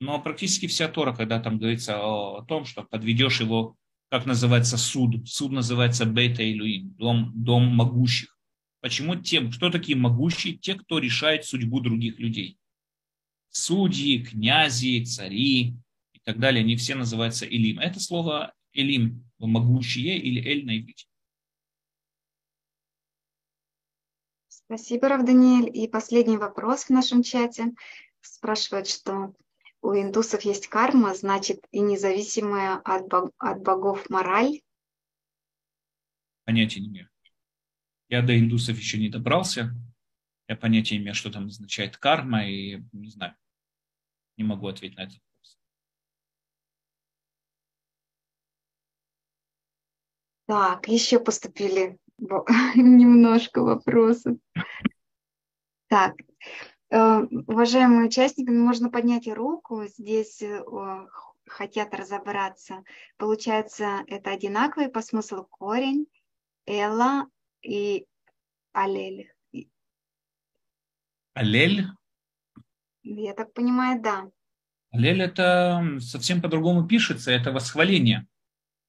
Но 0.00 0.20
практически 0.20 0.66
вся 0.66 0.88
Тора, 0.88 1.14
когда 1.14 1.38
там 1.38 1.58
говорится 1.58 2.00
о, 2.04 2.44
том, 2.46 2.64
что 2.64 2.82
подведешь 2.82 3.40
его, 3.40 3.76
как 4.10 4.26
называется 4.26 4.76
суд, 4.76 5.28
суд 5.28 5.52
называется 5.52 6.04
Бейта 6.04 6.42
Илуим, 6.42 6.90
дом, 6.98 7.30
дом 7.32 7.68
могущих. 7.68 8.36
Почему 8.80 9.14
тем, 9.14 9.52
кто 9.52 9.70
такие 9.70 9.96
могущие? 9.96 10.56
Те, 10.56 10.74
кто 10.74 10.98
решает 10.98 11.44
судьбу 11.44 11.78
других 11.78 12.18
людей. 12.18 12.58
Судьи, 13.50 14.24
князи, 14.24 15.04
цари 15.04 15.76
и 16.12 16.18
так 16.24 16.40
далее, 16.40 16.64
они 16.64 16.74
все 16.74 16.96
называются 16.96 17.46
Илим. 17.46 17.78
Это 17.78 18.00
слово 18.00 18.52
Элим, 18.72 19.24
могущие 19.38 20.18
или 20.18 20.40
Эль 20.40 20.64
на 20.64 20.78
иврите. 20.78 21.06
Спасибо, 24.48 25.08
Равданиэль. 25.08 25.70
И 25.76 25.86
последний 25.88 26.38
вопрос 26.38 26.84
в 26.84 26.90
нашем 26.90 27.22
чате. 27.22 27.72
Спрашивают, 28.20 28.88
что 28.88 29.34
у 29.82 29.92
индусов 29.92 30.42
есть 30.42 30.68
карма, 30.68 31.14
значит, 31.14 31.66
и 31.72 31.80
независимая 31.80 32.76
от, 32.76 33.08
бог, 33.08 33.32
от 33.38 33.62
богов 33.62 34.08
мораль. 34.08 34.62
Понятия 36.44 36.80
не 36.80 36.88
имею. 36.88 37.10
Я 38.08 38.22
до 38.22 38.38
индусов 38.38 38.78
еще 38.78 38.98
не 38.98 39.08
добрался. 39.08 39.74
Я 40.48 40.56
понятия 40.56 40.96
не 40.96 41.02
имею, 41.02 41.14
что 41.14 41.30
там 41.30 41.46
означает 41.46 41.96
карма, 41.96 42.48
и 42.48 42.82
не 42.92 43.10
знаю. 43.10 43.34
Не 44.36 44.44
могу 44.44 44.68
ответить 44.68 44.96
на 44.96 45.02
этот 45.02 45.20
Так, 50.52 50.86
еще 50.86 51.18
поступили 51.18 51.96
немножко 52.74 53.62
вопросов. 53.62 54.36
Так, 55.88 56.14
э, 56.90 57.22
уважаемые 57.46 58.08
участники, 58.08 58.50
можно 58.50 58.90
поднять 58.90 59.26
руку. 59.28 59.86
Здесь 59.86 60.42
э, 60.42 60.62
хотят 61.46 61.94
разобраться. 61.94 62.84
Получается, 63.16 64.04
это 64.06 64.30
одинаковый 64.30 64.90
по 64.90 65.00
смыслу 65.00 65.48
корень, 65.50 66.04
эла 66.66 67.28
и 67.62 68.04
алель. 68.74 69.32
Алель? 71.32 71.86
Я 73.04 73.32
так 73.32 73.54
понимаю, 73.54 74.02
да. 74.02 74.30
Алель 74.90 75.22
это 75.22 75.82
совсем 75.98 76.42
по-другому 76.42 76.86
пишется, 76.86 77.30
это 77.30 77.52
восхваление. 77.52 78.26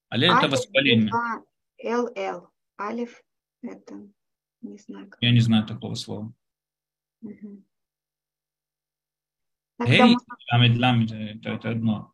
Алель 0.09 0.29
это 0.29 0.49
восхваление. 0.49 1.09
ЛЛ. 1.83 2.49
Алиф 2.79 3.23
это 3.61 3.95
не 4.61 4.77
знаю. 4.77 5.09
Как. 5.09 5.21
Я 5.21 5.31
не 5.31 5.39
знаю 5.39 5.65
такого 5.65 5.95
слова. 5.95 6.33
Угу. 7.21 7.63
Гей, 9.85 10.15
ламед, 10.51 10.77
ламед, 10.77 11.11
это, 11.11 11.49
это 11.49 11.69
одно. 11.71 12.13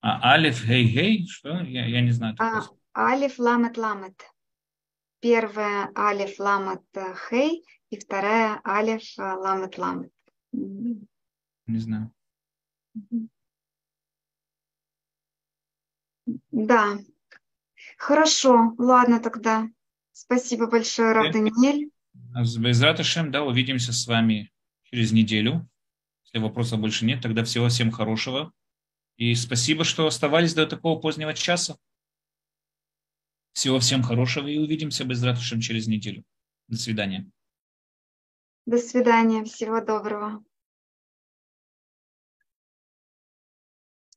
А 0.00 0.32
алиф, 0.32 0.64
гей, 0.64 0.84
гей, 0.84 1.26
что? 1.26 1.60
Я, 1.60 1.86
я 1.86 2.00
не 2.00 2.12
знаю 2.12 2.34
а, 2.38 2.62
слова. 2.62 2.80
Алиф, 2.96 3.38
ламет, 3.38 3.76
ламет. 3.76 4.22
Первая 5.20 5.90
алиф, 5.96 6.38
ламет, 6.38 6.82
хей, 7.28 7.64
и 7.90 7.98
вторая 7.98 8.60
алиф, 8.66 9.02
ламет, 9.18 9.76
ламет. 9.76 10.12
Не 10.52 11.78
знаю. 11.78 12.12
Да. 16.50 16.98
Хорошо, 18.00 18.74
ладно 18.78 19.20
тогда. 19.20 19.68
Спасибо 20.12 20.66
большое, 20.68 21.12
Рав 21.12 21.32
Даниэль. 21.34 21.90
Без 22.32 22.80
Раташем, 22.80 23.30
да, 23.30 23.44
увидимся 23.44 23.92
с 23.92 24.06
вами 24.06 24.50
через 24.84 25.12
неделю. 25.12 25.68
Если 26.24 26.38
вопросов 26.38 26.80
больше 26.80 27.04
нет, 27.04 27.20
тогда 27.20 27.44
всего 27.44 27.68
всем 27.68 27.90
хорошего. 27.90 28.54
И 29.18 29.34
спасибо, 29.34 29.84
что 29.84 30.06
оставались 30.06 30.54
до 30.54 30.66
такого 30.66 30.98
позднего 30.98 31.34
часа. 31.34 31.76
Всего 33.52 33.78
всем 33.80 34.02
хорошего 34.02 34.48
и 34.48 34.56
увидимся 34.56 35.04
без 35.04 35.22
Раташем 35.22 35.60
через 35.60 35.86
неделю. 35.86 36.24
До 36.68 36.78
свидания. 36.78 37.30
До 38.64 38.78
свидания. 38.78 39.44
Всего 39.44 39.78
доброго. 39.82 40.42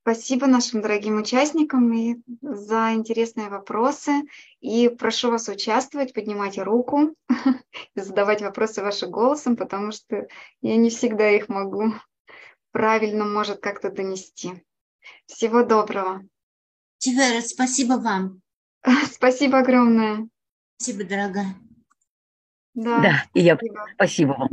Спасибо 0.03 0.47
нашим 0.47 0.81
дорогим 0.81 1.17
участникам 1.17 1.93
и 1.93 2.17
за 2.41 2.91
интересные 2.91 3.47
вопросы. 3.47 4.11
И 4.59 4.89
прошу 4.89 5.31
вас 5.31 5.47
участвовать, 5.47 6.13
поднимать 6.13 6.57
руку, 6.57 7.15
задавать 7.95 8.41
вопросы 8.41 8.81
вашим 8.81 9.11
голосом, 9.11 9.55
потому 9.55 9.93
что 9.93 10.27
я 10.61 10.75
не 10.75 10.89
всегда 10.89 11.30
их 11.30 11.47
могу 11.47 11.93
правильно, 12.71 13.23
может, 13.23 13.61
как-то 13.61 13.91
донести. 13.91 14.65
Всего 15.25 15.63
доброго. 15.63 16.21
Тивера, 16.97 17.39
спасибо 17.39 17.93
вам. 17.93 18.41
Спасибо 19.09 19.59
огромное. 19.59 20.27
Спасибо, 20.75 21.05
дорогая. 21.05 21.55
Да, 22.73 23.01
да 23.01 23.23
и 23.34 23.39
я 23.39 23.57
спасибо 23.93 24.31
вам. 24.31 24.49